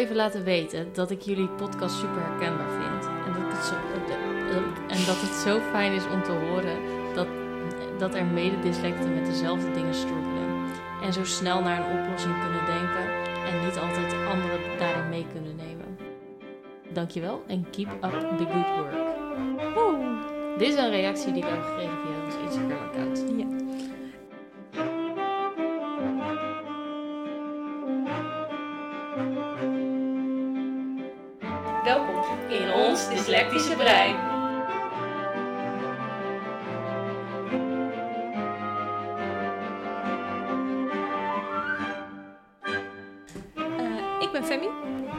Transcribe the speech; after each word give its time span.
Even 0.00 0.16
laten 0.16 0.44
weten 0.44 0.88
dat 0.92 1.10
ik 1.10 1.20
jullie 1.20 1.48
podcast 1.48 1.94
super 1.94 2.22
herkenbaar 2.22 2.70
vind. 2.70 3.06
En 3.26 3.32
dat, 3.32 3.52
het 3.52 3.64
zo, 3.64 3.74
en 4.88 5.06
dat 5.06 5.20
het 5.20 5.34
zo 5.34 5.60
fijn 5.70 5.92
is 5.92 6.08
om 6.08 6.22
te 6.22 6.32
horen 6.32 6.76
dat, 7.14 7.26
dat 7.98 8.14
er 8.14 8.24
mededyslecten 8.24 9.14
met 9.14 9.26
dezelfde 9.26 9.70
dingen 9.72 9.94
struggelen. 9.94 10.48
En 11.02 11.12
zo 11.12 11.24
snel 11.24 11.62
naar 11.62 11.78
een 11.78 11.98
oplossing 11.98 12.34
kunnen 12.40 12.66
denken 12.66 13.04
en 13.46 13.64
niet 13.64 13.78
altijd 13.78 14.14
anderen 14.28 14.78
daarin 14.78 15.08
mee 15.08 15.26
kunnen 15.32 15.56
nemen. 15.56 15.98
Dankjewel 16.92 17.42
en 17.46 17.70
keep 17.70 17.88
up 18.04 18.38
the 18.38 18.46
good 18.52 18.68
work. 18.76 19.74
Woe. 19.74 20.18
Dit 20.58 20.68
is 20.68 20.74
een 20.74 20.90
reactie 20.90 21.32
die 21.32 21.42
we 21.42 21.48
hebben 21.48 21.66
gekregen 21.66 21.98
via 21.98 22.24
ons 22.24 22.34
Instagram-account. 22.44 23.24
Ja. 23.36 23.59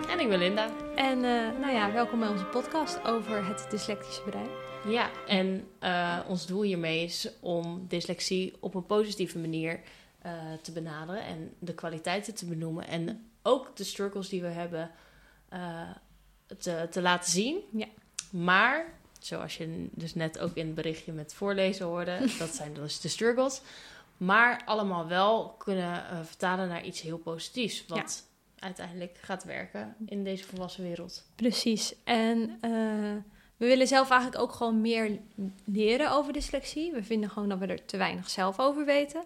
En 0.09 0.19
ik 0.19 0.29
ben 0.29 0.39
Linda. 0.39 0.69
en 0.95 1.23
eh, 1.23 1.59
nou 1.59 1.73
ja, 1.73 1.91
welkom 1.91 2.19
bij 2.19 2.27
onze 2.27 2.45
podcast 2.45 3.03
over 3.03 3.45
het 3.45 3.65
dyslectische 3.69 4.21
brein. 4.21 4.49
Ja, 4.87 5.09
en 5.27 5.67
eh, 5.79 6.19
ons 6.27 6.45
doel 6.45 6.61
hiermee 6.61 7.03
is 7.03 7.29
om 7.39 7.85
dyslexie 7.87 8.53
op 8.59 8.75
een 8.75 8.85
positieve 8.85 9.39
manier 9.39 9.79
eh, 10.21 10.31
te 10.61 10.71
benaderen 10.71 11.23
en 11.23 11.53
de 11.59 11.73
kwaliteiten 11.73 12.35
te 12.35 12.45
benoemen 12.45 12.87
en 12.87 13.29
ook 13.41 13.75
de 13.75 13.83
struggles 13.83 14.29
die 14.29 14.41
we 14.41 14.47
hebben 14.47 14.91
te, 16.57 16.87
te 16.91 17.01
laten 17.01 17.31
zien. 17.31 17.59
Ja. 17.71 17.87
Maar, 18.29 18.93
zoals 19.19 19.57
je 19.57 19.87
dus 19.91 20.15
net 20.15 20.39
ook 20.39 20.55
in 20.55 20.65
het 20.65 20.75
berichtje 20.75 21.11
met 21.11 21.33
voorlezen 21.33 21.85
hoorde, 21.85 22.19
dat 22.39 22.55
zijn 22.55 22.73
dus 22.73 22.99
de 22.99 23.07
struggles, 23.07 23.61
maar 24.17 24.61
allemaal 24.65 25.07
wel 25.07 25.49
kunnen 25.49 26.03
vertalen 26.25 26.67
naar 26.67 26.85
iets 26.85 27.01
heel 27.01 27.17
positiefs, 27.17 27.85
wat 27.87 28.29
uiteindelijk 28.61 29.17
gaat 29.21 29.43
werken 29.43 29.95
in 30.05 30.23
deze 30.23 30.43
volwassen 30.43 30.83
wereld. 30.83 31.23
Precies. 31.35 31.95
En 32.03 32.57
eh, 32.61 32.71
we 33.57 33.65
willen 33.65 33.87
zelf 33.87 34.09
eigenlijk 34.09 34.41
ook 34.41 34.51
gewoon 34.51 34.81
meer 34.81 35.19
leren 35.65 36.11
over 36.11 36.33
dyslexie. 36.33 36.91
We 36.91 37.03
vinden 37.03 37.29
gewoon 37.29 37.49
dat 37.49 37.59
we 37.59 37.65
er 37.65 37.85
te 37.85 37.97
weinig 37.97 38.29
zelf 38.29 38.59
over 38.59 38.85
weten. 38.85 39.23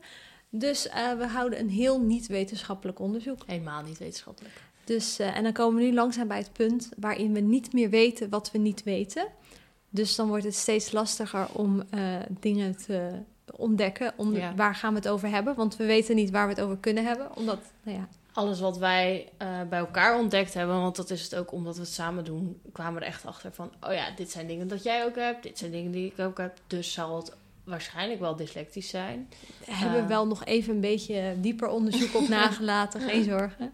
Dus 0.50 0.88
eh, 0.88 1.14
we 1.14 1.27
houden 1.27 1.59
een 1.59 1.69
heel 1.69 2.02
niet-wetenschappelijk 2.02 3.00
onderzoek. 3.00 3.44
Helemaal 3.45 3.83
niet 3.83 3.97
wetenschappelijk. 3.97 4.53
Dus, 4.83 5.19
eh, 5.19 5.38
en 5.38 5.44
dan 5.44 5.53
komen 5.53 5.80
we 5.80 5.88
nu 5.88 5.94
langzaam 5.94 6.27
bij 6.27 6.38
het 6.38 6.53
punt 6.53 6.89
waarin 6.97 7.33
we 7.33 7.39
niet 7.39 7.73
meer 7.73 7.89
weten 7.89 8.30
wat 8.30 8.52
we 8.52 8.58
niet 8.58 8.83
weten. 8.83 9.27
Dus 9.89 10.16
dan 10.16 10.27
wordt 10.27 10.44
het 10.44 10.55
steeds 10.55 10.92
lastiger 10.92 11.47
om 11.53 11.83
dingen 12.39 12.77
te 12.77 13.11
ontdekken. 13.55 14.14
Om 14.16 14.36
Ja. 14.36 14.55
Waar 14.55 14.75
gaan 14.75 14.94
we 14.94 14.99
het 14.99 15.08
over 15.08 15.30
hebben? 15.30 15.55
Want 15.55 15.75
we 15.75 15.86
weten 15.86 16.16
niet 16.16 16.30
waar 16.30 16.47
we 16.47 16.53
het 16.53 16.61
over 16.61 16.77
kunnen 16.77 17.05
hebben. 17.05 17.36
Omdat, 17.36 17.59
nou 17.83 17.97
ja, 17.97 18.08
alles 18.36 18.59
wat 18.59 18.78
wij 18.78 19.30
eh, 19.38 19.47
bij 19.69 19.80
elkaar 19.80 20.19
ontdekt 20.19 20.53
hebben, 20.53 20.81
want 20.81 20.95
dat 20.95 21.09
is 21.09 21.23
het 21.23 21.36
ook 21.36 21.52
omdat 21.52 21.75
we 21.75 21.81
het 21.81 21.91
samen 21.91 22.23
doen, 22.23 22.61
kwamen 22.72 22.94
we 22.94 23.00
er 23.00 23.08
echt 23.11 23.25
achter 23.25 23.52
van, 23.53 23.72
oh 23.81 23.94
ja, 23.94 24.05
dit 24.16 24.31
zijn 24.31 24.47
dingen 24.47 24.67
dat 24.67 24.83
jij 24.83 25.05
ook 25.05 25.16
hebt, 25.16 25.44
dit 25.44 25.58
zijn 25.58 25.72
dingen 25.72 25.92
die 25.92 26.11
ik 26.11 26.19
ook 26.19 26.38
heb, 26.38 26.58
dus 26.67 26.94
zal 26.94 27.16
het 27.17 27.36
waarschijnlijk 27.64 28.20
wel 28.20 28.36
dyslectisch 28.36 28.89
zijn. 28.89 29.30
hebben 29.65 29.98
we 29.98 30.04
Eh. 30.04 30.08
wel 30.08 30.27
nog 30.27 30.45
even 30.45 30.73
een 30.73 30.82
beetje 30.82 31.36
dieper 31.37 31.67
onderzoek 31.67 32.15
op 32.15 32.27
nagelaten. 32.39 33.02
Geen 33.02 33.23
zorgen. 33.23 33.71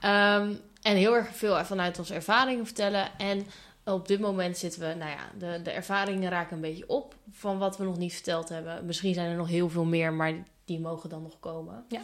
Ehm, 0.00 0.52
en 0.82 0.96
heel 0.96 1.14
erg 1.16 1.36
veel 1.36 1.64
vanuit 1.64 1.98
onze 1.98 2.14
ervaringen 2.14 2.64
vertellen. 2.64 3.18
En 3.18 3.46
op 3.84 4.08
dit 4.08 4.20
moment 4.20 4.56
zitten 4.58 4.80
we, 4.80 4.86
nou 4.94 5.10
ja, 5.10 5.30
de, 5.38 5.62
de 5.62 5.70
ervaringen 5.70 6.30
raken 6.30 6.54
een 6.56 6.62
beetje 6.62 6.88
op 6.88 7.14
van 7.30 7.58
wat 7.58 7.76
we 7.78 7.84
nog 7.84 7.98
niet 7.98 8.14
verteld 8.14 8.48
hebben. 8.48 8.84
Misschien 8.86 9.14
zijn 9.14 9.30
er 9.30 9.36
nog 9.36 9.48
heel 9.48 9.68
veel 9.68 9.84
meer, 9.84 10.12
maar 10.12 10.32
die 10.64 10.80
mogen 10.80 11.08
dan 11.08 11.22
nog 11.22 11.40
komen. 11.40 11.84
Ja. 11.88 12.00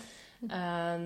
Ehm, 0.48 1.02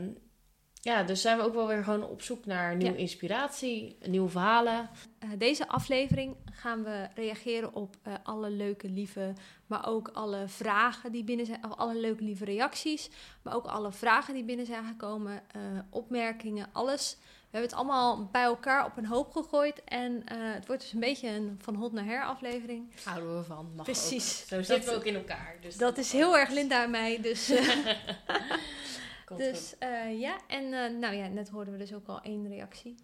ja, 0.88 1.02
dus 1.02 1.20
zijn 1.20 1.36
we 1.36 1.42
ook 1.42 1.54
wel 1.54 1.66
weer 1.66 1.84
gewoon 1.84 2.04
op 2.04 2.22
zoek 2.22 2.46
naar 2.46 2.76
nieuwe 2.76 2.92
Ja. 2.94 2.98
inspiratie, 3.00 3.96
nieuwe 4.06 4.28
verhalen. 4.28 4.88
Eh, 5.18 5.28
deze 5.38 5.68
aflevering 5.68 6.36
gaan 6.52 6.84
we 6.84 7.06
reageren 7.14 7.74
op 7.74 7.96
eh, 8.02 8.12
alle 8.22 8.50
leuke, 8.50 8.88
lieve, 8.88 9.32
maar 9.66 9.86
ook 9.86 10.08
alle 10.12 10.48
vragen 10.48 11.12
die 11.12 11.24
binnen 11.24 11.46
zijn, 11.46 11.62
alle 11.62 11.94
leuke, 12.00 12.24
lieve 12.24 12.44
reacties, 12.44 13.10
maar 13.42 13.54
ook 13.54 13.66
alle 13.66 13.92
vragen 13.92 14.34
die 14.34 14.44
binnen 14.44 14.66
zijn 14.66 14.84
gekomen, 14.84 15.42
eh, 15.52 15.60
opmerkingen, 15.90 16.66
alles. 16.72 17.16
We 17.20 17.56
hebben 17.58 17.70
het 17.70 17.78
allemaal 17.78 18.28
bij 18.32 18.42
elkaar 18.42 18.84
op 18.84 18.96
een 18.96 19.06
hoop 19.06 19.32
gegooid 19.32 19.84
en 19.84 20.22
het 20.34 20.66
wordt 20.66 20.82
dus 20.82 20.92
een 20.92 21.00
beetje 21.00 21.28
een 21.28 21.58
van 21.62 21.74
hot 21.74 21.92
naar 21.92 22.04
her 22.04 22.24
aflevering. 22.24 22.90
Houden 23.04 23.36
we 23.36 23.44
van. 23.44 23.72
Mag 23.76 23.84
Precies. 23.84 24.40
Ook. 24.42 24.48
Zo 24.48 24.56
Dat- 24.56 24.66
zitten 24.66 24.90
we 24.90 24.96
ook 24.96 25.04
in 25.04 25.14
elkaar. 25.14 25.56
Dus 25.60 25.76
Dat 25.76 25.98
is 25.98 26.12
heel 26.12 26.38
erg 26.38 26.50
Linda 26.50 26.82
en 26.82 26.90
mij, 26.90 27.20
dus... 27.20 27.48
Komt 29.28 29.40
dus 29.40 29.74
eh, 29.78 30.20
ja, 30.20 30.38
en 30.46 30.64
eh, 30.72 30.98
nou 30.98 31.14
ja, 31.14 31.26
net 31.26 31.48
hoorden 31.48 31.72
we 31.72 31.78
dus 31.78 31.94
ook 31.94 32.06
al 32.06 32.20
één 32.20 32.48
reactie. 32.48 32.94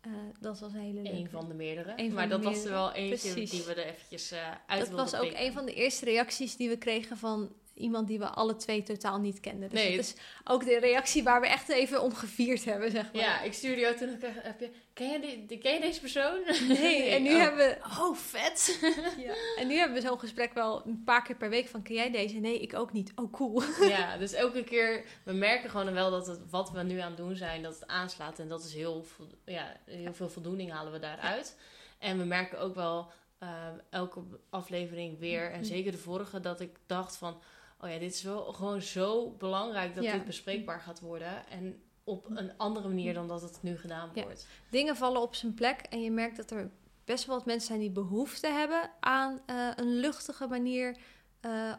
Eh, 0.00 0.12
dat 0.40 0.60
was 0.60 0.72
een 0.72 0.80
hele 0.80 1.00
leuke. 1.00 1.18
Eén 1.18 1.30
van 1.30 1.48
de 1.48 1.54
meerdere. 1.54 1.92
Van 1.96 2.12
maar 2.12 2.28
de 2.28 2.28
dat 2.28 2.44
was 2.44 2.64
er 2.64 2.70
wel 2.70 2.92
eentje 2.92 3.30
Precies. 3.30 3.50
die 3.50 3.62
we 3.62 3.74
er 3.74 3.86
eventjes 3.86 4.30
eh 4.30 4.50
uit 4.66 4.80
Dat 4.80 4.90
was 4.90 5.14
ook 5.14 5.32
een 5.34 5.52
van 5.52 5.66
de 5.66 5.74
eerste 5.74 6.04
reacties 6.04 6.56
die 6.56 6.68
we 6.68 6.76
kregen 6.76 7.16
van 7.16 7.52
iemand 7.74 8.08
die 8.08 8.18
we 8.18 8.26
alle 8.28 8.56
twee 8.56 8.82
totaal 8.82 9.18
niet 9.18 9.40
kenden. 9.40 9.68
Dus 9.70 9.80
Nee, 9.82 9.96
dat 9.96 10.04
is 10.04 10.14
ook 10.44 10.64
de 10.64 10.78
reactie 10.78 11.22
waar 11.22 11.40
we 11.40 11.46
echt 11.46 11.68
even 11.68 12.02
om 12.02 12.14
gevierd 12.14 12.64
hebben, 12.64 12.90
zeg 12.90 13.12
maar. 13.12 13.22
Ja, 13.22 13.40
ik 13.42 13.52
stuurde 13.52 13.80
jou 13.80 13.96
toen 13.96 14.10
ook 14.10 14.20
echt- 14.20 14.42
heb 14.42 14.60
je, 14.60 14.70
ken, 14.92 15.08
je 15.10 15.44
die, 15.46 15.58
ken 15.58 15.74
je 15.74 15.80
deze 15.80 16.00
persoon? 16.00 16.40
Nee, 16.68 17.02
en 17.10 17.22
nu 17.22 17.32
oh. 17.34 17.40
hebben 17.40 17.68
we 17.68 17.78
Oh, 18.00 18.16
vet! 18.16 18.78
ja, 19.18 19.34
en 19.56 19.66
nu 19.66 19.74
hebben 19.76 19.96
we 20.02 20.06
zo'n 20.06 20.18
gesprek 20.18 20.52
wel 20.54 20.86
een 20.86 21.02
paar 21.04 21.22
keer 21.22 21.36
per 21.36 21.50
week 21.50 21.68
van 21.68 21.82
ken 21.82 21.94
jij 21.94 22.10
deze? 22.10 22.36
Nee, 22.38 22.58
ik 22.60 22.74
ook 22.74 22.92
niet. 22.92 23.12
Oh, 23.14 23.32
cool. 23.32 23.62
ja, 23.88 24.16
dus 24.18 24.32
elke 24.32 24.64
keer, 24.64 25.04
we 25.24 25.32
merken 25.32 25.70
gewoon 25.70 25.92
wel 25.92 26.10
dat 26.10 26.26
het, 26.26 26.40
wat 26.50 26.70
we 26.70 26.82
nu 26.82 26.98
aan 26.98 27.08
het 27.08 27.16
doen 27.16 27.36
zijn, 27.36 27.62
dat 27.62 27.74
het 27.74 27.86
aanslaat. 27.86 28.38
En 28.38 28.48
dat 28.48 28.64
is 28.64 28.74
heel, 28.74 29.06
ja, 29.44 29.76
heel 29.84 30.14
veel 30.14 30.28
voldoening 30.28 30.70
halen 30.72 30.92
we 30.92 30.98
daaruit. 30.98 31.58
En 31.98 32.18
we 32.18 32.24
merken 32.24 32.60
ook 32.60 32.74
wel 32.74 33.10
eh, 33.38 33.48
elke 33.90 34.20
aflevering 34.50 35.18
weer, 35.18 35.50
en 35.50 35.58
Mhm. 35.58 35.64
zeker 35.68 35.92
de 35.92 35.98
vorige, 35.98 36.40
dat 36.40 36.60
ik 36.60 36.76
dacht 36.86 37.16
van, 37.16 37.40
oh 37.82 37.90
ja, 37.90 37.98
dit 37.98 38.14
is 38.14 38.22
wel 38.22 38.52
gewoon 38.52 38.82
zo 38.82 39.30
belangrijk 39.30 39.94
dat 39.94 40.04
Ja. 40.04 40.12
dit 40.12 40.24
bespreekbaar 40.24 40.80
gaat 40.80 41.00
worden. 41.00 41.46
En 41.48 41.82
op 42.04 42.26
een 42.30 42.56
andere 42.56 42.88
manier 42.88 43.14
dan 43.14 43.28
dat 43.28 43.42
het 43.42 43.58
nu 43.62 43.78
gedaan 43.78 44.10
Ja. 44.14 44.22
wordt. 44.22 44.46
Dingen 44.70 44.96
vallen 44.96 45.20
op 45.22 45.34
zijn 45.34 45.54
plek 45.54 45.80
en 45.80 46.02
je 46.02 46.10
merkt 46.10 46.36
dat 46.36 46.50
er 46.50 46.70
best 47.04 47.24
wel 47.26 47.36
wat 47.36 47.46
mensen 47.46 47.66
zijn 47.66 47.80
die 47.80 47.90
behoefte 47.90 48.46
hebben 48.46 48.90
aan 49.00 49.40
eh, 49.46 49.68
een 49.76 49.94
luchtige 50.00 50.46
manier 50.46 50.96
eh, 51.40 51.72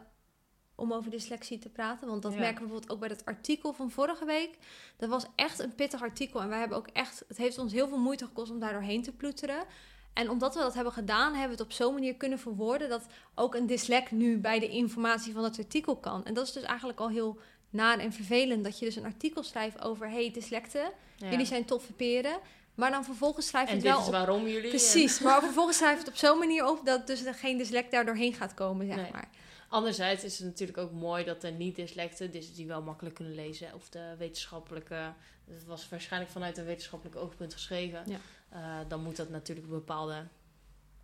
om 0.74 0.92
over 0.92 1.10
dyslexie 1.10 1.58
te 1.58 1.68
praten. 1.68 2.08
Want 2.08 2.22
dat 2.22 2.32
Ja. 2.32 2.38
merken 2.38 2.54
we 2.56 2.60
bijvoorbeeld 2.62 2.92
ook 2.92 2.98
bij 3.00 3.08
dat 3.08 3.24
artikel 3.24 3.72
van 3.72 3.90
vorige 3.90 4.24
week. 4.24 4.58
Dat 4.96 5.08
was 5.08 5.26
echt 5.34 5.58
een 5.58 5.74
pittig 5.74 6.02
artikel 6.02 6.40
en 6.40 6.48
wij 6.48 6.58
hebben 6.58 6.78
ook 6.78 6.88
echt, 6.88 7.24
het 7.28 7.36
heeft 7.36 7.58
ons 7.58 7.72
heel 7.72 7.88
veel 7.88 7.98
moeite 7.98 8.24
gekost 8.26 8.50
om 8.50 8.58
daar 8.58 8.72
doorheen 8.72 9.02
te 9.02 9.12
ploeteren. 9.12 9.64
En 10.14 10.30
omdat 10.30 10.54
we 10.54 10.60
dat 10.60 10.74
hebben 10.74 10.92
gedaan, 10.92 11.30
hebben 11.30 11.56
we 11.56 11.62
het 11.62 11.72
op 11.72 11.72
zo'n 11.72 11.94
manier 11.94 12.14
kunnen 12.14 12.38
verwoorden 12.38 12.88
dat 12.88 13.06
ook 13.34 13.54
een 13.54 13.66
dyslect 13.66 14.10
nu 14.10 14.38
bij 14.38 14.58
de 14.58 14.68
informatie 14.68 15.32
van 15.32 15.44
het 15.44 15.58
artikel 15.58 15.96
kan. 15.96 16.24
En 16.24 16.34
dat 16.34 16.46
is 16.46 16.52
dus 16.52 16.62
eigenlijk 16.62 17.00
al 17.00 17.08
heel 17.08 17.38
naar 17.70 17.98
en 17.98 18.12
vervelend 18.12 18.64
dat 18.64 18.78
je 18.78 18.84
dus 18.84 18.96
een 18.96 19.04
artikel 19.04 19.42
schrijft 19.42 19.82
over 19.82 20.10
hey 20.10 20.30
dyslecten, 20.32 20.90
Ja. 21.16 21.30
jullie 21.30 21.46
zijn 21.46 21.64
toffe 21.64 21.92
peren, 21.92 22.38
maar 22.74 22.90
dan 22.90 23.04
vervolgens 23.04 23.46
schrijf 23.46 23.64
je 23.64 23.70
en 23.70 23.76
het 23.76 23.84
dit 23.84 23.92
wel 23.94 24.02
is 24.02 24.06
op 24.08 24.12
waarom 24.12 24.46
jullie... 24.46 24.68
Precies, 24.68 25.20
maar 25.20 25.42
vervolgens 25.42 25.76
schrijf 25.76 25.92
je 25.92 25.98
het 25.98 26.08
op 26.08 26.16
zo'n 26.16 26.38
manier 26.38 26.66
op 26.68 26.86
dat 26.86 27.06
dus 27.06 27.24
er 27.24 27.34
geen 27.34 27.58
dyslect 27.58 27.90
daar 27.90 28.04
doorheen 28.04 28.34
gaat 28.34 28.54
komen, 28.54 28.86
zeg 28.86 28.96
Nee. 28.96 29.10
maar. 29.12 29.28
Anderzijds 29.68 30.24
is 30.24 30.38
het 30.38 30.46
natuurlijk 30.46 30.78
ook 30.78 30.92
mooi 30.92 31.24
dat 31.24 31.40
de 31.40 31.50
niet-dyslecten, 31.50 32.30
dus 32.30 32.54
die 32.54 32.66
wel 32.66 32.82
makkelijk 32.82 33.14
kunnen 33.14 33.34
lezen, 33.34 33.74
of 33.74 33.88
de 33.88 34.14
wetenschappelijke, 34.18 35.12
het 35.50 35.64
was 35.66 35.88
waarschijnlijk 35.88 36.32
vanuit 36.32 36.58
een 36.58 36.64
wetenschappelijk 36.64 37.16
oogpunt 37.16 37.52
geschreven, 37.52 38.02
Ja. 38.06 38.16
Eh, 38.54 38.60
dan 38.88 39.02
moet 39.02 39.16
dat 39.16 39.28
natuurlijk 39.28 39.68
bepaalde 39.68 40.26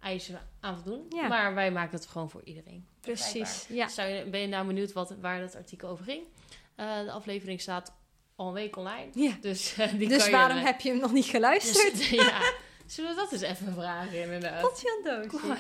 eisen 0.00 0.41
aan 0.61 0.75
voldoen. 0.82 1.06
Ja. 1.08 1.29
Maar 1.29 1.55
wij 1.55 1.70
maken 1.70 1.97
het 1.99 2.06
gewoon 2.06 2.31
voor 2.31 2.41
iedereen. 2.44 2.87
Precies, 3.00 3.67
ja. 3.69 3.88
Zou 3.88 4.08
je, 4.08 4.25
ben 4.25 4.41
je 4.41 4.47
nou 4.47 4.67
benieuwd 4.67 4.93
wat, 4.93 5.14
waar 5.20 5.41
dat 5.41 5.56
artikel 5.56 5.88
over 5.88 6.05
ging? 6.05 6.23
Eh, 6.75 7.00
de 7.05 7.11
aflevering 7.11 7.61
staat 7.61 7.93
al 8.37 8.47
een 8.47 8.52
week 8.52 8.76
online. 8.76 9.11
ja. 9.14 9.32
Dus, 9.41 9.76
eh, 9.79 9.93
die 9.93 10.08
Dus 10.08 10.23
kan 10.23 10.32
waarom 10.32 10.56
je, 10.58 10.64
heb 10.64 10.81
je 10.81 10.91
hem 10.91 10.99
nog 11.00 11.12
niet 11.12 11.25
geluisterd? 11.25 11.97
Dus, 11.97 12.11
ja, 12.11 12.52
zullen 12.87 13.11
we 13.11 13.17
dat 13.17 13.32
eens 13.32 13.43
even 13.43 13.73
vragen 13.73 14.23
inderdaad? 14.23 14.61
Tot 14.61 14.81
Jan 14.81 15.00
Doosje. 15.05 15.29
Kom 15.29 15.56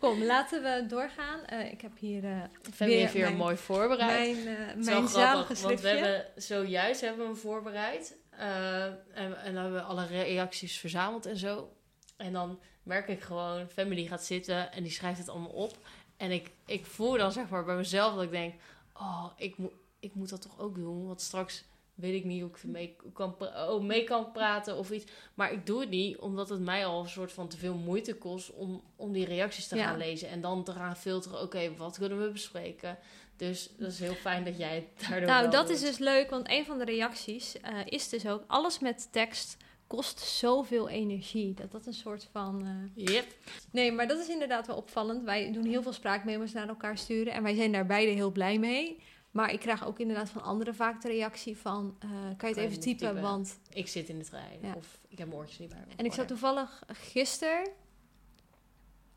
kom, 0.00 0.22
laten 0.24 0.62
we 0.62 0.86
doorgaan. 0.88 1.40
Ik 1.70 1.80
heb 1.80 1.98
hier 1.98 2.50
Femi 2.74 2.92
heeft 2.92 3.12
weer 3.12 3.22
mijn- 3.22 3.36
mooi 3.36 3.56
voorbereid. 3.56 4.44
mijn, 4.44 4.78
is 4.78 4.84
mijn 4.86 5.08
grappig, 5.08 5.60
want 5.60 5.80
we 5.80 5.88
hebben 5.88 6.26
zojuist 6.36 7.00
hebben 7.00 7.18
we 7.20 7.24
hem 7.26 7.36
voorbereid. 7.36 8.16
Eh, 8.38 8.84
en, 8.84 9.42
en 9.42 9.54
dan 9.54 9.62
hebben 9.62 9.72
we 9.80 9.86
alle 9.86 10.06
reacties 10.06 10.78
verzameld 10.78 11.26
en 11.26 11.36
zo. 11.36 11.72
En 12.16 12.32
dan 12.32 12.60
merk 12.82 13.08
ik 13.08 13.20
gewoon, 13.20 13.68
Family 13.68 14.06
gaat 14.06 14.24
zitten 14.24 14.72
en 14.72 14.82
die 14.82 14.92
schrijft 14.92 15.18
het 15.18 15.28
allemaal 15.28 15.50
op. 15.50 15.76
En 16.16 16.30
ik, 16.30 16.50
ik 16.66 16.86
voel 16.86 17.16
dan 17.16 17.32
zeg 17.32 17.48
maar 17.48 17.64
bij 17.64 17.76
mezelf 17.76 18.14
dat 18.14 18.22
ik 18.22 18.30
denk, 18.30 18.54
oh, 18.94 19.26
ik, 19.36 19.56
moet 19.58 19.72
ik 20.00 20.14
moet 20.14 20.28
dat 20.28 20.42
toch 20.42 20.58
ook 20.58 20.74
doen. 20.74 21.06
Want 21.06 21.20
straks 21.20 21.64
weet 21.94 22.14
ik 22.14 22.24
niet 22.24 22.40
hoe 22.40 22.50
ik 22.50 22.64
mee 22.64 22.96
kan, 23.12 23.36
oh, 23.40 23.82
mee 23.82 24.04
kan 24.04 24.32
praten 24.32 24.76
of 24.76 24.90
iets. 24.90 25.12
Maar 25.34 25.52
ik 25.52 25.66
doe 25.66 25.80
het 25.80 25.88
niet, 25.90 26.18
omdat 26.18 26.48
het 26.48 26.60
mij 26.60 26.86
al 26.86 27.00
een 27.00 27.08
soort 27.08 27.32
van 27.32 27.48
te 27.48 27.56
veel 27.56 27.74
moeite 27.74 28.14
kost 28.14 28.52
om, 28.52 28.82
om 28.96 29.12
die 29.12 29.24
reacties 29.26 29.68
te 29.68 29.76
Ja. 29.76 29.84
gaan 29.86 29.98
lezen. 29.98 30.28
En 30.28 30.40
dan 30.40 30.64
te 30.64 30.72
gaan 30.72 30.96
filteren, 30.96 31.40
oké, 31.40 31.76
wat 31.76 31.98
kunnen 31.98 32.22
we 32.22 32.30
bespreken? 32.30 32.98
Dus 33.36 33.70
dat 33.78 33.92
is 33.92 33.98
heel 33.98 34.14
fijn 34.14 34.44
dat 34.44 34.58
jij 34.58 34.74
het 34.74 35.08
daardoor 35.08 35.28
Nou, 35.28 35.50
dat 35.50 35.66
doet. 35.66 35.76
is 35.76 35.82
dus 35.82 35.98
leuk, 35.98 36.30
want 36.30 36.50
een 36.50 36.64
van 36.64 36.78
de 36.78 36.84
reacties 36.84 37.60
eh, 37.60 37.78
is 37.84 38.08
dus 38.08 38.26
ook... 38.26 38.44
alles 38.46 38.78
met 38.78 39.08
tekst 39.12 39.56
kost 39.86 40.20
zoveel 40.20 40.88
energie. 40.88 41.54
Dat 41.54 41.72
dat 41.72 41.86
een 41.86 41.92
soort 41.94 42.28
van... 42.32 42.66
eh, 42.96 43.04
Yep. 43.14 43.26
Nee, 43.70 43.92
maar 43.92 44.08
dat 44.08 44.18
is 44.18 44.28
inderdaad 44.28 44.66
wel 44.66 44.76
opvallend. 44.76 45.22
Wij 45.24 45.52
doen 45.52 45.64
heel 45.64 45.82
veel 45.82 45.92
spraakmemo's 45.92 46.52
naar 46.52 46.68
elkaar 46.68 46.98
sturen... 46.98 47.32
en 47.32 47.42
wij 47.42 47.54
zijn 47.54 47.72
daar 47.72 47.86
beide 47.86 48.12
heel 48.12 48.30
blij 48.30 48.58
mee. 48.58 49.02
Maar 49.30 49.52
ik 49.52 49.60
krijg 49.60 49.86
ook 49.86 49.98
inderdaad 49.98 50.30
van 50.30 50.42
anderen 50.42 50.74
vaak 50.74 51.02
de 51.02 51.08
reactie 51.08 51.56
van... 51.56 51.96
eh, 51.98 52.08
kan 52.10 52.18
je 52.20 52.26
het 52.26 52.54
Kan 52.54 52.64
even 52.64 52.80
typen, 52.80 53.06
typen? 53.06 53.22
want... 53.22 53.58
Ik 53.72 53.88
zit 53.88 54.08
in 54.08 54.18
de 54.18 54.24
trein. 54.24 54.58
Ja. 54.62 54.74
Of 54.76 54.98
ik 55.08 55.18
heb 55.18 55.26
mijn 55.26 55.38
oortjes 55.40 55.58
niet 55.58 55.68
bij 55.68 55.84
me. 55.88 55.92
En 55.96 56.04
ik 56.04 56.12
zat 56.12 56.28
toevallig 56.28 56.82
gisteren... 56.92 57.68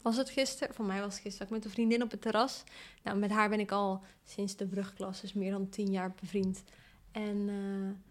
Was 0.01 0.17
het 0.17 0.29
gisteren? 0.29 0.75
Voor 0.75 0.85
mij 0.85 0.99
was 1.01 1.13
het 1.13 1.21
gisteren. 1.21 1.47
Ik 1.47 1.53
met 1.53 1.65
een 1.65 1.71
vriendin 1.71 2.01
op 2.03 2.11
het 2.11 2.21
terras. 2.21 2.63
Nou, 3.03 3.17
met 3.17 3.31
haar 3.31 3.49
ben 3.49 3.59
ik 3.59 3.71
al 3.71 4.01
sinds 4.23 4.55
de 4.55 4.65
brugklas, 4.67 5.21
dus 5.21 5.33
meer 5.33 5.51
dan 5.51 5.69
tien 5.69 5.91
jaar 5.91 6.13
bevriend. 6.19 6.63
En 7.11 7.49
eh, 7.49 8.05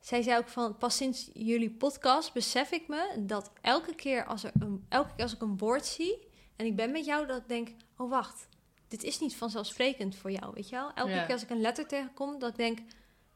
zij 0.00 0.22
zei 0.22 0.38
ook 0.38 0.48
van, 0.48 0.76
pas 0.78 0.96
sinds 0.96 1.30
jullie 1.34 1.70
podcast 1.70 2.32
besef 2.32 2.70
ik 2.70 2.88
me 2.88 3.14
dat 3.18 3.50
elke 3.60 3.94
keer 3.94 4.24
als, 4.24 4.44
er 4.44 4.52
een, 4.58 4.84
elke 4.88 5.10
keer 5.14 5.22
als 5.24 5.34
ik 5.34 5.42
een 5.42 5.58
woord 5.58 5.86
zie 5.86 6.18
en 6.56 6.66
ik 6.66 6.76
ben 6.76 6.90
met 6.90 7.04
jou, 7.04 7.26
dat 7.26 7.36
ik 7.40 7.48
denk, 7.48 7.68
oh 7.96 8.10
wacht, 8.10 8.46
dit 8.88 9.02
is 9.02 9.18
niet 9.18 9.36
vanzelfsprekend 9.36 10.16
voor 10.16 10.30
jou, 10.30 10.52
weet 10.54 10.68
je 10.68 10.76
wel? 10.76 10.92
Elke 10.94 11.10
Ja. 11.10 11.24
keer 11.24 11.32
als 11.34 11.42
ik 11.42 11.50
een 11.50 11.60
letter 11.60 11.86
tegenkom, 11.86 12.38
dat 12.38 12.50
ik 12.50 12.56
denk, 12.56 12.78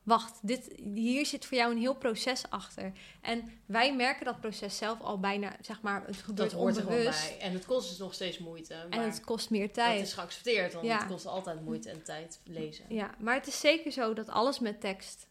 wacht, 0.07 0.39
dit, 0.43 0.73
hier 0.95 1.27
zit 1.27 1.45
voor 1.47 1.57
jou 1.57 1.73
een 1.73 1.79
heel 1.79 1.95
proces 1.95 2.51
achter. 2.51 2.93
En 3.21 3.53
wij 3.67 3.95
merken 3.97 4.25
dat 4.25 4.41
proces 4.41 4.77
zelf 4.77 5.01
al 5.01 5.21
bijna, 5.21 5.57
zeg 5.61 5.81
maar, 5.81 6.07
het 6.07 6.17
gebeurt 6.17 6.51
Dat 6.51 6.61
hoort 6.61 6.77
er 6.77 6.87
onbewust. 6.87 7.29
bij. 7.29 7.39
En 7.49 7.53
het 7.53 7.67
kost 7.67 7.89
dus 7.89 7.99
nog 7.99 8.15
steeds 8.15 8.39
moeite. 8.39 8.75
Maar 8.91 8.99
En 8.99 9.05
het 9.05 9.21
kost 9.25 9.51
meer 9.51 9.67
dat 9.67 9.75
tijd. 9.75 10.03
is 10.03 10.13
geaccepteerd, 10.13 10.73
want 10.73 10.87
Ja. 10.87 10.99
het 10.99 11.07
kost 11.07 11.27
altijd 11.27 11.65
moeite 11.65 11.91
en 11.91 12.03
tijd 12.03 12.41
lezen. 12.45 12.85
Ja, 12.89 13.15
maar 13.19 13.35
het 13.35 13.47
is 13.47 13.61
zeker 13.61 13.93
zo 13.93 14.13
dat 14.15 14.29
alles 14.29 14.59
met 14.59 14.81
tekst 14.81 15.27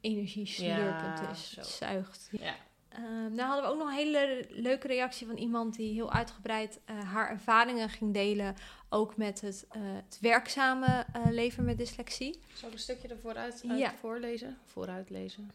energie 0.00 0.46
slurpend 0.46 1.18
Ja, 1.18 1.30
is. 1.30 1.50
zo. 1.50 1.60
Het 1.60 1.68
zuigt. 1.68 2.28
Ja. 2.30 2.54
Ehm, 2.92 3.34
nou 3.34 3.40
hadden 3.48 3.62
we 3.64 3.70
ook 3.70 3.78
nog 3.78 3.88
een 3.88 3.94
hele 3.94 4.46
leuke 4.50 4.86
reactie 4.86 5.26
van 5.26 5.36
iemand 5.36 5.76
die 5.76 5.92
heel 5.92 6.12
uitgebreid 6.12 6.80
eh, 6.84 6.98
haar 7.12 7.30
ervaringen 7.30 7.88
ging 7.88 8.14
delen. 8.14 8.54
Ook 8.88 9.16
met 9.16 9.40
het, 9.40 9.66
eh, 9.70 9.80
het 9.82 10.18
werkzame 10.20 11.06
eh, 11.12 11.22
leven 11.30 11.64
met 11.64 11.78
dyslexie. 11.78 12.40
Zal 12.54 12.68
ik 12.68 12.74
een 12.74 12.80
stukje 12.80 13.08
ervoor 13.08 13.34
uit, 13.34 13.64
uit- 13.68 13.78
Ja. 13.78 13.92
voorlezen? 14.00 14.58
Vooruit 14.66 15.10
lezen. 15.10 15.50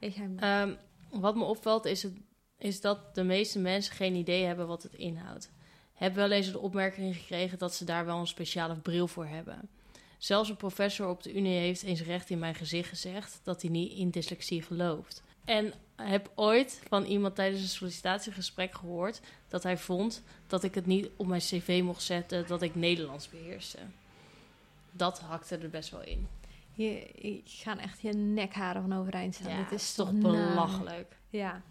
Weet 0.00 0.14
jij 0.14 0.28
maar. 0.28 0.62
Ehm, 0.62 0.74
wat 1.20 1.34
me 1.34 1.44
opvalt 1.44 1.84
is, 1.84 2.02
het, 2.02 2.12
is 2.58 2.80
dat 2.80 3.14
de 3.14 3.22
meeste 3.24 3.58
mensen 3.58 3.94
geen 3.94 4.14
idee 4.14 4.44
hebben 4.44 4.66
wat 4.66 4.82
het 4.82 4.94
inhoudt. 4.94 5.50
Heb 5.92 6.14
wel 6.14 6.30
eens 6.30 6.52
de 6.52 6.58
opmerking 6.58 7.16
gekregen 7.16 7.58
dat 7.58 7.74
ze 7.74 7.84
daar 7.84 8.04
wel 8.06 8.18
een 8.18 8.26
speciale 8.26 8.76
bril 8.76 9.08
voor 9.08 9.26
hebben. 9.26 9.68
Zelfs 10.18 10.48
een 10.48 10.56
professor 10.56 11.08
op 11.08 11.22
de 11.22 11.32
Unie 11.34 11.58
heeft 11.58 11.82
eens 11.82 12.02
recht 12.02 12.30
in 12.30 12.38
mijn 12.38 12.54
gezicht 12.54 12.88
gezegd 12.88 13.40
dat 13.42 13.62
hij 13.62 13.70
niet 13.70 13.92
in 13.92 14.10
dyslexie 14.10 14.62
gelooft. 14.62 15.22
En 15.44 15.72
heb 16.08 16.30
ooit 16.34 16.82
van 16.88 17.04
iemand 17.04 17.34
tijdens 17.34 17.62
een 17.62 17.68
sollicitatiegesprek 17.68 18.74
gehoord 18.74 19.20
dat 19.48 19.62
hij 19.62 19.78
vond 19.78 20.22
dat 20.46 20.62
ik 20.62 20.74
het 20.74 20.86
niet 20.86 21.08
op 21.16 21.26
mijn 21.26 21.40
cv 21.40 21.80
mocht 21.84 22.02
zetten 22.02 22.46
dat 22.46 22.62
ik 22.62 22.74
Nederlands 22.74 23.28
beheerste. 23.28 23.78
Dat 24.90 25.20
hakte 25.20 25.56
er 25.56 25.70
best 25.70 25.90
wel 25.90 26.02
in. 26.02 26.28
Je, 26.72 27.10
je 27.14 27.42
gaan 27.44 27.78
echt 27.78 28.00
je 28.00 28.12
nekharen 28.12 28.82
van 28.82 28.92
overeind 28.92 29.34
staan. 29.34 29.50
Ja, 29.50 29.62
Dit 29.62 29.72
is 29.72 29.94
toch 29.94 30.12
belachelijk. 30.12 31.16
Ja. 31.30 31.62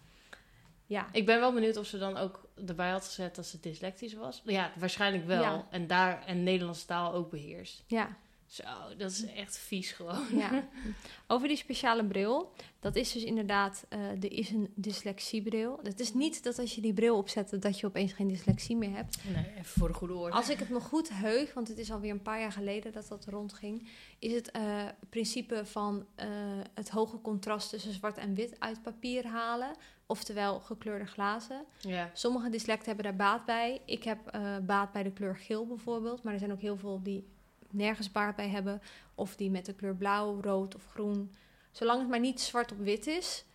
Ja. 0.85 1.07
Ik 1.11 1.25
ben 1.25 1.39
wel 1.39 1.53
benieuwd 1.53 1.77
of 1.77 1.85
ze 1.85 1.97
dan 1.97 2.17
ook 2.17 2.47
erbij 2.67 2.89
had 2.91 3.05
gezet 3.05 3.35
dat 3.35 3.45
ze 3.45 3.59
dyslectisch 3.59 4.13
was. 4.13 4.41
Ja, 4.45 4.71
waarschijnlijk 4.77 5.25
wel. 5.25 5.41
Ja. 5.41 5.67
En 5.69 5.87
daar 5.87 6.25
en 6.25 6.43
Nederlandse 6.43 6.85
taal 6.85 7.13
ook 7.13 7.29
beheerst. 7.29 7.83
Ja. 7.87 8.17
Zo, 8.51 8.63
dat 8.97 9.11
is 9.11 9.25
echt 9.25 9.57
vies 9.57 9.91
gewoon. 9.91 10.25
Ja. 10.31 10.67
Over 11.27 11.47
die 11.47 11.57
speciale 11.57 12.05
bril. 12.05 12.51
Dat 12.79 12.95
is 12.95 13.11
dus 13.11 13.23
inderdaad, 13.23 13.85
eh, 13.89 13.99
er 13.99 14.31
is 14.31 14.49
een 14.49 14.71
dyslexiebril. 14.75 15.79
Het 15.83 15.99
is 15.99 16.13
niet 16.13 16.43
dat 16.43 16.59
als 16.59 16.75
je 16.75 16.81
die 16.81 16.93
bril 16.93 17.17
opzet, 17.17 17.61
dat 17.61 17.79
je 17.79 17.87
opeens 17.87 18.13
geen 18.13 18.27
dyslexie 18.27 18.77
meer 18.77 18.95
hebt. 18.95 19.17
Nee, 19.33 19.45
even 19.51 19.65
voor 19.65 19.87
de 19.87 19.93
goede 19.93 20.13
orde. 20.13 20.35
Als 20.35 20.49
ik 20.49 20.59
het 20.59 20.69
me 20.69 20.79
goed 20.79 21.09
heug, 21.13 21.53
want 21.53 21.67
het 21.67 21.77
is 21.77 21.91
alweer 21.91 22.11
een 22.11 22.21
paar 22.21 22.39
jaar 22.39 22.51
geleden 22.51 22.91
dat 22.91 23.07
dat 23.07 23.25
rondging, 23.25 23.89
is 24.19 24.33
het 24.33 24.51
eh, 24.51 24.85
principe 25.09 25.65
van 25.65 26.05
eh, 26.15 26.27
het 26.73 26.89
hoge 26.89 27.21
contrast 27.21 27.69
tussen 27.69 27.93
zwart 27.93 28.17
en 28.17 28.35
wit 28.35 28.59
uit 28.59 28.81
papier 28.81 29.27
halen. 29.27 29.75
Oftewel 30.05 30.59
gekleurde 30.59 31.05
glazen. 31.05 31.65
Ja, 31.79 32.09
Sommige 32.13 32.49
dyslecten 32.49 32.87
hebben 32.87 33.05
daar 33.05 33.15
baat 33.15 33.45
bij. 33.45 33.81
Ik 33.85 34.03
heb 34.03 34.39
baat 34.65 34.91
bij 34.91 35.03
de 35.03 35.11
kleur 35.11 35.35
geel 35.35 35.67
bijvoorbeeld. 35.67 36.23
Maar 36.23 36.33
er 36.33 36.39
zijn 36.39 36.51
ook 36.51 36.61
heel 36.61 36.77
veel 36.77 37.03
die 37.03 37.30
nergens 37.73 38.11
baat 38.11 38.35
bij 38.35 38.49
hebben. 38.49 38.81
Of 39.15 39.35
die 39.35 39.49
met 39.51 39.65
de 39.65 39.73
kleur 39.73 39.95
blauw, 39.95 40.41
rood 40.41 40.75
of 40.75 40.85
groen. 40.91 41.31
Zolang 41.71 41.99
het 41.99 42.09
maar 42.09 42.19
niet 42.19 42.41
zwart 42.41 42.71
op 42.71 42.77
wit 42.77 43.07
is, 43.07 43.45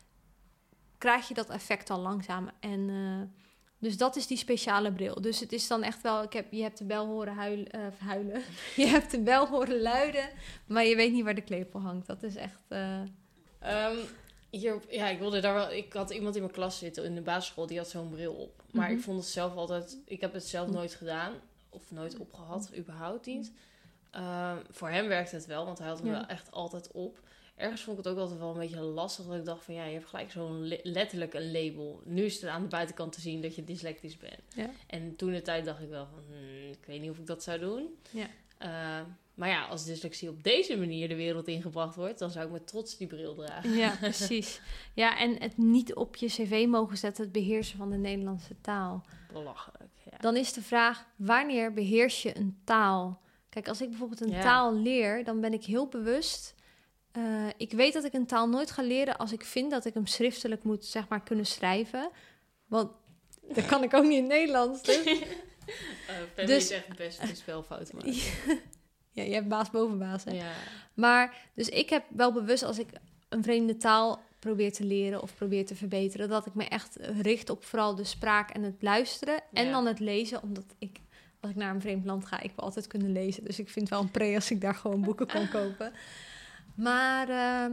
krijg 0.99 1.29
je 1.29 1.35
dat 1.35 1.49
effect 1.51 1.91
al 1.91 2.01
langzaam. 2.01 2.51
En 2.61 2.89
eh, 2.91 3.45
dus 3.79 3.97
dat 3.97 4.17
is 4.17 4.27
die 4.27 4.37
speciale 4.37 4.93
bril. 4.93 5.21
Dus 5.21 5.41
het 5.41 5.53
is 5.53 5.67
dan 5.69 5.83
echt 5.83 6.03
wel, 6.03 6.23
ik 6.23 6.33
heb, 6.33 6.53
je 6.53 6.63
hebt 6.63 6.79
de 6.79 6.85
bel 6.85 7.07
horen 7.07 7.35
huilen, 7.35 7.71
eh, 7.71 7.81
huilen. 7.99 8.43
je 8.77 8.87
hebt 8.87 9.11
de 9.11 9.21
bel 9.21 9.47
horen 9.49 9.81
luiden, 9.83 10.29
maar 10.67 10.85
je 10.85 10.97
weet 10.97 11.13
niet 11.13 11.25
waar 11.25 11.35
de 11.35 11.41
klepel 11.43 11.81
hangt. 11.81 12.07
Dat 12.07 12.23
is 12.23 12.37
echt. 12.37 12.59
eh, 12.69 13.01
Ehm, 13.59 13.97
hier, 14.51 14.81
ja, 14.91 15.09
ik 15.09 15.19
wilde 15.19 15.41
daar 15.41 15.55
wel. 15.55 15.73
Ik 15.73 15.93
had 15.93 16.11
iemand 16.11 16.35
in 16.35 16.41
mijn 16.43 16.53
klas 16.55 16.79
zitten 16.79 17.05
in 17.05 17.15
de 17.15 17.21
basisschool 17.21 17.67
die 17.67 17.79
had 17.79 17.89
zo'n 17.89 18.11
bril 18.11 18.33
op. 18.35 18.63
Maar 18.73 18.89
Mhm. 18.89 18.97
ik 18.99 19.03
vond 19.05 19.19
het 19.19 19.29
zelf 19.29 19.55
altijd. 19.55 19.99
Ik 20.05 20.21
heb 20.21 20.33
het 20.33 20.45
zelf 20.47 20.71
nooit 20.71 20.95
gedaan 20.95 21.33
of 21.69 21.91
nooit 21.91 22.17
opgehad, 22.19 22.71
überhaupt 22.77 23.27
niet. 23.27 23.53
Ehm, 24.17 24.57
voor 24.71 24.89
hem 24.89 25.09
werkte 25.09 25.35
het 25.35 25.47
wel, 25.47 25.65
want 25.65 25.79
hij 25.79 25.89
had 25.89 25.99
hem 25.99 26.07
Ja. 26.07 26.13
wel 26.13 26.27
echt 26.27 26.51
altijd 26.53 26.91
op. 26.93 27.21
Ergens 27.57 27.83
vond 27.83 27.99
ik 27.99 28.05
het 28.05 28.13
ook 28.13 28.19
altijd 28.21 28.39
wel 28.39 28.51
een 28.53 28.59
beetje 28.59 28.81
lastig. 28.81 29.27
Dat 29.27 29.35
ik 29.37 29.45
dacht 29.45 29.65
van 29.65 29.75
ja, 29.75 29.85
je 29.85 29.93
hebt 29.95 30.07
gelijk 30.07 30.31
zo'n 30.31 30.67
le- 30.69 30.81
letterlijk 30.83 31.35
een 31.35 31.53
label. 31.53 32.01
Nu 32.05 32.23
is 32.25 32.41
het 32.41 32.51
aan 32.51 32.63
de 32.63 32.69
buitenkant 32.69 33.13
te 33.13 33.21
zien 33.21 33.43
dat 33.43 33.55
je 33.55 33.65
dyslectisch 33.65 34.17
bent. 34.17 34.41
Ja. 34.55 34.71
En 34.87 35.17
toen 35.17 35.33
de 35.33 35.43
tijd 35.43 35.65
dacht 35.65 35.83
ik 35.83 35.89
wel 35.89 36.07
van, 36.07 36.23
hmm, 36.29 36.71
ik 36.71 36.85
weet 36.87 37.01
niet 37.01 37.11
of 37.11 37.19
ik 37.19 37.27
dat 37.27 37.43
zou 37.43 37.59
doen. 37.59 37.95
Ja. 38.11 38.27
Eh, 38.59 39.01
maar 39.35 39.49
ja, 39.49 39.65
als 39.67 39.85
dyslexie 39.85 40.29
op 40.29 40.43
deze 40.43 40.77
manier 40.79 41.09
de 41.09 41.15
wereld 41.17 41.49
ingebracht 41.49 41.95
wordt, 41.97 42.19
dan 42.19 42.31
zou 42.31 42.47
ik 42.47 42.53
met 42.53 42.67
trots 42.67 42.97
die 42.97 43.07
bril 43.07 43.35
dragen. 43.35 43.71
Ja, 43.73 43.97
precies. 44.01 44.61
Ja, 44.95 45.19
en 45.19 45.37
het 45.43 45.57
niet 45.59 45.95
op 45.95 46.17
je 46.17 46.27
cv 46.27 46.67
mogen 46.69 46.97
zetten, 46.97 47.25
het 47.25 47.33
beheersen 47.33 47.79
van 47.79 47.91
de 47.91 47.97
Nederlandse 47.97 48.61
taal. 48.61 49.05
Belachelijk. 49.33 49.91
Ja. 50.11 50.19
Dan 50.19 50.37
is 50.37 50.53
de 50.53 50.63
vraag, 50.63 51.07
wanneer 51.17 51.73
beheers 51.73 52.23
je 52.23 52.37
een 52.37 52.59
taal? 52.65 53.21
Kijk, 53.57 53.69
als 53.69 53.81
ik 53.81 53.89
bijvoorbeeld 53.89 54.21
een 54.21 54.31
Ja. 54.31 54.43
taal 54.43 54.75
leer, 54.75 55.25
dan 55.25 55.41
ben 55.41 55.53
ik 55.53 55.65
heel 55.65 55.87
bewust... 55.89 56.55
eh, 57.13 57.47
ik 57.57 57.73
weet 57.73 57.93
dat 57.93 58.05
ik 58.05 58.13
een 58.13 58.27
taal 58.27 58.49
nooit 58.49 58.71
ga 58.71 58.83
leren 58.83 59.17
als 59.17 59.33
ik 59.33 59.45
vind 59.45 59.71
dat 59.71 59.85
ik 59.85 59.95
hem 59.95 60.07
schriftelijk 60.07 60.63
moet, 60.65 60.85
zeg 60.85 61.09
maar, 61.09 61.23
kunnen 61.23 61.47
schrijven. 61.47 62.11
Want 62.67 62.91
dat 63.55 63.67
kan 63.67 63.83
ik 63.83 63.95
ook 63.95 64.03
niet 64.03 64.13
in 64.13 64.19
het 64.23 64.29
Nederlands. 64.33 64.83
Dus. 64.83 65.05
Uh, 66.39 66.47
Dus- 66.47 66.65
is 66.65 66.71
echt 66.71 66.97
best 66.97 67.23
een 67.23 67.37
spelfout 67.37 67.93
maken. 67.93 68.15
Ja, 69.13 69.23
je 69.23 69.35
hebt 69.35 69.49
baas 69.49 69.71
boven 69.71 69.99
baas, 69.99 70.25
hè? 70.25 70.31
Ja. 70.33 70.53
Maar, 70.95 71.37
dus 71.55 71.69
ik 71.69 71.91
heb 71.91 72.05
wel 72.09 72.33
bewust 72.33 72.63
als 72.63 72.79
ik 72.79 72.89
een 73.29 73.43
vreemde 73.43 73.77
taal 73.77 74.21
probeer 74.39 74.73
te 74.73 74.85
leren 74.85 75.23
of 75.23 75.35
probeer 75.35 75.67
te 75.67 75.75
verbeteren, 75.75 76.29
dat 76.29 76.47
ik 76.47 76.55
me 76.55 76.65
echt 76.65 76.97
richt 77.23 77.51
op 77.51 77.65
vooral 77.65 77.95
de 77.95 78.05
spraak 78.05 78.51
en 78.51 78.63
het 78.63 78.83
luisteren 78.83 79.41
en 79.53 79.65
Ja. 79.67 79.71
dan 79.73 79.87
het 79.87 79.99
lezen, 80.01 80.43
omdat 80.43 80.65
ik, 80.79 80.99
als 81.47 81.55
ik 81.55 81.61
naar 81.61 81.75
een 81.75 81.81
vreemd 81.81 82.05
land 82.05 82.27
ga, 82.27 82.41
ik 82.41 82.53
wil 82.57 82.65
altijd 82.65 82.87
kunnen 82.87 83.13
lezen. 83.13 83.45
Dus 83.45 83.59
ik 83.59 83.69
vind 83.69 83.89
wel 83.89 84.01
een 84.01 84.11
pre 84.11 84.35
als 84.35 84.51
ik 84.51 84.61
daar 84.61 84.75
gewoon 84.75 85.01
boeken 85.01 85.27
kan 85.27 85.49
kopen. 85.59 85.93
Maar, 86.75 87.29
ehm, 87.29 87.73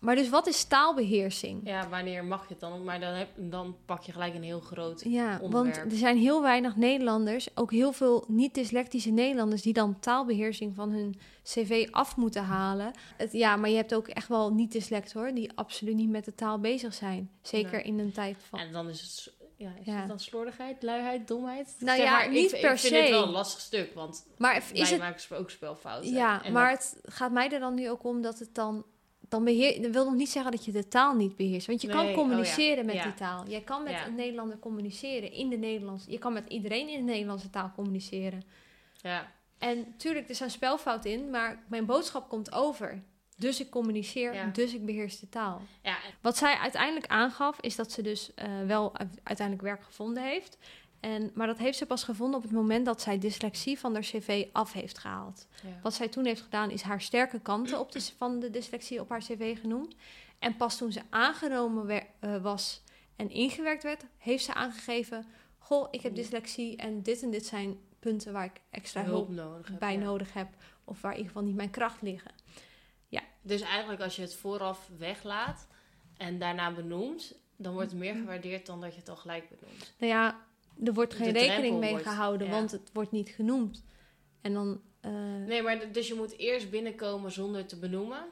maar 0.00 0.14
dus 0.14 0.28
wat 0.28 0.46
is 0.46 0.64
taalbeheersing? 0.64 1.60
ja, 1.64 1.88
wanneer 1.88 2.24
mag 2.24 2.42
je 2.42 2.48
het 2.48 2.60
dan? 2.60 2.84
Maar 2.84 3.00
dan, 3.00 3.14
heb, 3.14 3.28
dan 3.36 3.76
pak 3.86 4.02
je 4.02 4.12
gelijk 4.12 4.34
een 4.34 4.42
heel 4.42 4.60
groot... 4.60 5.02
Ja, 5.04 5.40
want 5.48 5.76
er 5.76 5.96
zijn 5.96 6.16
heel 6.16 6.42
weinig 6.42 6.76
Nederlanders, 6.76 7.48
ook 7.54 7.70
heel 7.70 7.92
veel 7.92 8.24
niet-dyslectische 8.28 9.10
Nederlanders, 9.10 9.62
die 9.62 9.72
dan 9.72 10.00
taalbeheersing 10.00 10.74
van 10.74 10.90
hun 10.90 11.18
cv 11.42 11.88
af 11.90 12.16
moeten 12.16 12.42
halen. 12.42 12.92
Het, 13.16 13.32
ja, 13.32 13.56
maar 13.56 13.70
je 13.70 13.76
hebt 13.76 13.94
ook 13.94 14.08
echt 14.08 14.28
wel 14.28 14.52
niet-dyslect 14.52 15.12
hoor, 15.12 15.34
die 15.34 15.52
absoluut 15.54 15.94
niet 15.94 16.10
met 16.10 16.24
de 16.24 16.34
taal 16.34 16.58
bezig 16.58 16.94
zijn. 16.94 17.30
Zeker 17.42 17.84
in 17.84 17.98
een 17.98 18.12
tijd 18.12 18.36
van. 18.48 18.58
En 18.58 18.72
dan 18.72 18.88
is 18.88 19.00
het... 19.00 19.36
Ja, 19.58 19.70
is 19.80 19.86
Ja. 19.86 19.98
het 19.98 20.08
dan 20.08 20.18
slordigheid, 20.20 20.82
luiheid, 20.82 21.28
domheid? 21.28 21.74
Nou 21.78 21.96
Zeg 21.96 22.06
ja, 22.06 22.12
maar, 22.18 22.30
niet 22.30 22.52
ik, 22.52 22.60
per 22.60 22.72
ik 22.72 22.78
vind 22.78 22.94
se. 22.94 23.00
het 23.00 23.10
wel 23.10 23.22
een 23.22 23.30
lastig 23.30 23.60
stuk, 23.60 23.94
want 23.94 24.26
Maar 24.36 24.56
is 24.56 24.70
wij 24.72 24.88
het. 24.90 24.98
maken 24.98 25.36
ook 25.38 25.50
spelfouten. 25.50 26.10
Ja, 26.12 26.44
En 26.44 26.52
maar 26.52 26.70
dat- 26.70 26.96
het 27.02 27.14
gaat 27.14 27.32
mij 27.32 27.50
er 27.50 27.60
dan 27.60 27.74
nu 27.74 27.90
ook 27.90 28.04
om 28.04 28.22
dat 28.22 28.38
het 28.38 28.54
dan. 28.54 28.84
Dan 29.28 29.44
beheer, 29.44 29.82
dat 29.82 29.90
wil 29.90 30.04
nog 30.04 30.14
niet 30.14 30.28
zeggen 30.30 30.50
dat 30.52 30.64
je 30.64 30.72
de 30.72 30.88
taal 30.88 31.14
niet 31.14 31.36
beheerst. 31.36 31.66
Want 31.66 31.80
je 31.80 31.86
Nee, 31.86 31.96
kan 31.96 32.04
oh 32.04 32.10
ja, 32.10 32.16
communiceren 32.16 32.86
met 32.86 32.94
ja. 32.94 33.02
die 33.02 33.14
taal. 33.14 33.48
Jij 33.48 33.60
kan 33.60 33.82
met 33.82 33.92
Ja. 33.92 34.06
een 34.06 34.14
Nederlander 34.14 34.58
communiceren 34.58 35.32
in 35.32 35.48
de 35.48 35.56
Nederlands. 35.56 36.04
Je 36.08 36.18
kan 36.18 36.32
met 36.32 36.48
iedereen 36.48 36.88
in 36.88 37.06
de 37.06 37.12
Nederlandse 37.12 37.50
taal 37.50 37.72
communiceren. 37.74 38.42
Ja, 38.96 39.32
En 39.58 39.94
tuurlijk, 39.96 40.28
er 40.28 40.34
zijn 40.34 40.50
spelfouten 40.50 41.10
in, 41.10 41.30
maar 41.30 41.62
mijn 41.68 41.86
boodschap 41.86 42.28
komt 42.28 42.52
over. 42.52 43.02
Dus 43.38 43.60
ik 43.60 43.70
communiceer, 43.70 44.34
Ja. 44.34 44.46
dus 44.46 44.74
ik 44.74 44.84
beheers 44.86 45.18
de 45.18 45.28
taal. 45.28 45.60
Ja, 45.82 45.96
Wat 46.20 46.36
zij 46.36 46.54
uiteindelijk 46.56 47.06
aangaf, 47.06 47.60
is 47.60 47.76
dat 47.76 47.92
ze 47.92 48.02
dus 48.02 48.34
eh, 48.34 48.48
wel 48.66 48.92
uiteindelijk 49.22 49.66
werk 49.66 49.82
gevonden 49.84 50.22
heeft. 50.22 50.58
En, 51.00 51.30
maar 51.34 51.46
dat 51.46 51.58
heeft 51.58 51.78
ze 51.78 51.86
pas 51.86 52.04
gevonden 52.04 52.36
op 52.36 52.42
het 52.42 52.52
moment 52.52 52.86
dat 52.86 53.00
zij 53.02 53.18
dyslexie 53.18 53.78
van 53.78 53.92
haar 53.92 54.02
cv 54.02 54.46
af 54.52 54.72
heeft 54.72 54.98
gehaald. 54.98 55.46
ja. 55.62 55.68
Wat 55.82 55.94
zij 55.94 56.08
toen 56.08 56.24
heeft 56.24 56.40
gedaan, 56.40 56.70
is 56.70 56.82
haar 56.82 57.00
sterke 57.00 57.40
kanten 57.40 57.78
op 57.80 57.92
de, 57.92 58.00
van 58.16 58.40
de 58.40 58.50
dyslexie 58.50 59.00
op 59.00 59.08
haar 59.08 59.20
cv 59.20 59.60
genoemd. 59.60 59.94
En 60.38 60.56
pas 60.56 60.76
toen 60.76 60.92
ze 60.92 61.00
aangenomen 61.10 62.02
eh, 62.20 62.42
was 62.42 62.82
en 63.16 63.30
ingewerkt 63.30 63.82
werd, 63.82 64.04
heeft 64.18 64.44
ze 64.44 64.54
aangegeven: 64.54 65.26
Goh, 65.58 65.88
ik 65.90 66.00
heb 66.02 66.14
dyslexie 66.14 66.76
en 66.76 67.02
dit 67.02 67.22
en 67.22 67.30
dit 67.30 67.46
zijn 67.46 67.78
punten 67.98 68.32
waar 68.32 68.44
ik 68.44 68.60
extra 68.70 69.02
hulp, 69.04 69.26
hulp 69.26 69.46
nodig 69.46 69.66
hebt, 69.66 69.78
bij 69.80 69.96
nodig 69.96 70.32
heb. 70.32 70.48
Of 70.84 71.00
waar 71.00 71.10
in 71.12 71.16
ieder 71.18 71.32
geval 71.32 71.46
niet 71.48 71.56
mijn 71.56 71.70
kracht 71.70 72.02
liggen. 72.02 72.30
Dus 73.48 73.60
eigenlijk 73.60 74.00
als 74.02 74.16
je 74.16 74.22
het 74.22 74.34
vooraf 74.34 74.90
weglaat 74.98 75.66
en 76.16 76.38
daarna 76.38 76.72
benoemt, 76.72 77.34
dan 77.56 77.72
wordt 77.72 77.90
het 77.90 77.98
meer 78.00 78.12
Mhm. 78.12 78.20
gewaardeerd 78.22 78.66
dan 78.66 78.80
dat 78.80 78.92
je 78.94 78.98
het 79.00 79.08
al 79.08 79.16
gelijk 79.16 79.48
benoemt. 79.60 79.92
Nou 79.98 80.12
ja, 80.12 80.46
er 80.84 80.92
wordt 80.94 81.14
geen 81.14 81.32
De 81.32 81.38
rekening 81.38 81.78
mee 81.78 81.90
wordt- 81.90 82.06
gehouden, 82.06 82.46
ja. 82.46 82.52
want 82.52 82.70
het 82.70 82.90
wordt 82.92 83.10
niet 83.12 83.28
genoemd. 83.28 83.84
En 84.40 84.52
dan. 84.52 84.80
eh, 85.00 85.12
Nee, 85.46 85.62
maar 85.62 85.92
dus 85.92 86.08
je 86.08 86.14
moet 86.14 86.38
eerst 86.38 86.70
binnenkomen 86.70 87.32
zonder 87.32 87.66
te 87.66 87.76
benoemen. 87.78 88.24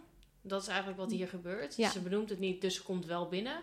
Dat 0.42 0.62
is 0.62 0.68
eigenlijk 0.68 0.98
wat 0.98 1.10
hier 1.10 1.28
gebeurt. 1.28 1.76
Ja. 1.76 1.90
Ze 1.90 2.00
benoemt 2.00 2.30
het 2.30 2.38
niet, 2.38 2.60
dus 2.60 2.74
ze 2.74 2.82
komt 2.82 3.06
wel 3.06 3.28
binnen. 3.28 3.60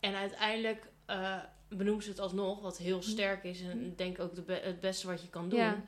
En 0.00 0.14
uiteindelijk 0.14 0.86
eh 1.06 1.38
benoemt 1.68 2.02
ze 2.04 2.08
het 2.10 2.18
alsnog, 2.20 2.60
wat 2.60 2.78
heel 2.78 3.02
sterk 3.02 3.44
is. 3.44 3.60
En 3.62 3.84
ik 3.84 3.98
denk 3.98 4.20
ook 4.20 4.34
de 4.34 4.42
be- 4.42 4.60
het 4.62 4.80
beste 4.80 5.06
wat 5.06 5.22
je 5.22 5.28
kan 5.28 5.48
doen. 5.48 5.58
Ja. 5.58 5.82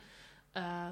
Eh, 0.53 0.89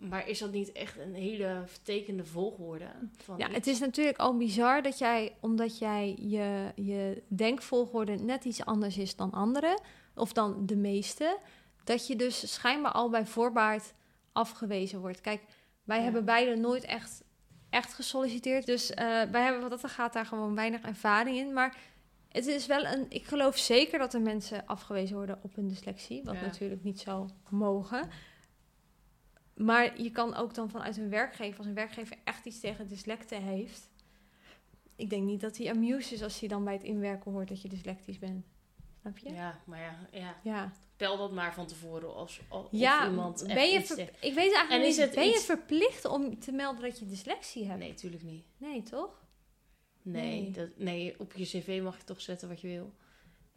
maar 0.00 0.28
is 0.28 0.38
dat 0.38 0.52
niet 0.52 0.72
echt 0.72 0.98
een 0.98 1.14
hele 1.14 1.62
vertekende 1.66 2.24
volgorde? 2.24 2.86
Van 3.16 3.38
Ja, 3.38 3.46
iets? 3.46 3.56
het 3.56 3.66
is 3.66 3.78
natuurlijk 3.78 4.18
al 4.18 4.36
bizar 4.36 4.82
dat 4.82 4.98
jij, 4.98 5.36
omdat 5.40 5.78
jij 5.78 6.16
je, 6.18 6.72
je 6.74 7.22
denkvolgorde 7.28 8.14
net 8.16 8.44
iets 8.44 8.64
anders 8.64 8.98
is 8.98 9.16
dan 9.16 9.30
anderen, 9.32 9.80
of 10.14 10.32
dan 10.32 10.66
de 10.66 10.76
meeste, 10.76 11.38
dat 11.84 12.06
je 12.06 12.16
dus 12.16 12.52
schijnbaar 12.52 12.92
al 12.92 13.10
bij 13.10 13.26
voorbaat 13.26 13.94
afgewezen 14.32 15.00
wordt. 15.00 15.20
Kijk, 15.20 15.42
wij 15.84 15.96
Ja. 15.96 16.02
hebben 16.02 16.24
beide 16.24 16.56
nooit 16.56 16.84
echt, 16.84 17.22
echt 17.70 17.94
gesolliciteerd, 17.94 18.66
dus 18.66 18.90
eh, 18.90 19.06
wij 19.30 19.42
hebben 19.42 19.60
wat 19.60 19.70
dat 19.70 19.82
er 19.82 19.88
gaat 19.88 20.12
daar 20.12 20.26
gewoon 20.26 20.54
weinig 20.54 20.80
ervaring 20.82 21.36
in. 21.36 21.52
Maar 21.52 21.76
het 22.28 22.46
is 22.46 22.66
wel 22.66 22.84
een, 22.84 23.06
ik 23.08 23.24
geloof 23.24 23.58
zeker 23.58 23.98
dat 23.98 24.14
er 24.14 24.20
mensen 24.20 24.66
afgewezen 24.66 25.16
worden 25.16 25.38
op 25.42 25.54
hun 25.54 25.68
dyslexie, 25.68 26.22
wat 26.24 26.34
Ja. 26.34 26.40
natuurlijk 26.40 26.82
niet 26.84 27.00
zou 27.00 27.28
mogen. 27.48 28.08
Maar 29.64 30.00
je 30.02 30.10
kan 30.10 30.34
ook 30.34 30.54
dan 30.54 30.70
vanuit 30.70 30.96
een 30.96 31.08
werkgever, 31.10 31.58
als 31.58 31.66
een 31.66 31.74
werkgever 31.74 32.16
echt 32.24 32.44
iets 32.46 32.60
tegen 32.60 32.88
dyslecten 32.88 33.42
heeft. 33.42 33.88
Ik 34.96 35.10
denk 35.10 35.22
niet 35.24 35.40
dat 35.40 35.56
hij 35.56 35.70
amused 35.70 36.12
is 36.12 36.22
als 36.22 36.40
hij 36.40 36.48
dan 36.48 36.64
bij 36.64 36.72
het 36.72 36.82
inwerken 36.82 37.32
hoort 37.32 37.48
dat 37.48 37.62
je 37.62 37.68
dyslectisch 37.68 38.18
bent. 38.18 38.46
Snap 39.00 39.18
je? 39.18 39.32
Ja, 39.32 39.58
maar 39.64 39.80
ja, 39.80 39.98
ja, 40.12 40.36
Ja. 40.42 40.72
tel 40.96 41.16
dat 41.16 41.32
maar 41.32 41.54
van 41.54 41.66
tevoren 41.66 42.14
als, 42.14 42.40
als 42.48 42.66
Ja, 42.70 43.08
iemand 43.08 43.44
ben 43.46 43.70
je 43.70 43.82
ver- 43.82 43.98
ik 44.00 44.10
weet 44.20 44.36
eigenlijk 44.36 44.70
En 44.70 44.80
is 44.82 44.96
niet, 44.96 45.04
het 45.06 45.14
ben 45.14 45.28
je 45.28 45.38
verplicht 45.38 46.04
om 46.04 46.38
te 46.38 46.52
melden 46.52 46.82
dat 46.82 46.98
je 46.98 47.06
dyslexie 47.06 47.66
hebt? 47.66 47.78
Nee, 47.78 47.94
tuurlijk 47.94 48.22
niet. 48.22 48.44
Nee, 48.56 48.82
toch? 48.82 49.22
Nee, 50.02 50.40
Nee. 50.42 50.50
Dat, 50.50 50.68
nee, 50.76 51.14
op 51.18 51.32
je 51.34 51.44
cv 51.44 51.80
mag 51.82 51.96
je 51.96 52.04
toch 52.04 52.20
zetten 52.20 52.48
wat 52.48 52.60
je 52.60 52.68
wil. 52.68 52.92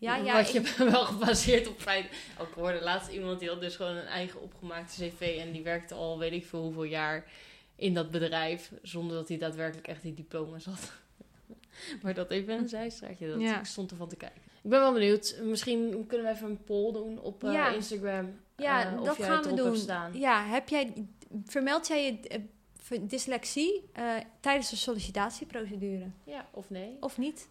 Ja, 0.03 0.15
ja. 0.15 0.33
Wat 0.33 0.51
je 0.51 0.60
ik- 0.60 0.67
wel 0.67 1.05
gebaseerd 1.05 1.67
op 1.67 1.79
feit. 1.81 2.05
Ook 2.39 2.48
ik 2.48 2.53
hoorde 2.53 2.81
laatst 2.81 3.10
iemand 3.10 3.39
die 3.39 3.50
had 3.50 3.62
dus 3.62 3.75
gewoon 3.75 3.95
een 3.95 4.05
eigen 4.05 4.41
opgemaakte 4.41 4.93
cv. 5.10 5.38
En 5.39 5.51
die 5.51 5.63
werkte 5.63 5.93
al 5.93 6.19
weet 6.19 6.31
ik 6.31 6.45
veel 6.45 6.62
hoeveel 6.62 6.83
jaar 6.83 7.25
in 7.75 7.93
dat 7.93 8.12
bedrijf. 8.12 8.72
Zonder 8.81 9.15
dat 9.17 9.27
hij 9.27 9.38
daadwerkelijk 9.38 9.88
echt 9.88 10.01
die 10.01 10.13
diploma's 10.13 10.65
had. 10.65 10.91
maar 12.03 12.13
dat 12.13 12.31
even 12.31 12.53
een 12.57 12.67
zijstraatje. 12.69 13.27
Dat 13.27 13.41
Ja. 13.41 13.60
Ik 13.60 13.65
stond 13.65 13.91
ervan 13.91 14.07
te 14.10 14.15
kijken. 14.15 14.41
Ik 14.63 14.69
ben 14.69 14.79
wel 14.79 14.93
benieuwd. 14.93 15.39
Misschien 15.41 16.05
kunnen 16.07 16.27
we 16.27 16.33
even 16.33 16.50
een 16.50 16.63
poll 16.63 16.93
doen 16.93 17.19
op 17.19 17.43
eh, 17.43 17.51
Ja. 17.53 17.69
Instagram. 17.69 18.39
ja, 18.57 18.91
eh, 18.93 19.00
of 19.00 19.05
dat 19.05 19.17
jij 19.17 19.27
gaan 19.27 19.43
we 19.43 19.53
doen. 19.53 19.77
staan. 19.77 20.19
Ja, 20.19 20.45
heb 20.45 20.69
jij, 20.69 20.93
vermeld 21.45 21.88
jij 21.88 22.05
je 22.05 22.19
eh, 22.89 23.00
dyslexie 23.10 23.89
tijdens 24.39 24.69
de 24.69 24.75
sollicitatieprocedure? 24.75 26.05
Ja, 26.24 26.48
of 26.51 26.69
nee. 26.69 26.98
Of 27.00 27.17
niet? 27.17 27.48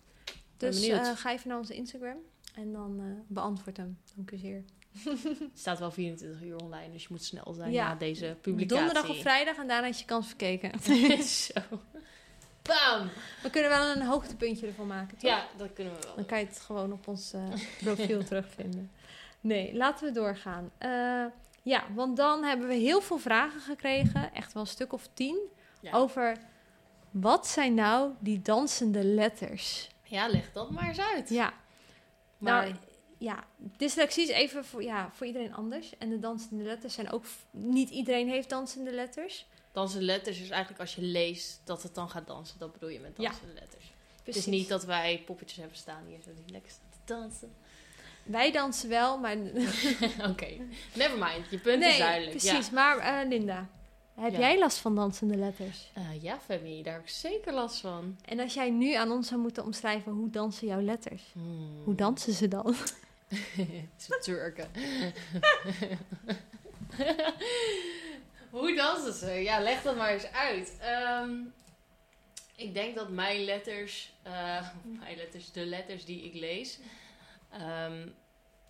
Dus 0.57 0.89
ga 1.15 1.33
even 1.33 1.49
naar 1.49 1.59
onze 1.59 1.75
Instagram 1.75 2.17
en 2.53 2.73
dan 2.73 2.99
eh, 3.01 3.05
beantwoord 3.27 3.77
hem. 3.77 3.99
Dank 4.15 4.31
u 4.31 4.37
zeer. 4.37 4.65
Het 5.05 5.51
staat 5.59 5.79
wel 5.79 5.91
24 5.91 6.43
uur 6.43 6.57
online. 6.57 6.93
Dus 6.93 7.03
je 7.03 7.09
moet 7.11 7.25
snel 7.25 7.53
zijn 7.53 7.73
Ja. 7.73 7.89
na 7.89 7.95
deze 7.95 8.37
publicatie. 8.41 8.77
Donderdag 8.85 9.11
of 9.11 9.21
vrijdag 9.21 9.57
en 9.57 9.67
daarna 9.69 9.87
is 9.89 9.99
je 9.99 10.05
kans 10.05 10.27
verkeken. 10.27 10.81
Zo. 11.25 11.61
Bam! 12.63 13.09
We 13.43 13.51
kunnen 13.51 13.71
wel 13.71 13.97
een 13.97 14.03
hoogtepuntje 14.03 14.67
ervan 14.67 14.87
maken, 14.87 15.19
toch? 15.19 15.31
Ja, 15.31 15.47
dat 15.57 15.73
kunnen 15.73 15.95
we 15.95 16.01
wel. 16.07 16.15
Dan 16.17 16.27
kan 16.27 16.39
je 16.39 16.45
het 16.47 16.61
gewoon 16.61 16.93
op 16.93 17.09
ons 17.09 17.33
eh, 17.33 17.43
profiel 17.81 18.25
terugvinden. 18.25 18.91
Nee, 19.41 19.75
laten 19.77 20.07
we 20.07 20.13
doorgaan. 20.13 20.71
Eh, 20.79 21.25
ja, 21.63 21.85
want 21.95 22.17
dan 22.17 22.45
hebben 22.45 22.69
we 22.69 22.75
heel 22.75 23.01
veel 23.01 23.19
vragen 23.19 23.61
gekregen, 23.61 24.33
echt 24.35 24.53
wel 24.53 24.63
een 24.63 24.69
stuk 24.69 24.93
of 24.93 25.09
tien, 25.15 25.39
Ja. 25.81 25.93
over 25.93 26.37
wat 27.11 27.47
zijn 27.47 27.75
nou 27.75 28.13
die 28.19 28.43
dansende 28.43 29.05
letters? 29.05 29.91
Ja, 30.03 30.29
leg 30.29 30.53
dat 30.53 30.71
maar 30.71 30.89
eens 30.89 31.01
uit. 31.01 31.29
Ja, 31.29 31.53
maar 32.43 32.65
nou 32.65 32.77
ja, 33.19 33.45
dyslexie 33.77 34.23
is 34.23 34.29
even 34.29 34.65
voor, 34.65 34.83
ja, 34.83 35.11
voor 35.13 35.27
iedereen 35.27 35.55
anders. 35.55 35.99
En 35.99 36.09
de 36.09 36.19
dansende 36.19 36.65
letters 36.65 36.95
zijn 36.95 37.11
ook, 37.11 37.25
niet 37.51 37.91
iedereen 37.91 38.29
heeft 38.29 38.49
dansende 38.51 38.91
letters. 38.93 39.47
dansen 39.73 40.03
letters 40.03 40.41
is 40.41 40.51
eigenlijk 40.51 40.81
als 40.81 40.95
je 40.95 41.03
leest 41.03 41.61
dat 41.65 41.83
het 41.83 41.95
dan 41.95 42.11
gaat 42.11 42.27
dansen. 42.27 42.59
Dat 42.59 42.73
bedoel 42.73 42.89
je 42.89 43.01
met 43.01 43.13
Ja. 43.17 43.29
dansen 43.29 43.55
letters. 43.55 43.85
Het 43.85 44.23
Precies. 44.23 44.47
is 44.47 44.59
niet 44.59 44.69
dat 44.69 44.85
wij 44.85 45.23
poppetjes 45.27 45.59
hebben 45.59 45.77
staan 45.77 46.05
hier 46.07 46.19
zo 46.25 46.31
die 46.35 46.53
lekker 46.53 46.71
staan 46.71 46.91
te 46.91 46.99
dansen. 47.05 47.53
Wij 48.23 48.53
dansen 48.53 48.89
wel, 48.89 49.19
maar... 49.19 49.37
Oké, 50.31 50.47
never 50.95 51.19
mind. 51.19 51.51
Je 51.51 51.59
punt 51.59 51.83
is 51.85 51.99
duidelijk. 51.99 52.37
precies. 52.37 52.71
Maar 52.71 52.99
eh, 52.99 53.29
Linda, 53.29 53.69
heb 54.15 54.33
Ja. 54.33 54.39
jij 54.39 54.59
last 54.59 54.79
van 54.79 54.95
dansende 54.95 55.37
letters? 55.37 55.91
Ja. 55.95 56.01
Eh, 56.01 56.23
ja, 56.23 56.39
Femi, 56.41 56.83
daar 56.83 56.93
heb 56.95 57.03
ik 57.03 57.09
zeker 57.09 57.53
last 57.53 57.81
van. 57.81 58.19
En 58.25 58.41
als 58.41 58.55
jij 58.55 58.71
nu 58.71 58.95
aan 58.95 59.11
ons 59.11 59.29
zou 59.29 59.41
moeten 59.41 59.65
omschrijven, 59.65 60.13
hoe 60.13 60.31
dansen 60.31 60.67
jouw 60.67 60.81
letters? 60.81 61.23
Hmm. 61.33 61.83
Hoe 61.85 61.95
dansen 61.95 62.33
ze 62.33 62.49
dan? 62.49 62.75
Ze 63.97 64.19
Turken. 64.23 64.69
Hoe 68.51 68.75
dansen 68.77 69.13
ze? 69.13 69.31
Ja, 69.31 69.61
leg 69.61 69.83
dat 69.83 69.97
maar 69.97 70.11
eens 70.13 70.27
uit. 70.33 70.77
Ehm, 70.81 71.31
ik 72.57 72.75
denk 72.75 72.95
dat 72.95 73.09
mijn 73.11 73.45
letters, 73.45 74.13
eh, 74.23 74.69
mijn 74.83 75.17
letters, 75.17 75.53
de 75.53 75.65
letters 75.67 76.05
die 76.05 76.23
ik 76.25 76.35
lees, 76.35 76.79
ehm, 77.51 78.09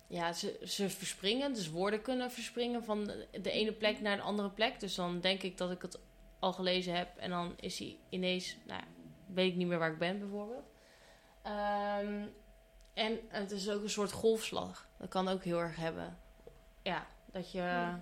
ja, 0.07 0.33
ze, 0.33 0.59
ze 0.63 0.89
verspringen. 0.89 1.53
Dus 1.53 1.69
woorden 1.69 2.01
kunnen 2.01 2.31
verspringen 2.31 2.83
van 2.83 3.03
de, 3.03 3.27
de 3.41 3.51
ene 3.51 3.71
plek 3.71 4.01
naar 4.01 4.13
een 4.13 4.21
andere 4.21 4.49
plek. 4.49 4.79
Dus 4.79 4.95
dan 4.95 5.19
denk 5.19 5.41
ik 5.41 5.57
dat 5.57 5.71
ik 5.71 5.81
het 5.81 5.99
al 6.39 6.53
gelezen 6.53 6.95
heb 6.95 7.17
en 7.17 7.29
dan 7.29 7.53
is 7.59 7.79
hij 7.79 7.97
ineens, 8.09 8.57
nou 8.65 8.79
ja, 8.79 8.87
weet 9.33 9.51
ik 9.51 9.55
niet 9.55 9.67
meer 9.67 9.79
waar 9.79 9.91
ik 9.91 9.97
ben 9.97 10.19
bijvoorbeeld. 10.19 10.65
Ehm, 11.41 12.25
en 12.93 13.19
het 13.27 13.51
is 13.51 13.69
ook 13.69 13.83
een 13.83 13.89
soort 13.89 14.11
golfslag. 14.11 14.87
Dat 14.99 15.09
kan 15.09 15.27
ook 15.27 15.43
heel 15.43 15.59
erg 15.59 15.75
hebben. 15.75 16.17
Ja, 16.81 17.07
dat 17.31 17.51
je... 17.51 17.93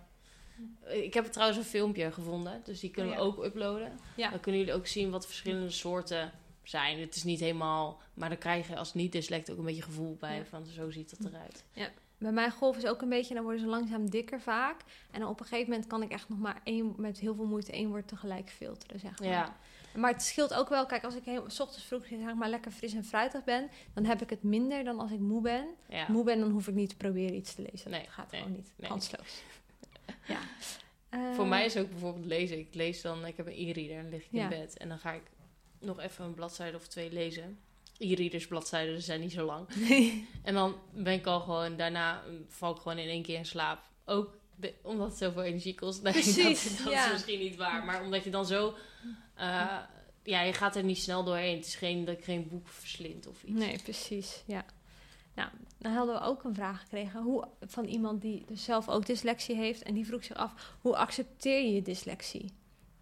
Ik 0.87 1.13
heb 1.13 1.25
trouwens 1.25 1.59
een 1.59 1.65
filmpje 1.65 2.11
gevonden, 2.11 2.61
dus 2.63 2.79
die 2.79 2.91
kunnen 2.91 3.11
Oh 3.11 3.19
we 3.19 3.25
ja. 3.25 3.29
ook 3.29 3.43
uploaden. 3.45 3.99
Ja. 4.15 4.29
Dan 4.29 4.39
kunnen 4.39 4.61
jullie 4.61 4.75
ook 4.75 4.87
zien 4.87 5.11
wat 5.11 5.25
verschillende 5.25 5.69
soorten 5.69 6.31
zijn. 6.71 6.99
Het 6.99 7.15
is 7.15 7.23
niet 7.23 7.39
helemaal... 7.39 8.01
Maar 8.13 8.29
dan 8.29 8.37
krijg 8.37 8.67
je 8.67 8.75
als 8.77 8.93
niet-dyslect 8.93 9.51
ook 9.51 9.57
een 9.57 9.65
beetje 9.65 9.81
gevoel 9.81 10.15
bij 10.19 10.37
Ja. 10.37 10.45
van 10.45 10.65
zo 10.65 10.89
ziet 10.89 11.09
dat 11.21 11.31
eruit. 11.33 11.63
Bij 12.17 12.31
mijn 12.31 12.51
golf 12.51 12.77
is 12.77 12.85
ook 12.85 13.01
een 13.01 13.09
beetje, 13.09 13.33
dan 13.33 13.43
worden 13.43 13.61
ze 13.61 13.67
langzaam 13.67 14.09
dikker 14.09 14.41
vaak. 14.41 14.81
En 15.11 15.19
dan 15.19 15.29
op 15.29 15.39
een 15.39 15.45
gegeven 15.45 15.69
moment 15.71 15.87
kan 15.89 16.01
ik 16.03 16.11
echt 16.11 16.29
nog 16.29 16.39
maar 16.39 16.61
één, 16.63 16.93
met 16.97 17.19
heel 17.19 17.35
veel 17.35 17.45
moeite 17.45 17.71
één 17.71 17.89
woord 17.89 18.07
tegelijk 18.07 18.49
filteren, 18.49 18.99
zeg 18.99 19.19
maar. 19.19 19.27
Ja, 19.27 19.55
Maar 19.95 20.11
het 20.11 20.21
scheelt 20.21 20.53
ook 20.53 20.69
wel, 20.69 20.85
kijk, 20.85 21.03
als 21.03 21.15
ik 21.15 21.23
heel, 21.23 21.43
s 21.49 21.59
ochtends 21.59 21.85
vroeg 21.85 22.05
zeg 22.07 22.33
maar, 22.35 22.49
lekker 22.49 22.71
fris 22.71 22.93
en 22.93 23.03
fruitig 23.05 23.43
ben, 23.43 23.69
dan 23.93 24.05
heb 24.05 24.21
ik 24.21 24.29
het 24.29 24.43
minder 24.43 24.83
dan 24.83 24.99
als 24.99 25.11
ik 25.11 25.19
moe 25.19 25.41
ben. 25.41 25.65
ja. 25.89 26.05
Moe 26.07 26.23
ben, 26.23 26.39
dan 26.39 26.49
hoef 26.51 26.67
ik 26.67 26.73
niet 26.73 26.89
te 26.89 26.95
proberen 26.97 27.35
iets 27.35 27.53
te 27.55 27.65
lezen. 27.71 27.91
Nee, 27.91 28.03
dat 28.03 28.13
gaat 28.13 28.31
nee, 28.31 28.41
gewoon 28.41 28.55
niet. 28.57 28.71
nee. 28.75 28.89
Kansloos. 28.89 29.43
ja. 30.27 30.39
Voor 31.33 31.43
Eh, 31.43 31.49
mij 31.49 31.65
is 31.65 31.77
ook 31.77 31.89
bijvoorbeeld 31.89 32.25
lezen. 32.25 32.59
Ik 32.59 32.73
lees 32.75 33.01
dan, 33.01 33.25
ik 33.25 33.37
heb 33.37 33.47
een 33.47 33.53
e-reader 33.67 33.97
en 33.97 34.09
lig 34.09 34.23
ik 34.23 34.27
Ja. 34.31 34.43
in 34.43 34.49
bed. 34.49 34.77
En 34.77 34.89
dan 34.89 34.99
ga 34.99 35.11
ik 35.11 35.23
nog 35.81 35.99
even 35.99 36.25
een 36.25 36.33
bladzijde 36.33 36.77
of 36.77 36.87
twee 36.87 37.11
lezen. 37.11 37.59
E-readers 37.97 38.47
bladzijden 38.47 39.01
zijn 39.01 39.19
niet 39.19 39.31
zo 39.31 39.45
lang. 39.45 39.67
En 40.43 40.53
dan 40.53 40.75
ben 40.93 41.13
ik 41.13 41.25
al 41.25 41.39
gewoon, 41.39 41.77
daarna 41.77 42.23
val 42.47 42.71
ik 42.75 42.81
gewoon 42.81 42.97
in 42.97 43.07
één 43.07 43.23
keer 43.23 43.37
in 43.37 43.45
slaap. 43.45 43.79
Ook 44.05 44.37
omdat 44.81 45.07
het 45.07 45.17
zoveel 45.17 45.43
energie 45.43 45.75
kost. 45.75 46.01
Nee, 46.03 46.13
Precies, 46.13 46.63
dat, 46.63 46.83
dat 46.83 46.93
ja. 46.93 47.05
is 47.05 47.11
misschien 47.11 47.39
niet 47.39 47.55
waar. 47.55 47.85
Maar 47.85 48.03
omdat 48.03 48.23
je 48.23 48.29
dan 48.29 48.45
zo... 48.45 48.75
eh, 49.35 49.77
ja, 50.23 50.41
je 50.41 50.53
gaat 50.53 50.75
er 50.75 50.83
niet 50.83 50.97
snel 50.97 51.23
doorheen. 51.23 51.55
Het 51.55 51.65
is 51.65 51.75
geen, 51.75 52.05
dat 52.05 52.17
ik 52.17 52.23
geen 52.23 52.47
boek 52.47 52.67
verslind 52.67 53.27
of 53.27 53.43
iets. 53.43 53.59
Nee, 53.59 53.79
precies. 53.83 54.43
Ja. 54.45 54.65
Nou, 55.35 55.49
dan 55.77 55.93
hadden 55.93 56.15
we 56.15 56.21
ook 56.21 56.43
een 56.43 56.55
vraag 56.55 56.79
gekregen 56.81 57.21
hoe, 57.21 57.47
van 57.61 57.85
iemand 57.85 58.21
die 58.21 58.43
dus 58.47 58.63
zelf 58.63 58.89
ook 58.89 59.05
dyslexie 59.05 59.55
heeft. 59.55 59.83
En 59.83 59.93
die 59.93 60.05
vroeg 60.05 60.23
zich 60.23 60.37
af, 60.37 60.75
hoe 60.81 60.97
accepteer 60.97 61.61
je 61.63 61.73
je 61.73 61.81
dyslexie? 61.81 62.51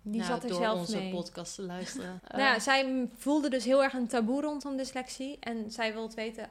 Die 0.01 0.21
Nou, 0.21 0.31
zat 0.31 0.43
er 0.43 0.49
door 0.49 0.61
zelf 0.61 0.79
onze 0.79 0.97
mee. 0.97 1.11
podcast 1.11 1.55
te 1.55 1.61
luisteren. 1.61 2.21
Nou 2.27 2.41
ja, 2.41 2.59
zij 2.59 3.09
voelde 3.17 3.49
dus 3.49 3.65
heel 3.65 3.83
erg 3.83 3.93
een 3.93 4.07
taboe 4.07 4.41
rondom 4.41 4.77
dyslexie. 4.77 5.37
En 5.39 5.71
zij 5.71 5.93
wilde 5.93 6.15
weten, 6.15 6.49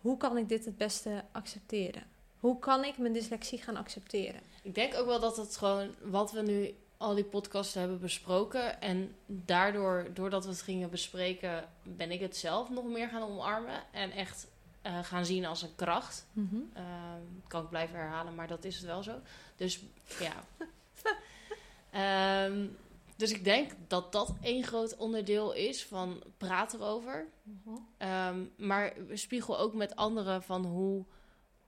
hoe 0.00 0.16
kan 0.16 0.36
ik 0.36 0.48
dit 0.48 0.64
het 0.64 0.76
beste 0.76 1.24
accepteren? 1.32 2.02
Hoe 2.40 2.58
kan 2.58 2.84
ik 2.84 2.98
mijn 2.98 3.12
dyslexie 3.12 3.62
gaan 3.62 3.76
accepteren? 3.76 4.40
Ik 4.62 4.74
denk 4.74 4.94
ook 4.94 5.06
wel 5.06 5.20
dat 5.20 5.36
het 5.36 5.56
gewoon 5.56 5.94
wat 6.02 6.32
we 6.32 6.42
nu 6.42 6.74
al 6.96 7.14
die 7.14 7.24
podcasts 7.24 7.74
hebben 7.74 8.00
besproken. 8.00 8.80
En 8.80 9.14
daardoor, 9.26 10.06
doordat 10.14 10.44
we 10.44 10.50
het 10.50 10.62
gingen 10.62 10.90
bespreken, 10.90 11.68
ben 11.82 12.10
ik 12.10 12.20
het 12.20 12.36
zelf 12.36 12.70
nog 12.70 12.84
meer 12.84 13.08
gaan 13.08 13.22
omarmen. 13.22 13.82
En 13.90 14.10
echt 14.10 14.46
eh, 14.82 14.98
gaan 15.02 15.24
zien 15.26 15.44
als 15.46 15.62
een 15.62 15.74
kracht. 15.76 16.26
Ehm, 16.36 17.22
kan 17.48 17.62
ik 17.62 17.68
blijven 17.68 17.96
herhalen, 17.96 18.34
maar 18.34 18.46
dat 18.46 18.64
is 18.64 18.76
het 18.76 18.84
wel 18.84 19.02
zo. 19.02 19.12
Dus 19.56 19.80
ja. 20.20 20.32
Ehm, 21.94 22.66
dus 23.16 23.30
ik 23.30 23.44
denk 23.44 23.72
dat 23.86 24.12
dat 24.12 24.34
één 24.40 24.62
groot 24.62 24.96
onderdeel 24.96 25.52
is 25.52 25.84
van 25.84 26.22
praten 26.36 26.80
erover. 26.80 27.26
Ehm, 27.98 28.44
maar 28.56 28.92
spiegel 29.12 29.58
ook 29.58 29.74
met 29.74 29.96
anderen 29.96 30.42
van 30.42 30.64
hoe, 30.64 31.04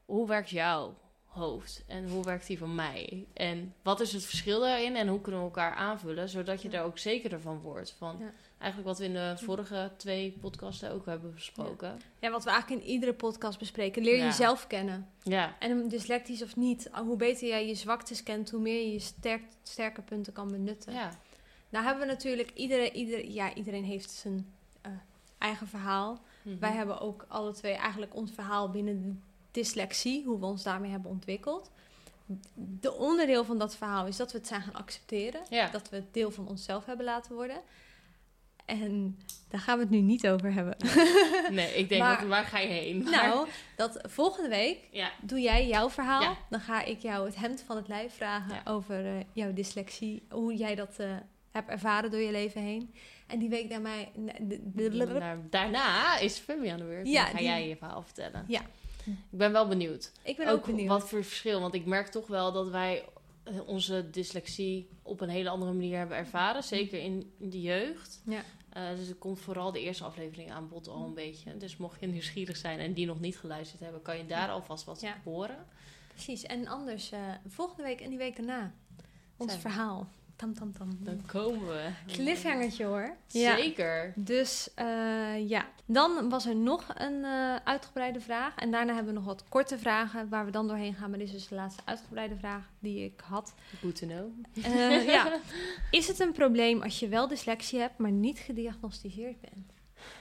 hoe 0.05 0.27
werkt 0.27 0.51
jouw 0.51 0.95
hoofd 1.25 1.85
en 1.87 2.09
hoe 2.09 2.25
werkt 2.25 2.47
die 2.47 2.59
van 2.59 2.75
mij? 2.75 3.27
En 3.33 3.75
wat 3.83 4.01
is 4.01 4.13
het 4.13 4.25
verschil 4.25 4.61
daarin 4.61 4.97
en 4.97 5.09
hoe 5.09 5.21
kunnen 5.21 5.41
we 5.41 5.47
elkaar 5.47 5.75
aanvullen, 5.75 6.29
zodat 6.29 6.63
je 6.63 6.69
daar 6.69 6.85
ook 6.85 6.99
zekerder 6.99 7.41
van 7.41 7.61
wordt. 7.61 7.95
Van 7.99 8.17
Ja. 8.19 8.33
Eigenlijk 8.59 8.89
wat 8.91 8.99
we 8.99 9.05
in 9.05 9.13
de 9.13 9.35
vorige 9.37 9.91
twee 9.97 10.37
podcasten 10.41 10.93
ook 10.93 11.07
hebben 11.07 11.35
besproken. 11.35 12.01
Ja, 12.21 12.31
wat 12.31 12.45
we 12.45 12.51
eigenlijk 12.51 12.83
in 12.83 12.89
iedere 12.89 13.15
podcast 13.15 13.59
bespreken. 13.59 14.03
Leer 14.03 14.17
Ja. 14.17 14.25
jezelf 14.25 14.67
kennen. 14.67 15.09
Ja, 15.23 15.57
En 15.59 15.89
dyslectisch 15.89 16.43
of 16.43 16.57
niet, 16.57 16.89
hoe 16.93 17.17
beter 17.17 17.49
jij 17.49 17.67
je 17.67 17.75
zwaktes 17.75 18.23
kent, 18.23 18.51
hoe 18.51 18.61
meer 18.61 18.83
je 18.87 18.93
je 18.93 18.99
sterk, 18.99 19.43
sterke 19.63 20.03
punten 20.03 20.33
kan 20.33 20.51
benutten. 20.51 20.93
ja. 20.93 21.19
Nou 21.69 21.85
hebben 21.85 22.07
we 22.07 22.13
natuurlijk, 22.13 22.51
iedereen, 22.55 22.93
iedereen, 22.95 23.33
ja, 23.33 23.55
iedereen 23.55 23.85
heeft 23.85 24.11
zijn 24.11 24.53
eh, 24.81 24.91
eigen 25.39 25.67
verhaal. 25.67 26.21
Mhm. 26.43 26.59
Wij 26.59 26.73
hebben 26.73 27.01
ook 27.01 27.25
alle 27.29 27.53
twee 27.53 27.73
eigenlijk 27.75 28.15
ons 28.15 28.31
verhaal 28.33 28.71
binnen 28.71 29.03
de 29.03 29.15
dyslexie, 29.51 30.25
hoe 30.25 30.39
we 30.39 30.47
ons 30.47 30.63
daarmee 30.63 30.91
hebben 30.91 31.11
ontwikkeld. 31.11 31.71
De 32.81 32.93
onderdeel 32.93 33.45
van 33.45 33.59
dat 33.59 33.77
verhaal 33.77 34.07
is 34.07 34.17
dat 34.17 34.33
we 34.33 34.39
het 34.39 34.47
zijn 34.47 34.63
gaan 34.63 34.75
accepteren. 34.75 35.41
Ja. 35.51 35.69
Dat 35.71 35.89
we 35.89 35.97
het 35.97 36.15
deel 36.15 36.31
van 36.31 36.49
onszelf 36.49 36.85
hebben 36.87 37.05
laten 37.05 37.35
worden. 37.35 37.61
En 38.67 39.19
daar 39.49 39.61
gaan 39.61 39.77
we 39.77 39.83
het 39.83 39.91
nu 39.93 40.01
niet 40.01 40.29
over 40.29 40.53
hebben. 40.53 40.77
Nee, 41.51 41.75
ik 41.75 41.89
denk, 41.89 42.03
Maar- 42.03 42.19
wat- 42.19 42.29
waar 42.29 42.45
ga 42.45 42.59
je 42.59 42.67
heen? 42.69 43.03
Maar- 43.03 43.27
nou, 43.29 43.49
dat 43.77 43.99
volgende 44.03 44.49
week 44.49 44.79
ja. 44.91 45.11
doe 45.23 45.41
jij 45.41 45.67
jouw 45.67 45.91
verhaal. 45.91 46.23
Ja. 46.23 46.37
Dan 46.51 46.61
ga 46.61 46.83
ik 46.85 47.01
jou 47.01 47.27
het 47.27 47.37
hemd 47.37 47.63
van 47.67 47.77
het 47.77 47.89
lijf 47.89 48.15
vragen 48.17 48.55
Ja. 48.55 48.71
over 48.73 49.07
eh, 49.07 49.13
jouw 49.33 49.53
dyslexie. 49.53 50.23
Hoe 50.31 50.55
jij 50.57 50.75
dat 50.75 50.95
eh, 50.99 51.11
hebt 51.51 51.71
ervaren 51.71 52.11
door 52.11 52.21
je 52.21 52.31
leven 52.31 52.61
heen. 52.61 52.95
En 53.27 53.39
die 53.39 53.49
week 53.49 53.71
daarna... 53.71 53.91
Nou, 54.15 55.39
daarna 55.51 56.19
is 56.19 56.39
Fummy 56.39 56.71
aan 56.71 56.79
de 56.79 56.85
beurt. 56.85 57.07
Ja, 57.09 57.23
dan 57.23 57.31
ga 57.31 57.39
die- 57.39 57.47
jij 57.47 57.69
je 57.69 57.77
verhaal 57.77 58.03
vertellen. 58.03 58.45
Ja. 58.49 58.61
Ik 59.05 59.15
ben 59.39 59.53
wel 59.53 59.69
benieuwd. 59.69 60.13
Ik 60.23 60.37
ben 60.37 60.49
ook, 60.49 60.67
benieuwd. 60.67 60.89
wat 60.89 61.09
voor 61.09 61.25
verschil. 61.25 61.61
Want 61.61 61.75
ik 61.75 61.87
merk 61.87 62.07
toch 62.09 62.27
wel 62.27 62.53
dat 62.53 62.69
wij 62.69 63.05
onze 63.67 64.11
dyslexie 64.11 64.89
op 65.03 65.21
een 65.21 65.29
hele 65.29 65.49
andere 65.49 65.73
manier 65.73 65.99
hebben 65.99 66.17
ervaren. 66.17 66.63
Zeker 66.63 66.99
in 67.01 67.33
de 67.39 67.61
jeugd. 67.61 68.23
Ja. 68.25 68.43
Eh, 68.73 68.97
dus 68.97 69.09
er 69.09 69.15
komt 69.15 69.41
vooral 69.41 69.73
de 69.73 69.81
eerste 69.81 70.05
aflevering 70.05 70.53
aan 70.53 70.69
bod 70.69 70.89
al 70.89 71.05
een 71.05 71.15
beetje. 71.15 71.57
Dus 71.57 71.77
mocht 71.77 72.01
je 72.01 72.07
nieuwsgierig 72.07 72.57
zijn 72.57 72.79
en 72.79 72.93
die 72.93 73.07
nog 73.07 73.21
niet 73.21 73.39
geluisterd 73.39 73.81
hebben, 73.81 74.03
kan 74.03 74.17
je 74.17 74.27
daar 74.27 74.49
alvast 74.51 74.85
wat 74.85 75.01
Ja. 75.01 75.17
horen. 75.25 75.67
Precies. 76.09 76.43
En 76.43 76.67
anders 76.67 77.11
eh, 77.13 77.21
volgende 77.47 77.83
week 77.83 78.01
en 78.01 78.09
die 78.09 78.19
week 78.19 78.37
daarna. 78.37 78.75
Ons 79.37 79.51
Zijn 79.51 79.63
verhaal. 79.63 80.09
Tam, 80.37 80.55
tam, 80.55 80.73
tam. 80.73 80.99
Dan 81.01 81.27
komen 81.27 81.67
we. 81.67 81.91
Cliffhangertje 82.07 82.85
hoor. 82.85 83.17
Zeker. 83.27 84.13
Dus 84.17 84.71
eh, 84.75 85.49
ja, 85.49 85.69
dan 85.87 86.29
was 86.29 86.47
er 86.47 86.57
nog 86.57 86.85
een 86.95 87.25
eh, 87.25 87.57
uitgebreide 87.65 88.21
vraag. 88.21 88.55
En 88.57 88.71
daarna 88.71 88.95
hebben 88.95 89.13
we 89.13 89.19
nog 89.19 89.29
wat 89.29 89.49
korte 89.49 89.79
vragen 89.79 90.29
waar 90.29 90.45
we 90.45 90.51
dan 90.51 90.69
doorheen 90.69 90.95
gaan. 90.95 91.11
Maar 91.11 91.19
dit 91.19 91.29
is 91.29 91.35
dus 91.35 91.49
de 91.49 91.55
laatste 91.55 91.83
uitgebreide 91.85 92.37
vraag 92.37 92.71
die 92.79 93.05
ik 93.05 93.21
had. 93.25 93.55
Good 93.81 93.97
to 93.97 94.07
know. 94.07 94.31
Eh, 94.65 95.07
ja. 95.07 95.41
Is 95.91 96.09
het 96.09 96.19
een 96.19 96.33
probleem 96.33 96.83
als 96.83 96.99
je 96.99 97.09
wel 97.09 97.29
dyslexie 97.29 97.79
hebt, 97.79 97.99
maar 97.99 98.13
niet 98.13 98.39
gediagnosticeerd 98.39 99.41
bent? 99.41 99.73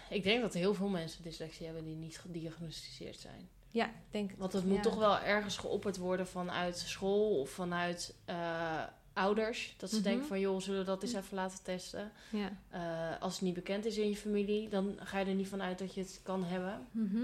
Ik 0.09 0.23
denk 0.23 0.41
dat 0.41 0.53
heel 0.53 0.73
veel 0.73 0.89
mensen 0.89 1.23
dyslexie 1.23 1.65
hebben 1.65 1.85
die 1.85 1.95
niet 1.95 2.17
gediagnosticeerd 2.17 3.19
zijn. 3.19 3.49
Ja, 3.71 3.85
ik 3.85 4.11
denk 4.11 4.29
het. 4.29 4.39
Want 4.39 4.53
het 4.53 4.65
moet 4.65 4.75
ja. 4.75 4.81
toch 4.81 4.95
wel 4.95 5.19
ergens 5.19 5.57
geopperd 5.57 5.97
worden 5.97 6.27
vanuit 6.27 6.77
school 6.77 7.39
of 7.39 7.49
vanuit 7.49 8.15
eh, 8.25 8.83
ouders. 9.15 9.73
Dat 9.77 9.89
ze 9.89 9.95
Mhm. 9.95 10.03
denken 10.03 10.27
van, 10.27 10.39
joh, 10.39 10.59
zullen 10.61 10.79
we 10.79 10.85
dat 10.85 11.03
eens 11.03 11.13
even 11.13 11.35
laten 11.35 11.63
testen? 11.63 12.11
Ja. 12.29 12.51
Eh, 12.69 13.21
als 13.21 13.33
het 13.33 13.41
niet 13.41 13.53
bekend 13.53 13.85
is 13.85 13.97
in 13.97 14.09
je 14.09 14.15
familie, 14.15 14.69
dan 14.69 14.95
ga 14.99 15.19
je 15.19 15.25
er 15.25 15.33
niet 15.33 15.47
van 15.47 15.61
uit 15.61 15.79
dat 15.79 15.93
je 15.93 16.01
het 16.01 16.19
kan 16.23 16.43
hebben. 16.43 16.87
Mhm. 16.91 17.23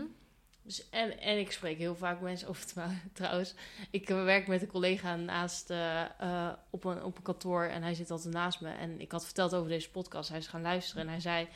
Dus, 0.64 0.90
en, 0.90 1.20
en 1.20 1.40
ik 1.40 1.52
spreek 1.52 1.78
heel 1.78 1.96
vaak 1.96 2.22
mensen 2.22 2.48
over 2.48 2.66
trouw- 2.66 2.90
trouwens. 3.14 3.54
Ik 3.90 4.10
eh, 4.10 4.24
werk 4.24 4.48
met 4.48 4.62
een 4.62 4.68
collega 4.68 5.16
naast 5.16 5.70
eh, 5.70 6.50
op, 6.70 6.84
een, 6.84 7.04
op 7.04 7.18
een 7.18 7.24
kantoor 7.24 7.64
en 7.64 7.82
hij 7.84 7.94
zit 7.94 8.12
altijd 8.12 8.34
naast 8.34 8.62
me. 8.62 8.70
En 8.70 9.02
ik 9.02 9.12
had 9.12 9.26
verteld 9.26 9.54
over 9.54 9.70
deze 9.70 9.90
podcast. 9.92 10.30
Hij 10.30 10.38
is 10.38 10.48
gaan 10.48 10.62
luisteren 10.62 11.04
en 11.04 11.10
hij 11.10 11.20
zei... 11.20 11.48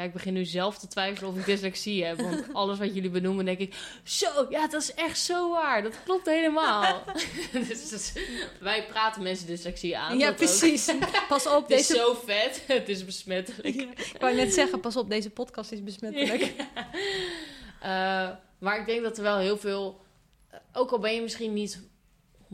Ja, 0.00 0.06
ik 0.06 0.12
begin 0.12 0.32
nu 0.32 0.44
zelf 0.44 0.78
te 0.78 0.86
twijfelen 0.86 1.30
of 1.30 1.38
ik 1.38 1.44
dyslexie 1.44 2.04
heb. 2.04 2.20
Want 2.20 2.44
alles 2.52 2.78
wat 2.78 2.94
jullie 2.94 3.10
benoemen, 3.10 3.44
denk 3.44 3.58
ik... 3.58 3.74
Zo, 4.02 4.46
ja, 4.50 4.68
dat 4.68 4.82
is 4.82 4.94
echt 4.94 5.18
zo 5.18 5.50
waar. 5.50 5.82
Dat 5.82 6.02
klopt 6.04 6.26
helemaal. 6.26 7.04
dus, 7.68 7.88
dus 7.88 8.12
wij 8.60 8.86
praten 8.86 9.22
mensen 9.22 9.46
dyslexie 9.46 9.98
aan. 9.98 10.18
Ja, 10.18 10.32
precies. 10.32 10.94
Pas 11.28 11.46
op, 11.46 11.68
Het 11.68 11.80
is 11.80 11.86
deze... 11.86 12.00
zo 12.00 12.14
vet. 12.14 12.64
Het 12.66 12.88
is 12.88 13.04
besmettelijk. 13.04 13.74
Ik 13.76 14.16
wou 14.20 14.34
net 14.34 14.54
zeggen, 14.54 14.80
pas 14.80 14.96
op, 14.96 15.08
deze 15.08 15.30
podcast 15.30 15.72
is 15.72 15.82
besmettelijk. 15.82 16.54
Eh, 17.80 18.30
maar 18.58 18.80
ik 18.80 18.86
denk 18.86 19.02
dat 19.02 19.16
er 19.16 19.22
wel 19.22 19.38
heel 19.38 19.58
veel... 19.58 20.00
eh, 20.50 20.58
Ook 20.72 20.90
al 20.90 20.98
ben 20.98 21.14
je 21.14 21.20
misschien 21.22 21.52
niet 21.52 21.82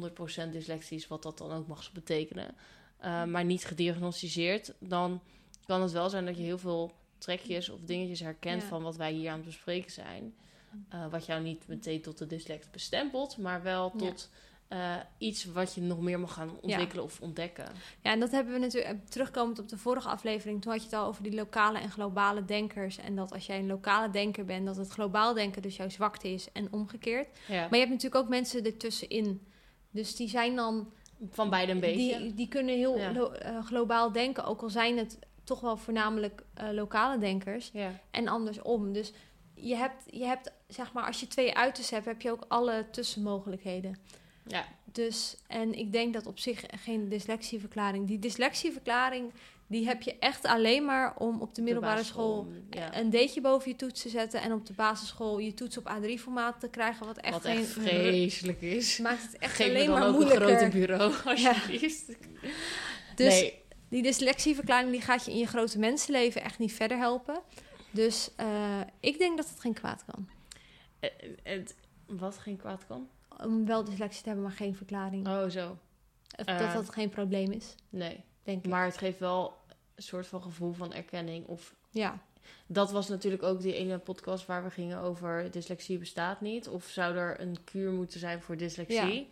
100% 0.00 0.48
dyslectisch, 0.50 1.06
wat 1.08 1.22
dat 1.22 1.38
dan 1.38 1.52
ook 1.52 1.66
mag 1.66 1.92
betekenen... 1.92 2.54
eh, 2.98 3.24
maar 3.24 3.44
niet 3.44 3.64
gediagnosticeerd... 3.64 4.72
dan 4.78 5.22
kan 5.66 5.82
het 5.82 5.92
wel 5.92 6.08
zijn 6.10 6.26
dat 6.26 6.36
je 6.36 6.42
heel 6.42 6.58
veel 6.58 7.04
trekjes 7.26 7.68
of 7.68 7.80
dingetjes 7.80 8.20
herkent... 8.20 8.62
Ja. 8.62 8.68
van 8.68 8.82
wat 8.82 8.96
wij 8.96 9.12
hier 9.12 9.30
aan 9.30 9.36
het 9.36 9.44
bespreken 9.46 9.90
zijn. 9.90 10.34
Eh, 10.88 11.06
wat 11.10 11.26
jou 11.26 11.42
niet 11.42 11.68
meteen 11.68 12.02
tot 12.02 12.18
de 12.18 12.26
dyslect 12.26 12.70
bestempelt... 12.70 13.36
maar 13.38 13.62
wel 13.62 13.92
Ja. 13.92 13.98
tot 13.98 14.30
eh, 14.68 14.94
iets 15.18 15.44
wat 15.44 15.74
je 15.74 15.80
nog 15.80 16.00
meer 16.00 16.20
mag 16.20 16.32
gaan 16.32 16.50
ontwikkelen 16.60 17.04
of 17.04 17.20
ontdekken. 17.20 17.64
Ja, 18.02 18.12
en 18.12 18.20
dat 18.20 18.30
hebben 18.30 18.52
we 18.52 18.58
natuurlijk 18.58 18.92
eh, 18.92 18.98
terugkomend 19.08 19.58
op 19.58 19.68
de 19.68 19.76
vorige 19.78 20.08
aflevering. 20.08 20.62
Toen 20.62 20.72
had 20.72 20.80
je 20.80 20.86
het 20.88 20.96
al 20.98 21.06
over 21.06 21.22
die 21.22 21.34
lokale 21.34 21.78
en 21.78 21.90
globale 21.90 22.44
denkers. 22.44 22.98
En 22.98 23.16
dat 23.16 23.32
als 23.32 23.46
jij 23.46 23.58
een 23.58 23.66
lokale 23.66 24.10
denker 24.10 24.44
bent, 24.44 24.66
dat 24.66 24.76
het 24.76 24.88
globaal 24.88 25.34
denken 25.34 25.62
dus 25.62 25.76
jouw 25.76 25.88
zwakte 25.88 26.28
is 26.28 26.52
en 26.52 26.72
omgekeerd. 26.72 27.28
Ja. 27.48 27.60
Maar 27.60 27.72
je 27.78 27.86
hebt 27.86 27.90
natuurlijk 27.90 28.22
ook 28.22 28.28
mensen 28.28 28.64
ertussenin. 28.64 29.46
Dus 29.90 30.16
die 30.16 30.28
zijn 30.28 30.56
dan. 30.56 30.92
Van 31.30 31.50
beide 31.50 31.72
een 31.72 31.80
beetje. 31.80 32.18
Die, 32.18 32.34
die 32.34 32.48
kunnen 32.48 32.74
heel 32.76 33.12
lo- 33.12 33.32
globaal 33.64 34.12
denken, 34.12 34.44
ook 34.44 34.62
al 34.62 34.70
zijn 34.70 34.98
het 34.98 35.18
toch 35.46 35.60
wel 35.60 35.76
voornamelijk 35.76 36.42
eh, 36.54 36.68
lokale 36.72 37.18
denkers. 37.18 37.70
Ja. 37.72 38.00
En 38.10 38.28
andersom. 38.28 38.92
Dus 38.92 39.12
je 39.54 39.74
hebt, 39.76 40.02
je 40.10 40.24
hebt, 40.24 40.52
zeg 40.68 40.92
maar, 40.92 41.04
als 41.04 41.20
je 41.20 41.26
twee 41.26 41.54
uitersten 41.54 41.94
hebt, 41.94 42.08
heb 42.08 42.20
je 42.20 42.30
ook 42.30 42.44
alle 42.48 42.86
tussenmogelijkheden. 42.90 43.96
ja. 44.46 44.64
Dus, 44.92 45.36
en 45.46 45.74
ik 45.74 45.92
denk 45.92 46.12
dat 46.14 46.26
op 46.26 46.38
zich 46.38 46.64
geen 46.84 47.08
dyslexieverklaring. 47.08 48.06
Die 48.06 48.18
dyslexieverklaring, 48.18 49.32
die 49.66 49.86
heb 49.86 50.02
je 50.02 50.18
echt 50.18 50.44
alleen 50.44 50.84
maar 50.84 51.16
om 51.16 51.40
op 51.40 51.54
de 51.54 51.62
middelbare 51.62 52.04
school 52.04 52.46
ja. 52.70 52.96
een 52.98 53.10
D'tje 53.10 53.40
boven 53.40 53.70
je 53.70 53.76
toets 53.76 54.02
te 54.02 54.08
zetten. 54.08 54.40
En 54.40 54.52
op 54.52 54.66
de 54.66 54.72
basisschool 54.72 55.38
je 55.38 55.54
toets 55.54 55.78
op 55.78 55.90
A3-formaat 55.90 56.60
te 56.60 56.68
krijgen. 56.68 57.06
Wat 57.06 57.18
echt, 57.18 57.32
Wat 57.32 57.42
geen, 57.42 57.64
vreselijk 57.64 58.60
is. 58.60 58.98
maakt 58.98 59.22
het 59.22 59.38
echt 59.38 59.56
Geef 59.56 59.66
me 59.66 59.72
alleen 59.72 59.86
dan 59.86 59.98
maar 59.98 60.08
ook 60.08 60.14
een 60.14 60.20
moeilijker. 60.20 60.48
grote 60.48 60.68
bureau, 60.68 61.14
alsjeblieft. 61.24 62.06
Dus 63.14 63.40
nee, 63.40 63.62
die 63.88 64.02
dyslexieverklaring 64.02 64.90
die 64.90 65.00
gaat 65.00 65.24
je 65.24 65.30
in 65.30 65.38
je 65.38 65.46
grote 65.46 65.78
mensenleven 65.78 66.42
echt 66.42 66.58
niet 66.58 66.72
verder 66.72 66.98
helpen. 66.98 67.40
Dus 67.90 68.30
eh, 68.36 68.80
ik 69.00 69.18
denk 69.18 69.36
dat 69.36 69.48
het 69.48 69.60
geen 69.60 69.74
kwaad 69.74 70.04
kan. 70.10 70.28
eh, 71.00 71.10
het, 71.42 71.74
wat 72.06 72.38
geen 72.38 72.56
kwaad 72.56 72.86
kan? 72.86 73.08
Om 73.44 73.66
wel 73.66 73.84
dyslexie 73.84 74.22
te 74.22 74.28
hebben, 74.28 74.46
maar 74.46 74.56
geen 74.56 74.76
verklaring. 74.76 75.28
Oh, 75.28 75.48
zo. 75.48 75.78
Of 76.38 76.44
eh. 76.46 76.58
dat 76.58 76.72
dat 76.72 76.90
geen 76.94 77.08
probleem 77.08 77.52
is, 77.52 77.74
Nee. 77.88 78.24
denk 78.42 78.64
ik. 78.64 78.70
Maar 78.70 78.84
het 78.84 78.98
geeft 78.98 79.18
wel 79.18 79.56
een 79.94 80.02
soort 80.02 80.26
van 80.26 80.42
gevoel 80.42 80.72
van 80.72 80.92
erkenning. 80.92 81.46
Of 81.46 81.74
Ja, 81.90 82.18
dat 82.66 82.90
was 82.92 83.08
natuurlijk 83.08 83.42
ook 83.42 83.60
die 83.60 83.74
ene 83.74 83.98
podcast 83.98 84.46
waar 84.46 84.64
we 84.64 84.70
gingen 84.70 84.98
over 84.98 85.50
dyslexie 85.50 85.98
bestaat 85.98 86.40
niet. 86.40 86.68
Of 86.68 86.84
zou 86.84 87.16
er 87.16 87.40
een 87.40 87.56
kuur 87.64 87.92
moeten 87.92 88.20
zijn 88.20 88.42
voor 88.42 88.56
dyslexie? 88.56 89.30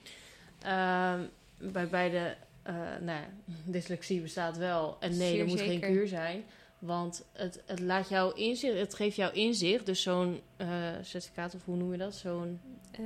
Ehm, 0.60 1.20
bij 1.58 1.88
beide, 1.88 2.36
eh 2.64 2.74
nou, 3.00 3.20
ja, 3.20 3.28
dyslexie 3.64 4.20
bestaat 4.20 4.56
wel. 4.56 4.96
En 5.00 5.16
nee, 5.16 5.30
Zeer 5.30 5.40
er 5.40 5.46
moet 5.46 5.60
geen 5.60 5.80
kuur 5.80 6.06
zijn. 6.08 6.44
Want 6.78 7.24
het, 7.32 7.62
het 7.66 7.80
laat 7.80 8.08
jou 8.08 8.38
inzicht, 8.38 8.78
het 8.78 8.94
geeft 8.94 9.16
jou 9.16 9.32
inzicht. 9.32 9.86
Dus 9.86 10.02
zo'n 10.02 10.40
eh, 10.56 10.68
certificaat, 11.02 11.54
of 11.54 11.64
hoe 11.64 11.76
noem 11.76 11.92
je 11.92 11.98
dat? 11.98 12.14
Zo'n 12.14 12.60
eh, 12.92 13.00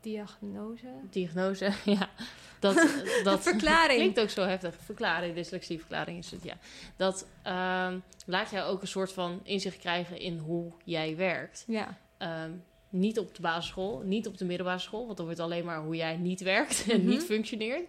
Diagnose. 0.00 0.86
diagnose. 1.10 1.72
ja, 1.84 2.10
dat, 2.58 2.74
dat 3.24 3.42
Verklaring. 3.42 3.98
klinkt 3.98 4.20
ook 4.20 4.30
zo 4.30 4.42
heftig. 4.42 4.74
Verklaring, 4.78 5.34
dyslexieverklaring 5.34 6.18
is 6.18 6.30
het, 6.30 6.42
ja. 6.42 6.54
Dat 6.96 7.26
ehm, 7.42 7.98
laat 8.26 8.50
jou 8.50 8.70
ook 8.70 8.82
een 8.82 8.88
soort 8.88 9.12
van 9.12 9.40
inzicht 9.42 9.78
krijgen 9.78 10.18
in 10.18 10.38
hoe 10.38 10.72
jij 10.84 11.16
werkt. 11.16 11.64
Ja. 11.66 11.98
Ehm, 12.18 12.50
niet 12.94 13.18
op 13.18 13.34
de 13.34 13.40
basisschool, 13.42 14.02
niet 14.04 14.26
op 14.26 14.38
de 14.38 14.44
middelbare 14.44 14.78
school, 14.78 15.04
want 15.04 15.16
dan 15.16 15.26
wordt 15.26 15.40
alleen 15.40 15.64
maar 15.64 15.80
hoe 15.82 15.96
jij 15.96 16.16
niet 16.16 16.40
werkt 16.40 16.84
en 16.90 17.00
Mhm. 17.00 17.08
niet 17.08 17.24
functioneert. 17.24 17.82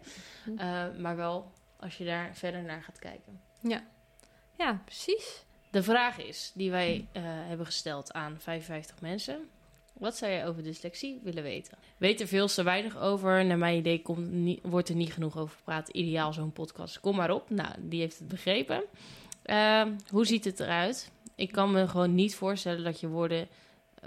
Mhm. 0.46 0.58
Eh, 0.60 0.84
maar 1.00 1.16
wel 1.16 1.52
als 1.80 1.98
je 1.98 2.06
daar 2.06 2.36
verder 2.36 2.62
naar 2.64 2.82
gaat 2.84 3.00
kijken. 3.00 3.40
ja, 4.58 4.82
precies. 4.86 5.44
De 5.72 5.84
vraag 5.84 6.18
is, 6.20 6.52
die 6.54 6.72
wij 6.72 7.06
eh, 7.12 7.22
hebben 7.26 7.66
gesteld 7.66 8.14
aan 8.14 8.36
55 8.40 9.02
mensen. 9.02 9.40
Wat 9.94 10.18
zou 10.18 10.32
jij 10.32 10.48
over 10.48 10.64
dyslexie 10.64 11.20
willen 11.24 11.44
weten? 11.44 11.78
Weet 11.98 12.22
er 12.22 12.28
veel 12.28 12.48
te 12.48 12.64
weinig 12.64 12.98
over? 13.00 13.46
Naar 13.46 13.58
mijn 13.58 13.78
idee 13.78 14.02
komt 14.02 14.32
niet, 14.32 14.60
wordt 14.64 14.90
er 14.90 14.96
niet 14.96 15.14
genoeg 15.14 15.38
over 15.38 15.56
gepraat. 15.58 15.90
Ideaal 15.90 16.34
zo'n 16.34 16.52
podcast. 16.52 17.00
Kom 17.00 17.16
maar 17.16 17.32
op. 17.32 17.50
Nou, 17.50 17.70
die 17.80 18.00
heeft 18.00 18.20
het 18.20 18.28
begrepen. 18.28 18.84
Ehm, 19.44 19.92
hoe 20.10 20.26
ziet 20.26 20.46
het 20.46 20.60
eruit? 20.60 21.12
Ik 21.36 21.52
kan 21.52 21.72
me 21.72 21.88
gewoon 21.88 22.16
niet 22.16 22.36
voorstellen 22.36 22.84
dat 22.84 23.00
je 23.00 23.08
woorden, 23.08 23.48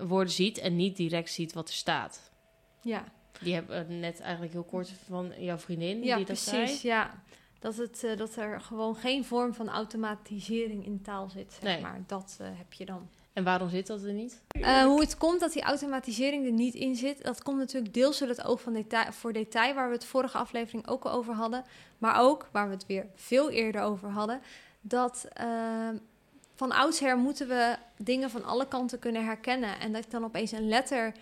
woorden 0.00 0.32
ziet 0.32 0.58
en 0.58 0.76
niet 0.76 0.96
direct 0.96 1.30
ziet 1.30 1.52
wat 1.52 1.68
er 1.68 1.74
staat. 1.74 2.30
Ja, 2.82 3.04
Die 3.40 3.54
hebben 3.54 3.87
we 3.87 3.92
net 3.94 4.20
eigenlijk 4.20 4.52
heel 4.52 4.64
kort 4.64 4.92
van 5.08 5.32
jouw 5.38 5.58
vriendin 5.58 6.02
ja 6.02 6.16
die 6.16 6.24
dat 6.24 6.42
precies. 6.44 6.80
zei. 6.80 6.92
Ja. 6.94 7.22
Dat, 7.58 7.76
het, 7.76 8.04
eh, 8.04 8.16
dat 8.16 8.37
er 8.37 8.61
gewoon 8.61 8.96
geen 8.96 9.24
vorm 9.24 9.54
van 9.54 9.68
automatisering 9.68 10.84
in 10.84 11.02
taal 11.02 11.28
zit, 11.28 11.52
zeg 11.52 11.62
Nee. 11.62 11.80
maar. 11.80 12.02
Dat 12.06 12.37
eh, 12.40 12.46
heb 12.52 12.72
je 12.72 12.84
dan. 12.84 13.08
En 13.32 13.44
waarom 13.44 13.68
zit 13.68 13.87
dat 13.87 14.02
er 14.02 14.12
niet? 14.12 14.42
Eh, 14.48 14.82
hoe 14.84 15.00
het 15.00 15.16
komt 15.16 15.40
dat 15.40 15.52
die 15.52 15.62
automatisering 15.62 16.46
er 16.46 16.52
niet 16.52 16.74
in 16.74 16.94
zit, 16.96 17.24
dat 17.24 17.42
komt 17.42 17.58
natuurlijk 17.58 17.94
deels 17.94 18.18
door 18.18 18.28
het 18.28 18.44
oog 18.44 18.61
van 18.61 18.72
detail, 18.72 19.12
voor 19.12 19.32
detail, 19.32 19.74
waar 19.74 19.88
we 19.88 19.94
het 19.94 20.04
vorige 20.04 20.38
aflevering 20.38 20.87
ook 20.88 21.04
al 21.04 21.12
over 21.12 21.34
hadden. 21.34 21.64
Maar 21.98 22.20
ook, 22.20 22.48
waar 22.52 22.66
we 22.68 22.74
het 22.74 22.87
weer 22.87 23.06
veel 23.14 23.50
eerder 23.50 23.80
over 23.82 24.08
hadden, 24.08 24.40
dat 24.80 25.28
eh, 25.32 25.88
van 26.58 26.72
oudsher 26.72 27.16
moeten 27.16 27.48
we 27.48 27.76
dingen 27.98 28.30
van 28.30 28.44
alle 28.44 28.68
kanten 28.68 28.98
kunnen 28.98 29.24
herkennen. 29.24 29.80
En 29.80 29.92
dat 29.92 30.10
dan 30.10 30.24
opeens 30.24 30.52
een 30.52 30.68
letter 30.68 31.12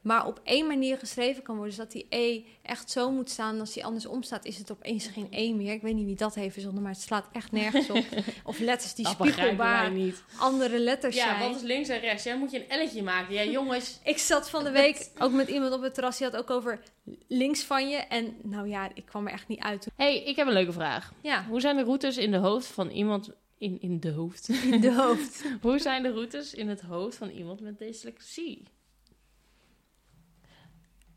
maar 0.00 0.26
op 0.26 0.40
één 0.44 0.66
manier 0.66 0.98
geschreven 0.98 1.42
kan 1.42 1.56
worden. 1.56 1.74
Dus 1.76 1.84
dat 1.84 1.92
die 1.92 2.06
E 2.08 2.42
echt 2.62 2.90
zo 2.90 3.10
moet 3.10 3.30
staan. 3.30 3.54
En 3.54 3.60
als 3.60 3.72
die 3.72 3.84
andersom 3.84 4.22
staat, 4.22 4.44
is 4.44 4.58
het 4.58 4.70
opeens 4.70 5.06
geen 5.06 5.26
E 5.30 5.52
meer. 5.52 5.72
Ik 5.72 5.82
weet 5.82 5.94
niet 5.94 6.06
wie 6.06 6.16
dat 6.16 6.34
heeft 6.34 6.52
verzonnen, 6.52 6.82
maar 6.82 6.92
het 6.92 7.00
slaat 7.00 7.28
echt 7.32 7.52
nergens 7.52 7.90
op. 7.90 8.04
Of 8.44 8.58
letters 8.58 8.94
die 8.94 9.06
spiegelbaar 9.08 9.90
niet. 9.90 10.22
andere 10.38 10.78
letters 10.78 11.16
Ja, 11.16 11.24
zijn. 11.36 11.48
wat 11.50 11.56
is 11.60 11.66
links 11.66 11.88
en 11.88 12.00
rechts? 12.00 12.24
Jij 12.24 12.38
moet 12.38 12.50
je 12.50 12.58
een 12.58 12.68
elletje 12.68 13.02
maken. 13.02 13.34
Ja, 13.34 13.44
jongens. 13.44 13.98
Ik 14.04 14.18
zat 14.18 14.50
van 14.50 14.64
de 14.64 14.70
week 14.70 15.08
ook 15.18 15.32
met 15.32 15.48
iemand 15.48 15.72
op 15.72 15.82
het 15.82 15.94
terras. 15.94 16.18
Die 16.18 16.26
had 16.26 16.36
ook 16.36 16.50
over 16.50 16.80
links 17.28 17.62
van 17.62 17.88
je. 17.88 17.96
En 17.96 18.36
nou 18.42 18.68
ja, 18.68 18.90
ik 18.94 19.04
kwam 19.06 19.26
er 19.26 19.32
echt 19.32 19.48
niet 19.48 19.60
uit. 19.60 19.86
hey, 19.96 20.22
ik 20.22 20.36
heb 20.36 20.46
een 20.46 20.52
leuke 20.52 20.72
vraag. 20.72 21.12
Ja, 21.20 21.44
Hoe 21.48 21.60
zijn 21.60 21.76
de 21.76 21.82
routes 21.84 22.16
in 22.16 22.30
de 22.30 22.36
hoofd 22.38 22.66
van 22.66 22.88
iemand... 22.90 23.30
In, 23.58 23.80
in 23.80 24.00
de 24.00 24.10
hoofd. 24.10 24.48
in 24.48 24.80
de 24.80 24.94
hoofd. 24.94 25.44
Hoe 25.62 25.78
zijn 25.78 26.02
de 26.02 26.12
routes 26.12 26.54
in 26.54 26.68
het 26.68 26.80
hoofd 26.80 27.16
van 27.16 27.28
iemand 27.28 27.60
met 27.60 27.78
dyslexie? 27.78 28.62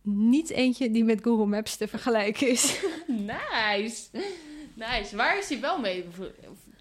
Niet 0.01 0.49
eentje 0.49 0.91
die 0.91 1.03
met 1.03 1.21
Google 1.23 1.45
Maps 1.45 1.75
te 1.75 1.87
vergelijken 1.87 2.47
is. 2.49 2.81
Nice. 3.07 4.07
Nice. 4.75 5.15
Waar 5.15 5.37
is 5.37 5.49
hij 5.49 5.59
wel 5.59 5.79
mee 5.79 6.05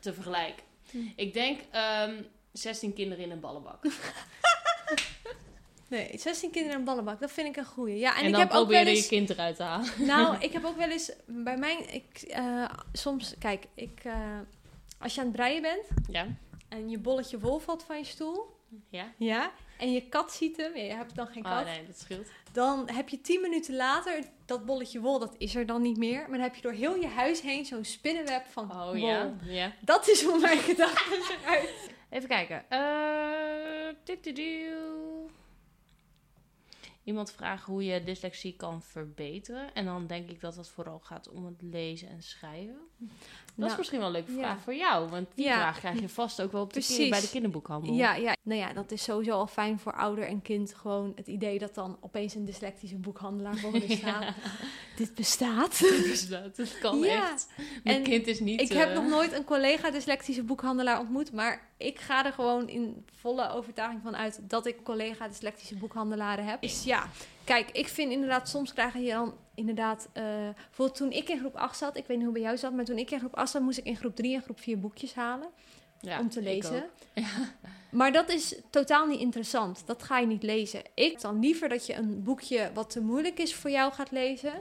te 0.01 0.15
vergelijken? 0.15 0.65
Hm. 0.91 0.99
Ik 1.17 1.33
denk 1.33 1.61
ehm 1.71 2.23
16 2.53 2.93
kinderen 2.93 3.25
in 3.25 3.31
een 3.31 3.41
ballenbak. 3.41 3.85
Nee, 5.89 6.19
16 6.19 6.51
kinderen 6.51 6.73
in 6.73 6.79
een 6.79 6.85
ballenbak. 6.85 7.21
Dat 7.21 7.33
vind 7.33 7.49
ik 7.49 7.57
een 7.57 7.65
goeie. 7.65 7.99
Ja, 7.99 8.11
en, 8.11 8.21
En, 8.21 8.27
ik 8.27 8.31
dan 8.31 8.41
heb 8.41 8.51
ook 8.51 8.57
probeer 8.57 8.85
wel 8.85 8.93
je 8.93 8.97
eens... 8.97 9.09
je 9.09 9.17
kind 9.17 9.31
eruit 9.31 9.57
te 9.57 9.63
halen. 9.63 9.89
Nou, 9.99 10.37
ik 10.39 10.53
heb 10.53 10.65
ook 10.65 10.77
wel 10.77 10.91
eens... 10.91 11.13
Bij 11.27 11.57
mij... 11.57 11.77
Ik, 11.77 12.23
eh, 12.23 12.65
soms... 12.93 13.35
Kijk, 13.39 13.67
ik... 13.75 14.01
eh, 14.03 14.39
als 14.99 15.15
je 15.15 15.21
aan 15.21 15.27
het 15.27 15.37
breien 15.37 15.63
bent... 15.63 15.89
Ja? 16.11 16.27
En 16.69 16.89
je 16.89 16.99
bolletje 16.99 17.39
wol 17.39 17.59
valt 17.59 17.83
van 17.83 17.99
je 17.99 18.05
stoel... 18.05 18.57
Ja? 18.89 19.13
Ja. 19.17 19.53
En 19.79 19.93
je 19.93 20.09
kat 20.09 20.33
ziet 20.33 20.57
hem. 20.57 20.77
Ja, 20.77 20.83
je 20.83 20.93
hebt 20.95 21.15
dan 21.15 21.27
geen 21.27 21.43
kat. 21.43 21.61
Oh 21.61 21.65
nee, 21.65 21.87
dat 21.87 21.99
scheelt. 21.99 22.29
Dan 22.53 22.91
heb 22.91 23.09
je 23.09 23.21
tien 23.21 23.41
minuten 23.41 23.77
later 23.77 24.25
dat 24.47 24.65
bolletje 24.65 25.01
wol, 25.01 25.19
dat 25.19 25.35
is 25.39 25.55
er 25.55 25.67
dan 25.67 25.83
niet 25.83 25.97
meer. 25.97 26.21
Maar 26.21 26.39
dan 26.39 26.41
heb 26.41 26.55
je 26.55 26.63
door 26.63 26.73
heel 26.73 26.95
je 26.95 27.07
huis 27.07 27.41
heen 27.41 27.65
zo'n 27.65 27.85
spinnenweb 27.85 28.47
van 28.47 28.71
Oh 28.71 28.85
wol. 28.87 28.95
ja? 28.95 29.35
Ja. 29.43 29.73
Dat 29.81 30.09
is 30.09 30.23
hoe 30.25 30.41
mijn 30.41 30.59
gedachten 30.71 31.23
eruit. 31.43 31.91
Even 32.11 32.29
kijken. 32.29 32.65
Tududu. 34.05 34.67
Iemand 37.05 37.31
vraagt 37.33 37.65
hoe 37.65 37.85
je 37.85 38.05
dyslexie 38.05 38.57
kan 38.57 38.83
verbeteren. 38.83 39.75
En 39.75 39.85
dan 39.85 40.07
denk 40.07 40.31
ik 40.31 40.41
dat 40.41 40.57
het 40.57 40.69
vooral 40.69 40.99
gaat 40.99 41.29
om 41.29 41.45
het 41.45 41.63
lezen 41.63 42.09
en 42.09 42.23
schrijven. 42.23 42.81
Dat 43.59 43.67
is 43.67 43.73
Nou, 43.73 43.79
misschien 43.79 43.99
wel 43.99 44.07
een 44.09 44.13
leuke 44.27 44.33
vraag 44.43 44.57
ja. 44.57 44.63
voor 44.63 44.75
jou. 44.75 45.09
Want 45.09 45.27
die 45.35 45.45
Ja. 45.45 45.55
vraag 45.55 45.79
krijg 45.79 46.01
je 46.01 46.09
vast 46.09 46.43
ook 46.43 46.53
wel 46.53 46.63
op 46.63 46.73
de 46.73 46.81
kinder- 46.81 47.09
bij 47.11 47.21
de 47.21 47.29
kinderboekhandel. 47.31 47.93
Ja, 47.95 48.15
ja, 48.15 48.37
nou 48.43 48.61
ja, 48.61 48.73
dat 48.73 48.91
is 48.91 49.03
sowieso 49.03 49.33
al 49.33 49.47
fijn 49.47 49.79
voor 49.79 49.93
ouder 49.93 50.25
en 50.25 50.43
kind. 50.43 50.75
Gewoon 50.75 51.13
het 51.17 51.27
idee 51.27 51.59
dat 51.59 51.75
dan 51.75 51.97
opeens 52.01 52.35
een 52.35 52.45
dyslectische 52.45 52.97
boekhandelaar 52.97 53.57
voor 53.57 53.77
je 53.87 53.97
staat. 53.97 54.35
Dit 54.97 55.15
bestaat. 55.15 55.79
Dus 55.79 56.29
dat, 56.29 56.57
dat 56.57 56.79
kan 56.79 57.05
echt. 57.05 57.47
Mijn 57.85 57.97
En 57.97 58.03
kind 58.03 58.27
is 58.27 58.41
niet... 58.41 58.61
Ik 58.61 58.73
heb 58.73 58.89
eh, 58.89 58.95
nog 58.95 59.09
nooit 59.09 59.33
een 59.33 59.45
collega 59.45 59.91
dyslectische 59.91 60.43
boekhandelaar 60.43 60.99
ontmoet, 61.01 61.33
maar 61.33 61.69
ik 61.77 61.99
ga 61.99 62.25
er 62.25 62.33
gewoon 62.33 62.69
in 62.69 63.05
volle 63.21 63.51
overtuiging 63.51 64.03
van 64.03 64.17
uit 64.17 64.41
dat 64.43 64.67
ik 64.67 64.77
collega 64.85 65.29
dyslectische 65.29 65.77
boekhandelaren 65.77 66.45
heb. 66.47 66.61
Dus 66.63 66.85
ja, 66.85 67.09
kijk, 67.49 67.71
ik 67.71 67.89
vind 67.89 68.13
inderdaad, 68.13 68.49
soms 68.49 68.73
krijgen 68.73 69.03
je 69.03 69.13
dan 69.13 69.35
inderdaad, 69.55 70.09
eh 70.13 70.25
bijvoorbeeld 70.67 70.99
toen 70.99 71.11
ik 71.13 71.29
in 71.29 71.39
groep 71.39 71.57
8 71.57 71.77
zat, 71.79 71.97
ik 71.97 72.07
weet 72.07 72.17
niet 72.17 72.25
hoe 72.27 72.35
bij 72.35 72.43
jou 72.43 72.57
zat, 72.57 72.73
maar 72.73 72.85
toen 72.85 72.99
ik 72.99 73.11
in 73.11 73.19
groep 73.19 73.37
8 73.37 73.51
zat, 73.51 73.63
moest 73.63 73.79
ik 73.79 73.85
in 73.85 73.97
groep 73.97 74.17
3 74.17 74.35
en 74.35 74.43
groep 74.43 74.61
4 74.61 74.79
boekjes 74.79 75.15
halen 75.15 75.49
ja, 76.01 76.21
om 76.21 76.29
te 76.29 76.43
lezen. 76.43 76.83
ook. 77.15 77.25
Maar 77.91 78.13
dat 78.13 78.29
is 78.31 78.55
totaal 78.71 79.07
niet 79.07 79.21
interessant. 79.21 79.83
Dat 79.87 80.03
ga 80.03 80.19
je 80.19 80.27
niet 80.27 80.43
lezen. 80.43 80.83
Ik 80.95 81.21
dan 81.21 81.41
liever 81.41 81.69
dat 81.69 81.87
je 81.87 81.95
een 81.95 82.23
boekje 82.23 82.71
wat 82.75 82.91
te 82.91 83.01
moeilijk 83.01 83.39
is 83.39 83.55
voor 83.55 83.71
jou 83.71 83.93
gaat 83.93 84.11
lezen. 84.11 84.53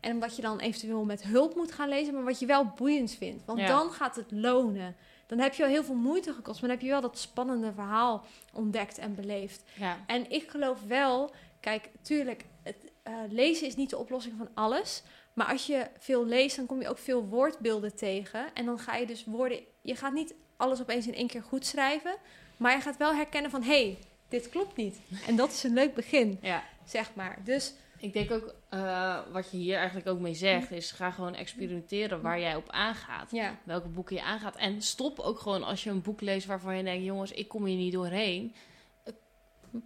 En 0.00 0.18
wat 0.18 0.36
je 0.36 0.42
dan 0.42 0.58
eventueel 0.60 1.04
met 1.04 1.22
hulp 1.22 1.54
moet 1.54 1.72
gaan 1.72 1.88
lezen, 1.88 2.14
maar 2.14 2.24
wat 2.24 2.38
je 2.38 2.46
wel 2.46 2.64
boeiend 2.76 3.10
vindt. 3.12 3.44
Want 3.44 3.58
Ja. 3.58 3.66
dan 3.66 3.90
gaat 3.90 4.16
het 4.16 4.30
lonen. 4.30 4.96
Dan 5.26 5.38
heb 5.38 5.54
je 5.54 5.62
al 5.62 5.68
heel 5.68 5.84
veel 5.84 5.94
moeite 5.94 6.32
gekost, 6.32 6.60
maar 6.60 6.68
dan 6.70 6.78
heb 6.78 6.86
je 6.86 6.92
wel 6.92 7.00
dat 7.00 7.18
spannende 7.18 7.72
verhaal 7.72 8.24
ontdekt 8.52 8.98
en 8.98 9.14
beleefd. 9.14 9.62
Ja. 9.74 9.96
En 10.06 10.30
ik 10.30 10.50
geloof 10.50 10.78
wel, 10.86 11.30
kijk, 11.64 11.90
tuurlijk, 12.02 12.44
het, 12.62 12.76
eh, 13.02 13.14
lezen 13.28 13.66
is 13.66 13.76
niet 13.76 13.90
de 13.90 13.98
oplossing 13.98 14.34
van 14.38 14.48
alles. 14.54 15.02
Maar 15.32 15.46
als 15.46 15.66
je 15.66 15.86
veel 15.98 16.26
leest, 16.26 16.56
dan 16.56 16.66
kom 16.66 16.80
je 16.80 16.88
ook 16.88 16.98
veel 16.98 17.26
woordbeelden 17.26 17.96
tegen. 17.96 18.54
En 18.54 18.64
dan 18.64 18.78
ga 18.78 18.96
je 18.96 19.06
dus 19.06 19.24
woorden. 19.24 19.60
Je 19.80 19.96
gaat 19.96 20.12
niet 20.12 20.34
alles 20.56 20.80
opeens 20.80 21.06
in 21.06 21.14
één 21.14 21.26
keer 21.26 21.42
goed 21.42 21.66
schrijven. 21.66 22.16
Maar 22.56 22.74
je 22.74 22.80
gaat 22.80 22.96
wel 22.96 23.14
herkennen 23.14 23.50
van 23.50 23.62
hé, 23.62 23.84
hey, 23.84 23.98
dit 24.28 24.48
klopt 24.48 24.76
niet. 24.76 25.00
En 25.26 25.36
dat 25.36 25.50
is 25.50 25.62
een 25.62 25.74
leuk 25.74 25.94
begin, 25.94 26.38
ja. 26.42 26.62
zeg 26.84 27.14
maar. 27.14 27.38
Dus 27.44 27.74
Ik 27.98 28.12
denk 28.12 28.30
ook, 28.30 28.54
eh, 28.68 29.18
wat 29.32 29.50
je 29.50 29.56
hier 29.56 29.76
eigenlijk 29.76 30.08
ook 30.08 30.20
mee 30.20 30.34
zegt, 30.34 30.70
is 30.70 30.90
ga 30.90 31.10
gewoon 31.10 31.34
experimenteren 31.34 32.20
waar 32.20 32.40
jij 32.40 32.56
op 32.56 32.70
aangaat. 32.70 33.30
ja, 33.30 33.58
Welke 33.64 33.88
boeken 33.88 34.16
je 34.16 34.22
aangaat. 34.22 34.56
En 34.56 34.82
stop 34.82 35.18
ook 35.18 35.38
gewoon 35.38 35.62
als 35.62 35.84
je 35.84 35.90
een 35.90 36.02
boek 36.02 36.20
leest 36.20 36.46
waarvan 36.46 36.76
je 36.76 36.82
denkt, 36.82 37.04
jongens, 37.04 37.32
ik 37.32 37.48
kom 37.48 37.64
hier 37.64 37.76
niet 37.76 37.92
doorheen. 37.92 38.54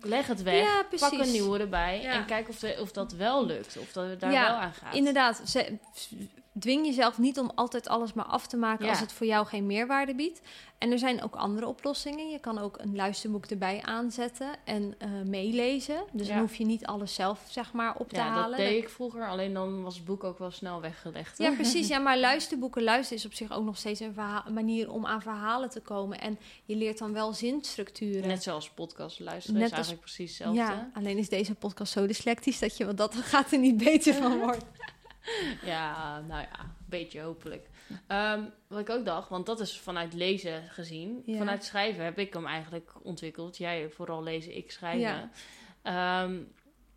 Leg 0.00 0.26
het 0.26 0.42
weg. 0.42 0.62
ja. 0.62 0.84
Pak 0.98 1.12
een 1.12 1.30
nieuwe 1.30 1.58
erbij 1.58 2.04
en 2.04 2.26
kijk 2.26 2.48
of, 2.48 2.58
de, 2.58 2.76
of 2.80 2.92
dat 2.92 3.12
wel 3.12 3.46
lukt. 3.46 3.78
Of 3.78 3.92
dat 3.92 4.08
het 4.08 4.20
daar 4.20 4.30
wel 4.30 4.40
aan 4.40 4.72
gaat. 4.72 4.94
Inderdaad, 4.94 5.42
ze, 5.44 5.78
dwing 6.58 6.86
jezelf 6.86 7.18
niet 7.18 7.38
om 7.38 7.50
altijd 7.54 7.88
alles 7.88 8.12
maar 8.12 8.24
af 8.24 8.46
te 8.46 8.56
maken 8.56 8.84
Ja. 8.84 8.90
als 8.90 9.00
het 9.00 9.12
voor 9.12 9.26
jou 9.26 9.46
geen 9.46 9.66
meerwaarde 9.66 10.14
biedt. 10.14 10.40
En 10.78 10.92
er 10.92 10.98
zijn 10.98 11.22
ook 11.22 11.34
andere 11.36 11.66
oplossingen. 11.66 12.30
Je 12.30 12.38
kan 12.38 12.58
ook 12.58 12.78
een 12.78 12.96
luisterboek 12.96 13.46
erbij 13.46 13.82
aanzetten 13.84 14.48
en 14.64 14.94
eh, 14.98 15.08
meelezen. 15.24 16.02
Dus 16.12 16.26
Ja. 16.26 16.32
dan 16.32 16.42
hoef 16.42 16.54
je 16.54 16.64
niet 16.64 16.86
alles 16.86 17.14
zelf 17.14 17.40
zeg 17.48 17.72
maar 17.72 17.96
op 17.96 18.08
te 18.08 18.16
ja, 18.16 18.22
halen. 18.28 18.58
dat 18.58 18.66
deed 18.66 18.82
ik 18.82 18.88
vroeger. 18.88 19.28
Alleen 19.28 19.52
dan 19.52 19.82
was 19.82 19.94
het 19.96 20.04
boek 20.04 20.24
ook 20.24 20.38
wel 20.38 20.50
snel 20.50 20.80
weggelegd. 20.80 21.38
Ja, 21.38 21.50
precies. 21.50 21.88
Ja, 21.88 21.98
maar 21.98 22.18
luisterboeken, 22.28 22.82
luisteren 22.82 23.18
is 23.18 23.26
op 23.26 23.34
zich 23.34 23.52
ook 23.52 23.64
nog 23.64 23.76
steeds 23.76 24.00
een, 24.00 24.14
manier 24.52 24.90
om 24.92 25.06
aan 25.06 25.22
verhalen 25.22 25.70
te 25.70 25.80
komen. 25.80 26.20
En 26.20 26.38
je 26.64 26.76
leert 26.76 26.98
dan 26.98 27.12
wel 27.12 27.32
zinstructuren. 27.32 28.28
Net 28.28 28.42
zoals 28.42 28.70
podcast 28.70 29.20
luisteren 29.20 29.60
Net 29.60 29.70
is 29.70 29.76
als- 29.78 29.86
eigenlijk 29.86 30.14
precies 30.14 30.38
hetzelfde. 30.38 30.60
ja, 30.60 30.90
alleen 30.94 31.18
is 31.18 31.28
deze 31.28 31.54
podcast 31.54 31.92
zo 31.92 32.06
dyslectisch 32.06 32.58
dat 32.58 32.76
je, 32.76 32.84
want 32.84 32.98
dat 32.98 33.14
gaat 33.32 33.52
er 33.52 33.58
niet 33.58 33.76
beter 33.76 34.14
van 34.14 34.38
worden. 34.44 34.62
Ja, 35.64 36.20
nou 36.20 36.40
ja, 36.40 36.60
een 36.60 36.86
beetje 36.86 37.20
hopelijk. 37.20 37.68
Ehm, 38.06 38.42
wat 38.66 38.78
ik 38.78 38.90
ook 38.90 39.04
dacht, 39.04 39.28
want 39.28 39.46
dat 39.46 39.60
is 39.60 39.78
vanuit 39.78 40.14
lezen 40.14 40.62
gezien. 40.68 41.22
Ja. 41.26 41.38
Vanuit 41.38 41.64
schrijven 41.64 42.04
heb 42.04 42.18
ik 42.18 42.32
hem 42.32 42.46
eigenlijk 42.46 42.92
ontwikkeld. 43.02 43.56
Jij 43.56 43.90
vooral 43.90 44.22
lezen, 44.22 44.56
ik 44.56 44.70
schrijven. 44.70 45.00
Ja. 45.00 45.30
Ehm, 45.82 46.40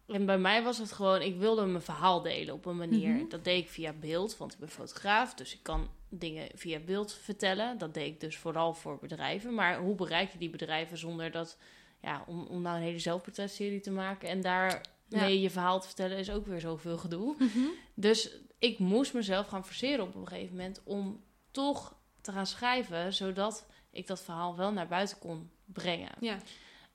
en 0.07 0.25
bij 0.25 0.37
mij 0.37 0.63
was 0.63 0.77
het 0.77 0.91
gewoon, 0.91 1.21
ik 1.21 1.37
wilde 1.37 1.65
mijn 1.65 1.83
verhaal 1.83 2.21
delen 2.21 2.53
op 2.53 2.65
een 2.65 2.77
manier. 2.77 3.09
Mhm. 3.09 3.29
Dat 3.29 3.43
deed 3.43 3.63
ik 3.63 3.69
via 3.69 3.93
beeld, 3.93 4.37
want 4.37 4.53
ik 4.53 4.59
ben 4.59 4.69
fotograaf. 4.69 5.33
Dus 5.33 5.53
ik 5.53 5.63
kan 5.63 5.89
dingen 6.09 6.47
via 6.55 6.79
beeld 6.79 7.13
vertellen. 7.13 7.77
Dat 7.77 7.93
deed 7.93 8.07
ik 8.07 8.19
dus 8.19 8.37
vooral 8.37 8.73
voor 8.73 8.97
bedrijven. 8.99 9.53
Maar 9.53 9.79
hoe 9.79 9.95
bereik 9.95 10.31
je 10.31 10.37
die 10.37 10.49
bedrijven 10.49 10.97
zonder 10.97 11.31
dat... 11.31 11.57
Ja, 12.01 12.23
om, 12.27 12.45
om 12.45 12.61
nou 12.61 12.77
een 12.77 12.83
hele 12.83 12.99
zelfportretserie 12.99 13.79
te 13.79 13.91
maken 13.91 14.29
en 14.29 14.41
daar 14.41 14.81
Ja. 15.11 15.19
Nee, 15.19 15.41
je 15.41 15.49
verhaal 15.49 15.79
te 15.79 15.87
vertellen 15.87 16.17
is 16.17 16.31
ook 16.31 16.45
weer 16.45 16.59
zoveel 16.59 16.97
gedoe. 16.97 17.35
Mhm. 17.39 17.59
Dus 17.93 18.29
ik 18.59 18.79
moest 18.79 19.13
mezelf 19.13 19.47
gaan 19.47 19.65
forceren 19.65 20.05
op 20.05 20.15
een 20.15 20.27
gegeven 20.27 20.55
moment 20.55 20.81
om 20.83 21.23
toch 21.51 21.95
te 22.21 22.31
gaan 22.31 22.45
schrijven, 22.47 23.13
zodat 23.13 23.65
ik 23.91 24.07
dat 24.07 24.21
verhaal 24.21 24.55
wel 24.55 24.71
naar 24.71 24.87
buiten 24.87 25.19
kon 25.19 25.49
brengen. 25.65 26.11
Ja. 26.19 26.37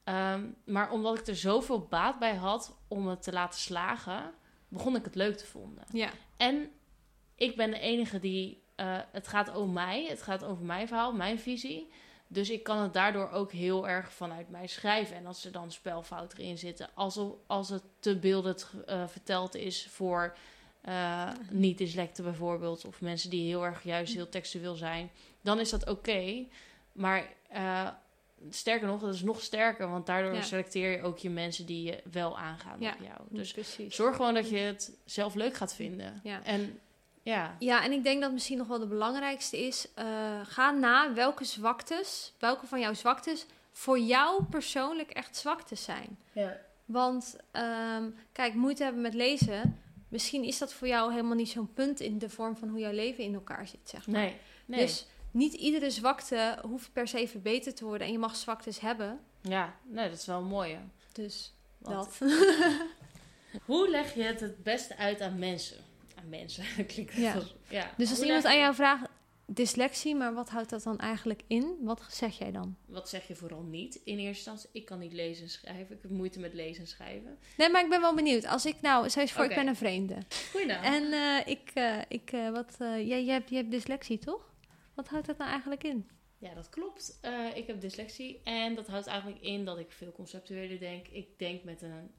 Ehm, 0.05 0.45
maar 0.65 0.91
omdat 0.91 1.19
ik 1.19 1.27
er 1.27 1.37
zoveel 1.37 1.81
baat 1.81 2.19
bij 2.19 2.35
had 2.35 2.77
om 2.89 3.07
het 3.09 3.23
te 3.23 3.33
laten 3.33 3.61
slagen, 3.61 4.33
begon 4.69 4.97
ik 4.97 5.05
het 5.05 5.15
leuk 5.15 5.37
te 5.37 5.47
vinden. 5.47 5.85
Ja. 5.93 6.11
En 6.37 6.71
ik 7.35 7.57
ben 7.57 7.71
de 7.71 7.79
enige 7.79 8.19
die. 8.21 8.65
eh, 8.77 8.99
het 9.13 9.29
gaat 9.29 9.51
over 9.51 9.73
mij, 9.73 10.07
het 10.09 10.23
gaat 10.23 10.45
over 10.45 10.65
mijn 10.65 10.89
verhaal, 10.89 11.13
mijn 11.13 11.39
visie. 11.39 11.91
Dus 12.29 12.51
ik 12.51 12.63
kan 12.63 12.79
het 12.79 12.93
daardoor 12.95 13.31
ook 13.31 13.53
heel 13.53 13.89
erg 13.89 14.13
vanuit 14.13 14.51
mij 14.51 14.67
schrijven. 14.67 15.17
En 15.17 15.27
als 15.27 15.45
er 15.45 15.53
dan 15.53 15.71
spelfouten 15.73 16.39
in 16.39 16.59
zitten, 16.59 16.89
alsof, 16.95 17.33
als 17.47 17.69
het 17.69 17.83
te 17.99 18.17
beeldend 18.19 18.71
eh, 18.87 19.07
verteld 19.07 19.55
is 19.55 19.87
voor 19.91 20.37
eh, 20.81 21.31
niet-dyslecten 21.51 22.25
bijvoorbeeld, 22.25 22.85
of 22.85 23.01
mensen 23.01 23.31
die 23.31 23.47
heel 23.49 23.65
erg 23.65 23.83
juist 23.83 24.15
heel 24.15 24.29
textueel 24.29 24.75
zijn, 24.75 25.11
dan 25.41 25.61
is 25.61 25.71
dat 25.71 25.89
oké. 25.89 26.45
Maar 26.93 27.29
eh, 27.49 27.89
sterker 28.51 28.87
nog, 28.87 29.01
dat 29.01 29.15
is 29.15 29.23
nog 29.23 29.41
sterker, 29.43 29.91
want 29.91 30.07
daardoor 30.07 30.35
Ja. 30.35 30.43
selecteer 30.43 30.91
je 30.91 31.03
ook 31.03 31.19
je 31.19 31.31
mensen 31.31 31.67
die 31.67 31.83
je 31.83 32.03
wel 32.13 32.39
aangaan 32.39 32.81
Ja. 32.81 32.93
op 32.93 33.01
jou. 33.05 33.21
Dus 33.31 33.53
precies. 33.53 33.95
zorg 33.95 34.17
gewoon 34.17 34.35
dat 34.35 34.49
je 34.51 34.57
het 34.59 34.99
zelf 35.05 35.35
leuk 35.35 35.55
gaat 35.55 35.75
vinden. 35.75 36.21
Ja. 36.23 36.45
En 36.45 36.81
ja, 37.27 37.57
Ja, 37.59 37.85
en 37.85 37.93
ik 37.93 38.05
denk 38.05 38.21
dat 38.21 38.33
misschien 38.33 38.59
nog 38.59 38.67
wel 38.67 38.79
de 38.79 38.87
belangrijkste 38.87 39.67
is: 39.67 39.89
eh, 39.95 40.41
ga 40.43 40.71
na 40.71 41.13
welke 41.13 41.45
zwaktes, 41.45 42.33
welke 42.39 42.67
van 42.67 42.81
jouw 42.81 42.95
zwaktes 42.95 43.47
voor 43.73 43.99
jou 43.99 44.45
persoonlijk 44.45 45.11
echt 45.11 45.37
zwaktes 45.37 45.85
zijn. 45.85 46.19
ja. 46.33 46.57
Want 46.85 47.37
ehm, 47.51 48.11
kijk, 48.33 48.55
moeite 48.55 48.83
hebben 48.83 49.03
met 49.03 49.15
lezen, 49.15 49.81
misschien 50.09 50.45
is 50.45 50.59
dat 50.59 50.73
voor 50.73 50.89
jou 50.89 51.11
helemaal 51.11 51.35
niet 51.35 51.49
zo'n 51.49 51.73
punt 51.75 52.01
in 52.01 52.19
de 52.19 52.31
vorm 52.31 52.57
van 52.57 52.69
hoe 52.69 52.79
jouw 52.79 52.93
leven 52.93 53.25
in 53.25 53.35
elkaar 53.35 53.67
zit, 53.67 53.89
zeg 53.89 54.07
maar. 54.07 54.21
nee, 54.21 54.37
nee. 54.67 54.81
Dus 54.81 55.07
niet 55.31 55.53
iedere 55.53 55.91
zwakte 55.91 56.59
hoeft 56.63 56.93
per 56.93 57.09
se 57.09 57.29
verbeterd 57.29 57.77
te 57.77 57.85
worden 57.85 58.07
en 58.07 58.13
je 58.13 58.19
mag 58.19 58.37
zwaktes 58.37 58.81
hebben. 58.81 59.21
ja, 59.41 59.75
nee, 59.83 60.09
dat 60.09 60.19
is 60.19 60.27
wel 60.27 60.39
een 60.39 60.45
mooie. 60.45 60.79
Dus 61.13 61.53
Want 61.79 62.19
dat. 62.19 62.31
Hoe 63.65 63.91
leg 63.91 64.15
je 64.15 64.23
het 64.23 64.41
het 64.41 64.63
beste 64.63 64.97
uit 64.97 65.21
aan 65.21 65.39
mensen? 65.39 65.86
Mensen, 66.29 66.65
klinkt 66.87 67.13
Ja. 67.15 67.35
als- 67.35 67.55
ja. 67.69 67.91
Dus 67.97 68.11
als 68.11 68.21
iemand 68.23 68.45
aan 68.45 68.55
je- 68.55 68.61
jou 68.61 68.75
vraagt, 68.75 69.09
dyslexie, 69.47 70.15
maar 70.15 70.35
wat 70.35 70.49
houdt 70.49 70.71
dat 70.71 70.83
dan 70.83 70.99
eigenlijk 70.99 71.43
in? 71.47 71.77
Wat 71.81 72.03
zeg 72.11 72.39
jij 72.39 72.53
dan? 72.53 72.77
Wat 72.87 73.09
zeg 73.09 73.29
je 73.29 73.35
vooral 73.35 73.63
niet 73.63 73.95
in 73.95 74.19
eerste 74.19 74.27
instantie? 74.51 74.69
Ik 74.73 74.85
kan 74.85 74.99
niet 74.99 75.13
lezen 75.13 75.45
en 75.45 75.51
schrijven. 75.51 75.97
Ik 75.97 76.03
heb 76.03 76.11
moeite 76.11 76.41
met 76.41 76.55
lezen 76.55 76.83
en 76.83 76.89
schrijven. 76.89 77.39
Nee, 77.57 77.71
maar 77.71 77.83
ik 77.85 77.91
ben 77.91 78.01
wel 78.01 78.15
benieuwd. 78.15 78.47
Als 78.47 78.67
ik 78.67 78.81
nou, 78.81 79.09
stel 79.11 79.23
je 79.23 79.29
voor, 79.29 79.45
ik 79.45 79.55
ben 79.55 79.67
een 79.67 79.77
vreemde. 79.77 80.17
Goeie 80.51 80.67
naam. 80.67 80.83
En 80.85 81.13
eh, 81.13 81.47
ik, 81.53 81.71
eh, 81.75 81.99
ik 82.09 82.33
eh, 82.33 82.51
wat, 82.51 82.75
jij, 82.79 83.05
jij, 83.25 83.35
hebt, 83.35 83.51
jij 83.51 83.59
hebt 83.59 83.71
dyslexie, 83.71 84.19
toch? 84.19 84.55
Wat 84.95 85.09
houdt 85.09 85.27
dat 85.27 85.39
nou 85.39 85.51
eigenlijk 85.51 85.85
in? 85.85 86.09
Ja, 86.39 86.55
dat 86.55 86.69
klopt. 86.69 87.21
Ik 87.55 87.67
heb 87.67 87.81
dyslexie. 87.81 88.41
En 88.45 88.75
dat 88.75 88.87
houdt 88.87 89.07
eigenlijk 89.07 89.41
in 89.43 89.65
dat 89.65 89.79
ik 89.79 89.91
veel 89.93 90.13
conceptueler 90.13 90.79
denk. 90.79 91.09
Ik 91.09 91.39
denk 91.39 91.65
met 91.65 91.83
een, 91.83 92.11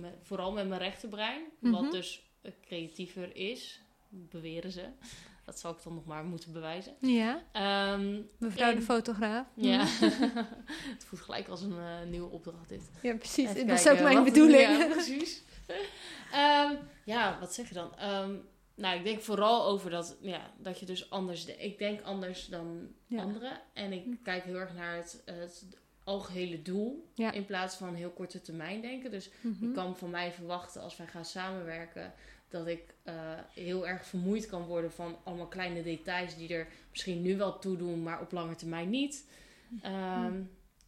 met- 0.00 0.18
vooral 0.22 0.52
met 0.52 0.68
mijn 0.68 0.80
rechterbrein. 0.80 1.42
Mhm. 1.60 1.72
Wat 1.72 1.92
dus 1.92 2.16
eh, 2.18 2.29
creatiever 2.66 3.36
is, 3.36 3.80
beweren 4.08 4.70
ze. 4.72 4.88
Dat 5.44 5.58
zal 5.60 5.70
ik 5.72 5.82
dan 5.84 5.94
nog 5.94 6.04
maar 6.04 6.24
moeten 6.24 6.52
bewijzen. 6.52 6.94
Ja, 7.00 7.42
Ehm, 7.52 8.20
mevrouw 8.38 8.74
de 8.74 8.82
fotograaf. 8.82 9.46
Ja, 9.54 9.84
het 10.94 11.04
voelt 11.04 11.20
gelijk 11.22 11.48
als 11.48 11.62
een 11.62 11.78
eh, 11.78 12.02
nieuwe 12.08 12.30
opdracht 12.30 12.68
dit. 12.68 12.90
ja 13.02 13.16
precies. 13.16 13.48
Even 13.48 13.66
dat 13.66 13.78
is 13.78 13.88
ook 13.88 14.00
mijn 14.00 14.14
wat- 14.14 14.24
bedoeling. 14.24 14.62
Ja, 14.62 14.86
precies. 14.86 15.42
Ehm, 16.32 16.74
ja, 17.04 17.36
wat 17.40 17.54
zeg 17.54 17.68
je 17.68 17.74
dan? 17.74 17.96
Ehm, 17.96 18.34
nou, 18.74 18.98
ik 18.98 19.04
denk 19.04 19.20
vooral 19.22 19.64
over 19.66 19.90
dat, 19.90 20.16
ja, 20.20 20.50
dat 20.58 20.80
je 20.80 20.86
dus 20.86 21.10
anders... 21.10 21.44
de- 21.44 21.56
ik 21.56 21.78
denk 21.78 22.00
anders 22.02 22.46
dan 22.46 22.88
Ja. 23.06 23.22
anderen. 23.22 23.60
En 23.72 23.92
ik 23.92 24.04
kijk 24.22 24.44
heel 24.44 24.54
erg 24.56 24.74
naar 24.74 24.96
het, 24.96 25.22
het 25.24 25.66
algehele 26.04 26.62
doel. 26.62 27.08
Ja. 27.14 27.32
In 27.32 27.44
plaats 27.46 27.76
van 27.76 27.94
heel 27.94 28.10
korte 28.10 28.40
termijn 28.40 28.80
denken. 28.80 29.10
Dus 29.10 29.30
Mhm. 29.40 29.64
je 29.66 29.72
kan 29.72 29.96
van 29.96 30.10
mij 30.10 30.32
verwachten 30.32 30.82
als 30.82 30.96
wij 30.96 31.06
gaan 31.06 31.24
samenwerken... 31.24 32.12
dat 32.48 32.66
ik 32.66 32.94
eh, 33.02 33.14
heel 33.54 33.88
erg 33.88 34.06
vermoeid 34.06 34.46
kan 34.46 34.62
worden 34.64 34.92
van 34.92 35.16
allemaal 35.24 35.46
kleine 35.46 35.82
details... 35.82 36.36
die 36.36 36.54
er 36.54 36.66
misschien 36.90 37.22
nu 37.22 37.36
wel 37.36 37.58
toe 37.58 37.76
doen, 37.76 38.02
maar 38.02 38.20
op 38.20 38.32
lange 38.32 38.54
termijn 38.54 38.90
niet. 38.90 39.28
Ehm, 39.82 40.40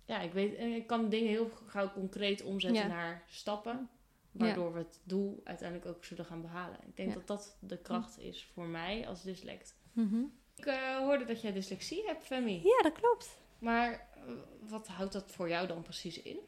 ja, 0.05 0.21
ik 0.21 0.33
weet, 0.33 0.55
en 0.57 0.73
ik 0.73 0.87
kan 0.87 1.09
dingen 1.09 1.29
heel 1.29 1.51
gauw 1.67 1.93
concreet 1.93 2.43
omzetten 2.43 2.81
Ja. 2.83 2.87
naar 2.89 3.23
stappen. 3.29 3.89
Waardoor 4.33 4.73
we 4.73 4.79
het 4.79 5.01
doel 5.05 5.41
uiteindelijk 5.45 5.89
ook 5.91 6.05
zullen 6.05 6.25
gaan 6.25 6.41
behalen. 6.43 6.77
Ik 6.87 6.97
denk 6.97 7.15
dat 7.15 7.27
dat 7.27 7.57
de 7.61 7.79
kracht 7.79 8.19
is 8.19 8.49
voor 8.55 8.67
mij 8.67 9.09
als 9.09 9.23
dyslect. 9.23 9.75
Mhm. 9.93 10.21
Ik 10.57 10.67
eh, 10.67 10.97
hoorde 10.97 11.25
dat 11.25 11.41
jij 11.43 11.53
dyslexie 11.53 12.03
hebt, 12.07 12.25
Femi. 12.25 12.61
Ja, 12.65 12.83
dat 12.83 12.93
klopt. 12.93 13.31
Maar 13.59 13.93
eh, 13.93 14.12
wat 14.69 14.87
houdt 14.87 15.13
dat 15.13 15.25
voor 15.27 15.49
jou 15.49 15.67
dan 15.67 15.83
precies 15.83 16.23
in? 16.23 16.39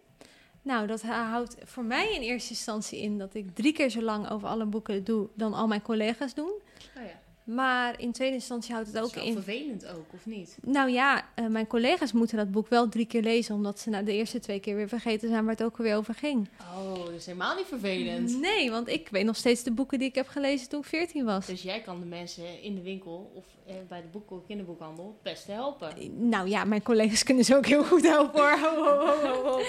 Nou, 0.62 0.86
dat 0.86 1.02
houdt 1.02 1.56
voor 1.64 1.84
mij 1.84 2.14
in 2.14 2.20
eerste 2.20 2.50
instantie 2.50 3.00
in 3.00 3.18
dat 3.18 3.34
ik 3.34 3.54
drie 3.54 3.72
keer 3.72 3.88
zo 3.88 4.02
lang 4.02 4.30
over 4.30 4.48
alle 4.48 4.64
boeken 4.64 5.04
doe 5.04 5.28
dan 5.34 5.54
al 5.54 5.66
mijn 5.66 5.82
collega's 5.82 6.34
doen. 6.34 6.52
Oh 6.96 7.02
ja, 7.02 7.20
Maar 7.44 8.00
in 8.00 8.12
tweede 8.12 8.34
instantie 8.34 8.74
houdt 8.74 8.86
het 8.92 8.96
dat 8.96 9.04
ook 9.04 9.22
in. 9.24 9.32
vervelend 9.32 9.86
ook, 9.86 10.12
of 10.14 10.26
niet? 10.26 10.58
Nou 10.62 10.90
ja, 10.90 11.28
eh, 11.34 11.46
mijn 11.46 11.66
collega's 11.66 12.12
moeten 12.12 12.36
dat 12.36 12.50
boek 12.50 12.68
wel 12.68 12.88
drie 12.88 13.06
keer 13.06 13.22
lezen, 13.22 13.54
omdat 13.54 13.80
ze 13.80 13.90
na 13.90 14.02
de 14.02 14.12
eerste 14.12 14.40
twee 14.40 14.60
keer 14.60 14.76
weer 14.76 14.88
vergeten 14.88 15.28
zijn 15.28 15.44
waar 15.44 15.54
het 15.54 15.62
ook 15.62 15.76
weer 15.76 15.96
over 15.96 16.14
ging. 16.14 16.48
Oh, 16.60 17.04
dat 17.04 17.10
is 17.14 17.26
helemaal 17.26 17.56
niet 17.56 17.66
vervelend. 17.66 18.40
Nee, 18.40 18.70
want 18.70 18.88
ik 18.88 19.08
weet 19.08 19.24
nog 19.24 19.36
steeds 19.36 19.62
de 19.62 19.72
boeken 19.72 19.98
die 19.98 20.08
ik 20.08 20.14
heb 20.14 20.28
gelezen 20.28 20.68
toen 20.68 20.80
ik 20.80 20.86
14 20.86 21.24
was. 21.24 21.46
Dus 21.46 21.62
jij 21.62 21.80
kan 21.80 22.00
de 22.00 22.06
mensen 22.06 22.62
in 22.62 22.74
de 22.74 22.82
winkel 22.82 23.32
of 23.34 23.44
eh, 23.66 23.74
bij 23.88 24.00
de 24.00 24.08
boek 24.08 24.46
kinderboekhandel 24.46 25.06
het 25.06 25.22
beste 25.22 25.52
helpen. 25.52 26.28
Nou 26.28 26.48
ja, 26.48 26.64
mijn 26.64 26.82
collega's 26.82 27.22
kunnen 27.28 27.44
ze 27.44 27.56
ook 27.56 27.66
heel 27.66 27.84
goed 27.84 28.02
helpen 28.02 28.40
hoor. 28.40 28.58
Ho, 28.58 28.84
ho, 28.84 29.06
ho, 29.06 29.26
ho, 29.26 29.42
ho. 29.42 29.62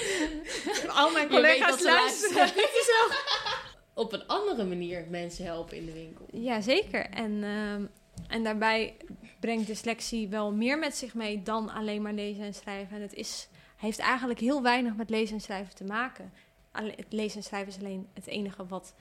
Al 0.88 1.12
mijn 1.12 1.30
collega's 1.30 1.72
dat 1.72 1.82
luisteren. 1.82 2.36
luisteren. 2.36 3.64
Op 3.98 4.14
een 4.14 4.28
andere 4.28 4.64
manier 4.66 5.06
mensen 5.10 5.46
helpen 5.46 5.78
in 5.78 5.86
de 5.86 5.94
winkel. 5.94 6.26
Ja, 6.32 6.62
zeker. 6.62 7.06
En, 7.10 7.44
ehm, 7.44 7.86
en 8.28 8.44
daarbij 8.44 8.96
brengt 9.40 9.68
dyslexie 9.68 10.28
wel 10.28 10.52
meer 10.52 10.80
met 10.80 10.96
zich 10.96 11.14
mee 11.14 11.42
dan 11.44 11.70
alleen 11.70 12.02
maar 12.02 12.14
lezen 12.14 12.44
en 12.44 12.54
schrijven. 12.54 12.96
En 12.96 13.02
het 13.02 13.14
is, 13.14 13.48
heeft 13.78 14.00
eigenlijk 14.00 14.40
heel 14.40 14.62
weinig 14.62 14.96
met 14.96 15.10
lezen 15.10 15.36
en 15.36 15.42
schrijven 15.42 15.76
te 15.76 15.84
maken. 15.84 16.34
Het 16.72 17.06
lezen 17.10 17.38
en 17.38 17.44
schrijven 17.44 17.68
is 17.74 17.80
alleen 17.80 18.08
het 18.14 18.28
enige 18.28 18.66
wat 18.68 18.94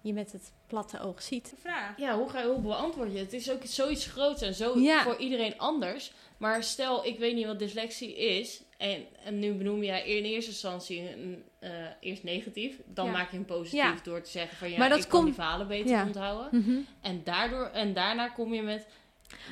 je 0.00 0.12
met 0.12 0.32
het 0.32 0.52
platte 0.66 1.00
oog 1.00 1.22
ziet. 1.22 1.54
Vraag. 1.60 1.98
Ja, 1.98 2.18
hoe, 2.18 2.28
ga 2.28 2.40
je, 2.40 2.46
hoe 2.48 2.60
beantwoord 2.60 3.12
je 3.12 3.18
het? 3.18 3.32
Het 3.32 3.40
is 3.40 3.50
ook 3.50 3.60
zoiets 3.64 4.06
groots 4.06 4.42
en 4.42 4.54
zo 4.54 4.78
Ja. 4.78 5.02
voor 5.02 5.16
iedereen 5.16 5.58
anders. 5.58 6.12
Maar 6.36 6.62
stel, 6.62 7.06
ik 7.06 7.18
weet 7.18 7.34
niet 7.34 7.46
wat 7.46 7.58
dyslexie 7.58 8.16
is. 8.16 8.62
En, 8.78 9.04
en 9.24 9.38
nu 9.38 9.52
benoem 9.52 9.82
jij 9.82 10.06
in 10.06 10.24
eerste 10.24 10.50
instantie 10.50 11.12
een, 11.12 11.44
eh, 11.62 11.70
eerst 12.00 12.22
negatief. 12.22 12.80
Dan 12.86 13.06
Ja. 13.06 13.12
maak 13.12 13.30
je 13.30 13.36
hem 13.36 13.44
positief 13.44 13.80
Ja. 13.80 13.94
door 14.02 14.20
te 14.20 14.30
zeggen 14.30 14.56
van 14.56 14.70
ja, 14.70 14.78
Maar 14.78 14.88
dat 14.88 14.98
ik 14.98 15.08
kan 15.08 15.24
die 15.24 15.34
beter 15.66 15.90
Ja. 15.90 16.04
onthouden. 16.06 16.60
Mhm. 16.60 16.76
En, 17.00 17.20
daardoor, 17.24 17.64
en 17.66 17.94
daarna 17.94 18.28
kom 18.28 18.54
je 18.54 18.62
met... 18.62 18.86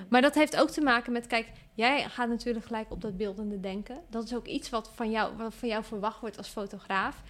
Maar 0.09 0.23
dat 0.23 0.35
heeft 0.35 0.57
ook 0.57 0.71
te 0.71 0.81
maken 0.81 1.13
met, 1.13 1.27
kijk, 1.27 1.49
jij 1.75 2.09
gaat 2.09 2.29
natuurlijk 2.29 2.65
gelijk 2.67 2.91
op 2.91 3.01
dat 3.01 3.17
beeldende 3.17 3.61
denken. 3.61 3.97
Dat 4.09 4.25
is 4.25 4.35
ook 4.35 4.47
iets 4.47 4.71
wat 4.71 4.91
van 4.95 5.11
jou, 5.11 5.37
wat 5.37 5.55
van 5.55 5.69
jou 5.69 5.85
verwacht 5.85 6.21
wordt 6.21 6.37
als 6.39 6.49
fotograaf. 6.49 7.23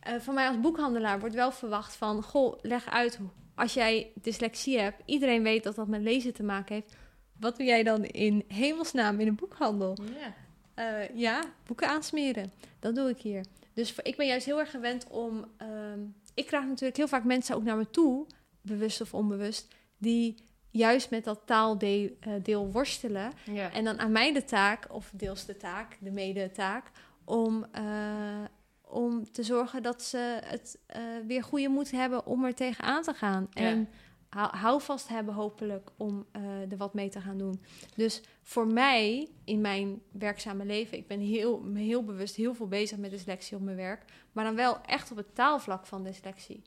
Eh, 0.00 0.14
van 0.18 0.34
mij 0.34 0.46
als 0.48 0.60
boekhandelaar 0.60 1.20
wordt 1.20 1.34
wel 1.34 1.52
verwacht 1.52 1.96
van, 1.96 2.22
goh, 2.22 2.58
leg 2.62 2.90
uit 2.90 3.16
hoe- 3.16 3.28
als 3.54 3.74
jij 3.74 4.10
dyslexie 4.22 4.78
hebt. 4.78 5.02
Iedereen 5.04 5.42
weet 5.42 5.64
dat 5.64 5.74
dat 5.74 5.88
met 5.88 6.00
lezen 6.00 6.34
te 6.34 6.42
maken 6.42 6.74
heeft. 6.74 6.96
Wat 7.40 7.56
doe 7.56 7.66
jij 7.66 7.82
dan 7.82 8.04
in 8.04 8.44
hemelsnaam 8.48 9.20
in 9.20 9.26
een 9.26 9.34
boekhandel? 9.34 9.96
Ja. 10.18 10.32
Eh, 10.74 11.16
ja, 11.16 11.42
boeken 11.66 11.88
aansmeren. 11.88 12.52
Dat 12.80 12.94
doe 12.94 13.08
ik 13.10 13.18
hier. 13.18 13.44
Dus 13.74 13.94
ik 14.02 14.16
ben 14.16 14.26
juist 14.26 14.46
heel 14.46 14.58
erg 14.58 14.70
gewend 14.70 15.06
om. 15.08 15.44
ehm, 15.56 16.00
ik 16.34 16.46
krijg 16.46 16.64
natuurlijk 16.64 16.96
heel 16.96 17.08
vaak 17.08 17.24
mensen 17.24 17.56
ook 17.56 17.62
naar 17.62 17.76
me 17.76 17.90
toe, 17.90 18.26
bewust 18.60 19.00
of 19.00 19.14
onbewust, 19.14 19.74
die 19.98 20.34
juist 20.70 21.10
met 21.10 21.24
dat 21.24 21.40
taaldeel 21.44 22.10
eh, 22.20 22.72
worstelen. 22.72 23.32
Ja. 23.44 23.72
En 23.72 23.84
dan 23.84 23.98
aan 23.98 24.12
mij 24.12 24.32
de 24.32 24.44
taak, 24.44 24.86
of 24.90 25.10
deels 25.14 25.44
de 25.44 25.56
taak, 25.56 25.96
de 26.00 26.10
mede-taak, 26.10 26.90
om, 27.24 27.66
eh, 27.72 28.44
om 28.80 29.32
te 29.32 29.42
zorgen 29.42 29.82
dat 29.82 30.02
ze 30.02 30.38
het 30.44 30.78
eh, 30.86 31.02
weer 31.26 31.42
goede 31.42 31.68
moed 31.68 31.90
hebben 31.90 32.26
om 32.26 32.44
er 32.44 32.54
tegenaan 32.54 33.02
te 33.02 33.14
gaan. 33.14 33.46
Ja. 33.50 33.60
En 33.60 33.88
hou, 34.34 34.56
houvast 34.56 35.08
hebben 35.08 35.34
hopelijk 35.34 35.90
om 35.96 36.26
eh, 36.32 36.70
er 36.70 36.76
wat 36.76 36.94
mee 36.94 37.08
te 37.08 37.20
gaan 37.20 37.38
doen. 37.38 37.62
Dus 37.96 38.22
voor 38.42 38.66
mij 38.66 39.28
in 39.44 39.60
mijn 39.60 40.02
werkzame 40.12 40.64
leven, 40.64 40.98
ik 40.98 41.06
ben 41.06 41.20
heel, 41.20 41.60
me 41.60 41.80
heel 41.80 42.04
bewust 42.04 42.36
heel 42.36 42.54
veel 42.54 42.68
bezig 42.68 42.98
met 42.98 43.10
dyslexie 43.10 43.56
op 43.56 43.62
mijn 43.62 43.76
werk, 43.76 44.04
maar 44.32 44.44
dan 44.44 44.54
wel 44.54 44.80
echt 44.82 45.10
op 45.10 45.16
het 45.16 45.34
taalvlak 45.34 45.86
van 45.86 46.02
dyslexie. 46.04 46.62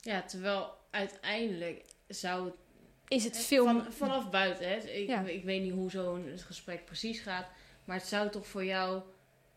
ja, 0.00 0.22
terwijl 0.22 0.74
uiteindelijk 0.90 1.84
zou 2.08 2.44
het 2.44 2.54
Is 3.08 3.24
het 3.24 3.38
veel... 3.38 3.64
Van, 3.64 3.92
vanaf 3.92 4.30
buiten, 4.30 4.68
hè. 4.68 4.76
Ik, 4.76 5.08
Ja. 5.08 5.20
ik 5.20 5.44
weet 5.44 5.62
niet 5.62 5.72
hoe 5.72 5.90
zo'n 5.90 6.32
gesprek 6.36 6.84
precies 6.84 7.20
gaat. 7.20 7.46
Maar 7.84 7.96
het 7.96 8.06
zou 8.06 8.30
toch 8.30 8.46
voor 8.46 8.64
jou 8.64 9.02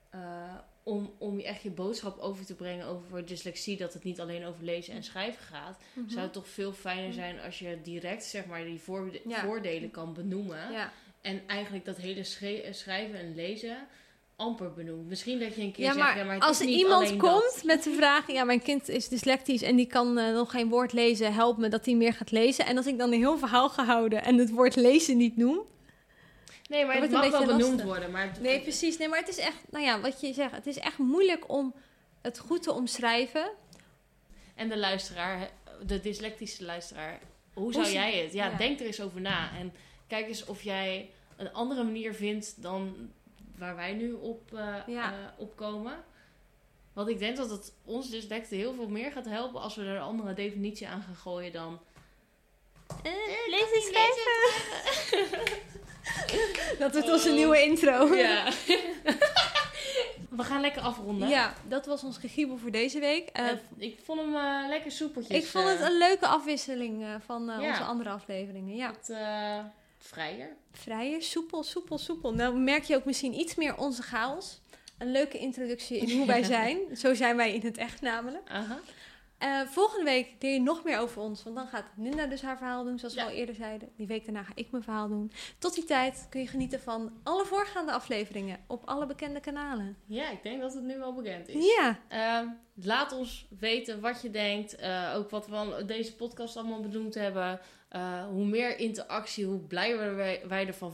eh, 0.10 0.56
om, 0.88 1.12
om 1.18 1.38
je 1.38 1.44
echt 1.46 1.62
je 1.62 1.70
boodschap 1.70 2.20
over 2.20 2.46
te 2.46 2.56
brengen 2.56 2.86
over 2.88 3.26
dyslexie, 3.26 3.78
dat 3.78 3.94
het 3.94 4.04
niet 4.04 4.20
alleen 4.20 4.46
over 4.46 4.64
lezen 4.64 4.94
en 4.94 5.04
schrijven 5.04 5.42
gaat, 5.44 5.78
Mhm. 5.94 6.10
zou 6.10 6.22
het 6.22 6.34
toch 6.34 6.48
veel 6.48 6.72
fijner 6.74 7.14
zijn 7.14 7.40
als 7.40 7.60
je 7.60 7.78
direct 7.84 8.24
zeg 8.24 8.46
maar 8.46 8.64
die 8.64 8.80
voorde- 8.80 9.22
Ja. 9.28 9.42
voordelen 9.44 9.92
kan 9.92 10.14
benoemen. 10.14 10.72
Ja. 10.72 10.92
En 11.22 11.42
eigenlijk 11.48 11.86
dat 11.86 11.98
hele 11.98 12.24
schre- 12.24 12.68
schrijven 12.74 13.20
en 13.20 13.36
lezen 13.36 13.78
amper 14.36 14.74
benoemt. 14.74 15.08
Misschien 15.08 15.40
dat 15.40 15.56
je 15.56 15.62
een 15.62 15.72
keer 15.72 15.86
Ja, 15.86 15.94
zegt, 15.94 16.06
maar, 16.06 16.18
ja, 16.18 16.24
maar 16.24 16.40
als 16.40 16.60
er 16.60 16.66
iemand 16.68 17.10
komt 17.18 17.22
dat. 17.56 17.62
met 17.64 17.84
de 17.84 17.92
vraag... 17.94 18.32
Ja, 18.32 18.44
mijn 18.44 18.62
kind 18.62 18.90
is 18.90 19.08
dyslectisch 19.08 19.62
en 19.62 19.76
die 19.76 19.88
kan 19.88 20.18
eh, 20.18 20.34
nog 20.34 20.52
geen 20.52 20.70
woord 20.70 20.94
lezen. 20.94 21.34
Help 21.34 21.58
me 21.58 21.70
dat 21.70 21.86
hij 21.86 21.96
meer 21.96 22.14
gaat 22.14 22.32
lezen. 22.32 22.66
En 22.66 22.78
als 22.78 22.86
ik 22.88 22.98
dan 22.98 23.12
een 23.12 23.20
heel 23.20 23.38
verhaal 23.38 23.70
ga 23.70 23.86
houden 23.86 24.24
en 24.24 24.38
het 24.38 24.50
woord 24.50 24.76
lezen 24.76 25.18
niet 25.18 25.38
noem... 25.38 25.60
Nee, 26.68 26.86
maar 26.86 26.96
het 27.02 27.12
mag 27.12 27.30
wel 27.30 27.46
benoemd 27.46 27.84
worden. 27.84 28.12
Maar 28.12 28.28
het- 28.28 28.40
Nee, 28.42 28.62
precies. 28.62 28.98
Nee, 28.98 29.08
maar 29.08 29.20
het 29.20 29.28
is 29.28 29.38
echt... 29.38 29.58
Nou 29.70 29.84
ja, 29.86 30.00
wat 30.00 30.22
je 30.22 30.34
zegt. 30.34 30.52
Het 30.52 30.68
is 30.68 30.78
echt 30.78 30.98
moeilijk 30.98 31.50
om 31.52 31.74
het 32.22 32.40
goed 32.40 32.64
te 32.64 32.72
omschrijven. 32.74 33.52
En 34.56 34.70
de 34.70 34.78
luisteraar, 34.78 35.50
de 35.86 36.00
dyslectische 36.00 36.64
luisteraar, 36.66 37.20
hoe 37.54 37.74
zou 37.74 37.88
jij 37.90 38.18
het? 38.24 38.34
Ja, 38.34 38.46
ja. 38.46 38.58
denk 38.58 38.80
er 38.80 38.86
eens 38.86 39.02
over 39.02 39.22
na. 39.22 39.52
En 39.58 39.74
kijk 40.08 40.28
eens 40.28 40.46
of 40.46 40.62
jij 40.64 41.10
een 41.38 41.54
andere 41.54 41.84
manier 41.84 42.14
vindt 42.14 42.62
dan 42.62 43.12
waar 43.58 43.76
wij 43.76 43.94
nu 43.94 44.12
op, 44.12 44.54
eh 44.54 44.76
Ja. 44.88 45.12
eh, 45.12 45.18
op 45.38 45.56
komen. 45.56 46.04
Want 46.94 47.10
ik 47.10 47.20
denk 47.20 47.38
dat 47.38 47.50
het 47.50 47.74
ons 47.86 48.10
dyslecten 48.10 48.58
heel 48.58 48.74
veel 48.74 48.88
meer 48.88 49.12
gaat 49.12 49.26
helpen 49.26 49.62
als 49.62 49.76
we 49.76 49.82
er 49.84 49.96
een 49.96 50.02
andere 50.02 50.34
definitie 50.34 50.88
aan 50.88 51.02
gaan 51.02 51.16
gooien 51.16 51.52
dan... 51.54 51.80
lezen 53.48 53.76
en 53.76 53.82
schrijven. 53.82 55.56
Dat 56.80 56.92
wordt 56.94 57.12
onze 57.12 57.32
nieuwe 57.32 57.64
intro. 57.64 58.16
Ja. 58.16 58.44
we 60.30 60.44
gaan 60.44 60.62
lekker 60.62 60.82
afronden. 60.82 61.30
Ja, 61.30 61.54
dat 61.68 61.86
was 61.86 62.04
ons 62.04 62.18
gegiebel 62.18 62.58
voor 62.58 62.72
deze 62.72 63.00
week. 63.00 63.30
Eh, 63.34 63.46
ik 63.78 64.00
vond 64.04 64.20
hem 64.22 64.36
eh, 64.36 64.68
lekker 64.68 64.92
soepeltjes. 64.92 65.38
ik 65.38 65.46
vond 65.46 65.68
het 65.68 65.80
eh, 65.80 65.86
een 65.86 65.98
leuke 65.98 66.28
afwisseling 66.28 67.06
van 67.26 67.46
Ja. 67.60 67.70
onze 67.70 67.84
andere 67.84 68.10
afleveringen. 68.10 68.76
Ja. 68.76 68.92
eh, 69.08 69.66
vrijer. 70.00 70.56
Vrijer, 70.72 71.22
soepel, 71.24 71.64
soepel, 71.64 71.98
soepel. 71.98 72.34
Nou 72.34 72.56
merk 72.58 72.84
je 72.84 72.96
ook 72.96 73.06
misschien 73.06 73.34
iets 73.40 73.56
meer 73.56 73.78
onze 73.78 74.02
chaos. 74.02 74.60
Een 74.98 75.12
leuke 75.12 75.38
introductie 75.38 75.98
in 75.98 76.18
hoe 76.18 76.26
wij 76.28 76.44
zijn. 76.58 76.78
Zo 76.98 77.14
zijn 77.14 77.36
wij 77.36 77.54
in 77.54 77.62
het 77.62 77.78
echt 77.78 78.02
namelijk. 78.02 78.50
Aha. 78.50 78.80
Eh, 79.38 79.62
volgende 79.68 80.04
week 80.04 80.28
leer 80.40 80.54
je 80.54 80.60
nog 80.62 80.84
meer 80.84 81.00
over 81.00 81.22
ons. 81.22 81.44
Want 81.44 81.56
dan 81.56 81.68
gaat 81.68 81.84
Linda 81.98 82.26
dus 82.26 82.42
haar 82.42 82.58
verhaal 82.58 82.84
doen, 82.84 83.00
zoals 83.00 83.14
Ja. 83.14 83.26
we 83.26 83.30
al 83.32 83.36
eerder 83.36 83.56
zeiden. 83.56 83.90
Die 83.96 84.08
week 84.08 84.26
daarna 84.26 84.44
ga 84.44 84.52
ik 84.56 84.72
mijn 84.72 84.84
verhaal 84.84 85.08
doen. 85.08 85.32
Tot 85.58 85.74
die 85.76 85.84
tijd 85.84 86.28
kun 86.30 86.42
je 86.42 86.48
genieten 86.48 86.80
van 86.80 87.12
alle 87.24 87.46
voorgaande 87.46 87.92
afleveringen 87.92 88.60
op 88.68 88.82
alle 88.86 89.06
bekende 89.06 89.40
kanalen. 89.40 89.98
Ja, 90.06 90.30
ik 90.30 90.44
denk 90.44 90.62
dat 90.62 90.74
het 90.74 90.84
nu 90.84 90.98
wel 90.98 91.14
bekend 91.14 91.48
is. 91.48 91.66
Ja, 91.78 92.00
Ehm, 92.08 92.48
laat 92.74 93.12
ons 93.12 93.48
weten 93.60 94.00
wat 94.02 94.22
je 94.22 94.30
denkt. 94.32 94.76
Eh, 94.76 95.14
ook 95.16 95.30
wat 95.30 95.48
we 95.48 95.56
aan 95.56 95.86
deze 95.86 96.16
podcast 96.16 96.58
allemaal 96.58 96.80
benoemd 96.82 97.14
hebben. 97.16 97.60
Eh, 97.90 98.26
hoe 98.26 98.46
meer 98.46 98.80
interactie, 98.80 99.46
hoe 99.46 99.60
blijer 99.60 100.16
wij, 100.16 100.42
wij 100.48 100.68
ervan 100.68 100.94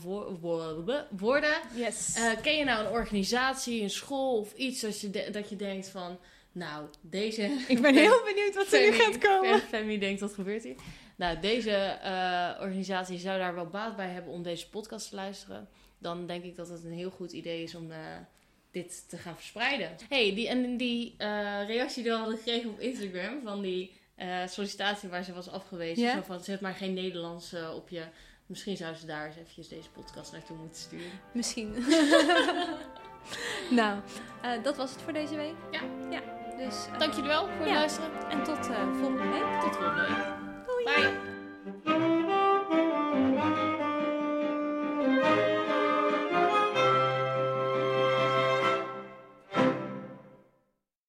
worden. 1.10 1.54
yes. 1.74 2.18
Ken 2.42 2.56
je 2.56 2.64
nou 2.64 2.84
een 2.86 2.92
organisatie, 2.92 3.82
een 3.82 3.90
school 3.90 4.38
of 4.38 4.52
iets 4.54 4.80
dat 4.80 5.00
je, 5.00 5.10
de- 5.10 5.28
dat 5.30 5.48
je 5.48 5.56
denkt 5.56 5.88
van... 5.88 6.18
Nou, 6.54 6.86
deze... 7.00 7.42
ik 7.68 7.80
ben 7.80 7.94
heel 7.94 8.22
benieuwd 8.24 8.54
wat 8.54 8.72
er 8.72 8.80
nu 8.80 8.92
gaat 8.92 9.18
komen. 9.18 9.58
Fem- 9.58 9.68
Femi 9.68 9.98
denkt, 9.98 10.20
wat 10.20 10.34
gebeurt 10.34 10.62
hier? 10.62 10.74
Nou, 11.16 11.40
deze 11.40 11.70
eh, 11.70 12.50
organisatie 12.60 13.18
zou 13.18 13.38
daar 13.38 13.54
wel 13.54 13.66
baat 13.66 13.96
bij 13.96 14.08
hebben 14.08 14.32
om 14.32 14.42
deze 14.42 14.68
podcast 14.68 15.08
te 15.08 15.14
luisteren. 15.14 15.68
Dan 15.98 16.26
denk 16.26 16.44
ik 16.44 16.56
dat 16.56 16.68
het 16.68 16.84
een 16.84 16.92
heel 16.92 17.10
goed 17.10 17.32
idee 17.32 17.62
is 17.62 17.74
om 17.74 17.90
eh, 17.90 17.98
dit 18.70 19.08
te 19.08 19.16
gaan 19.16 19.34
verspreiden. 19.34 19.96
hey, 20.08 20.34
die, 20.34 20.48
en 20.48 20.76
die 20.76 21.14
eh, 21.18 21.66
reactie 21.66 22.02
die 22.02 22.12
we 22.12 22.18
hadden 22.18 22.36
gekregen 22.36 22.70
op 22.70 22.80
Instagram 22.80 23.40
van 23.44 23.62
die 23.62 24.02
sollicitatie 24.46 25.08
waar 25.08 25.24
ze 25.24 25.32
was 25.32 25.48
afgewezen. 25.48 26.10
Zo 26.10 26.20
van, 26.22 26.40
zet 26.40 26.60
maar 26.60 26.74
geen 26.74 26.94
Nederlands 26.94 27.54
op 27.74 27.88
je... 27.88 28.02
Misschien 28.46 28.76
zou 28.76 28.94
ze 28.94 29.06
daar 29.06 29.26
eens 29.26 29.36
eventjes 29.36 29.68
deze 29.68 29.90
podcast 29.90 30.32
naartoe 30.32 30.56
moeten 30.56 30.80
sturen. 30.80 31.20
Misschien. 31.32 31.74
nou, 33.80 34.00
dat 34.62 34.76
was 34.76 34.90
het 34.90 35.02
voor 35.02 35.12
deze 35.12 35.36
week. 35.36 35.54
Ja. 35.70 35.80
Ja, 36.10 36.22
dus, 36.56 36.86
eh, 36.92 36.98
Dank 36.98 37.12
jullie 37.12 37.28
wel 37.30 37.46
voor 37.56 37.66
het 37.66 37.74
luisteren. 37.74 38.10
En 38.30 38.42
tot 38.42 38.70
eh, 38.70 38.76
volgende 39.00 39.28
week. 39.28 39.60
Tot 39.60 39.76
volgende 39.76 40.00
week. 40.00 40.24
Doei. 40.66 41.12
Bye. 41.84 42.13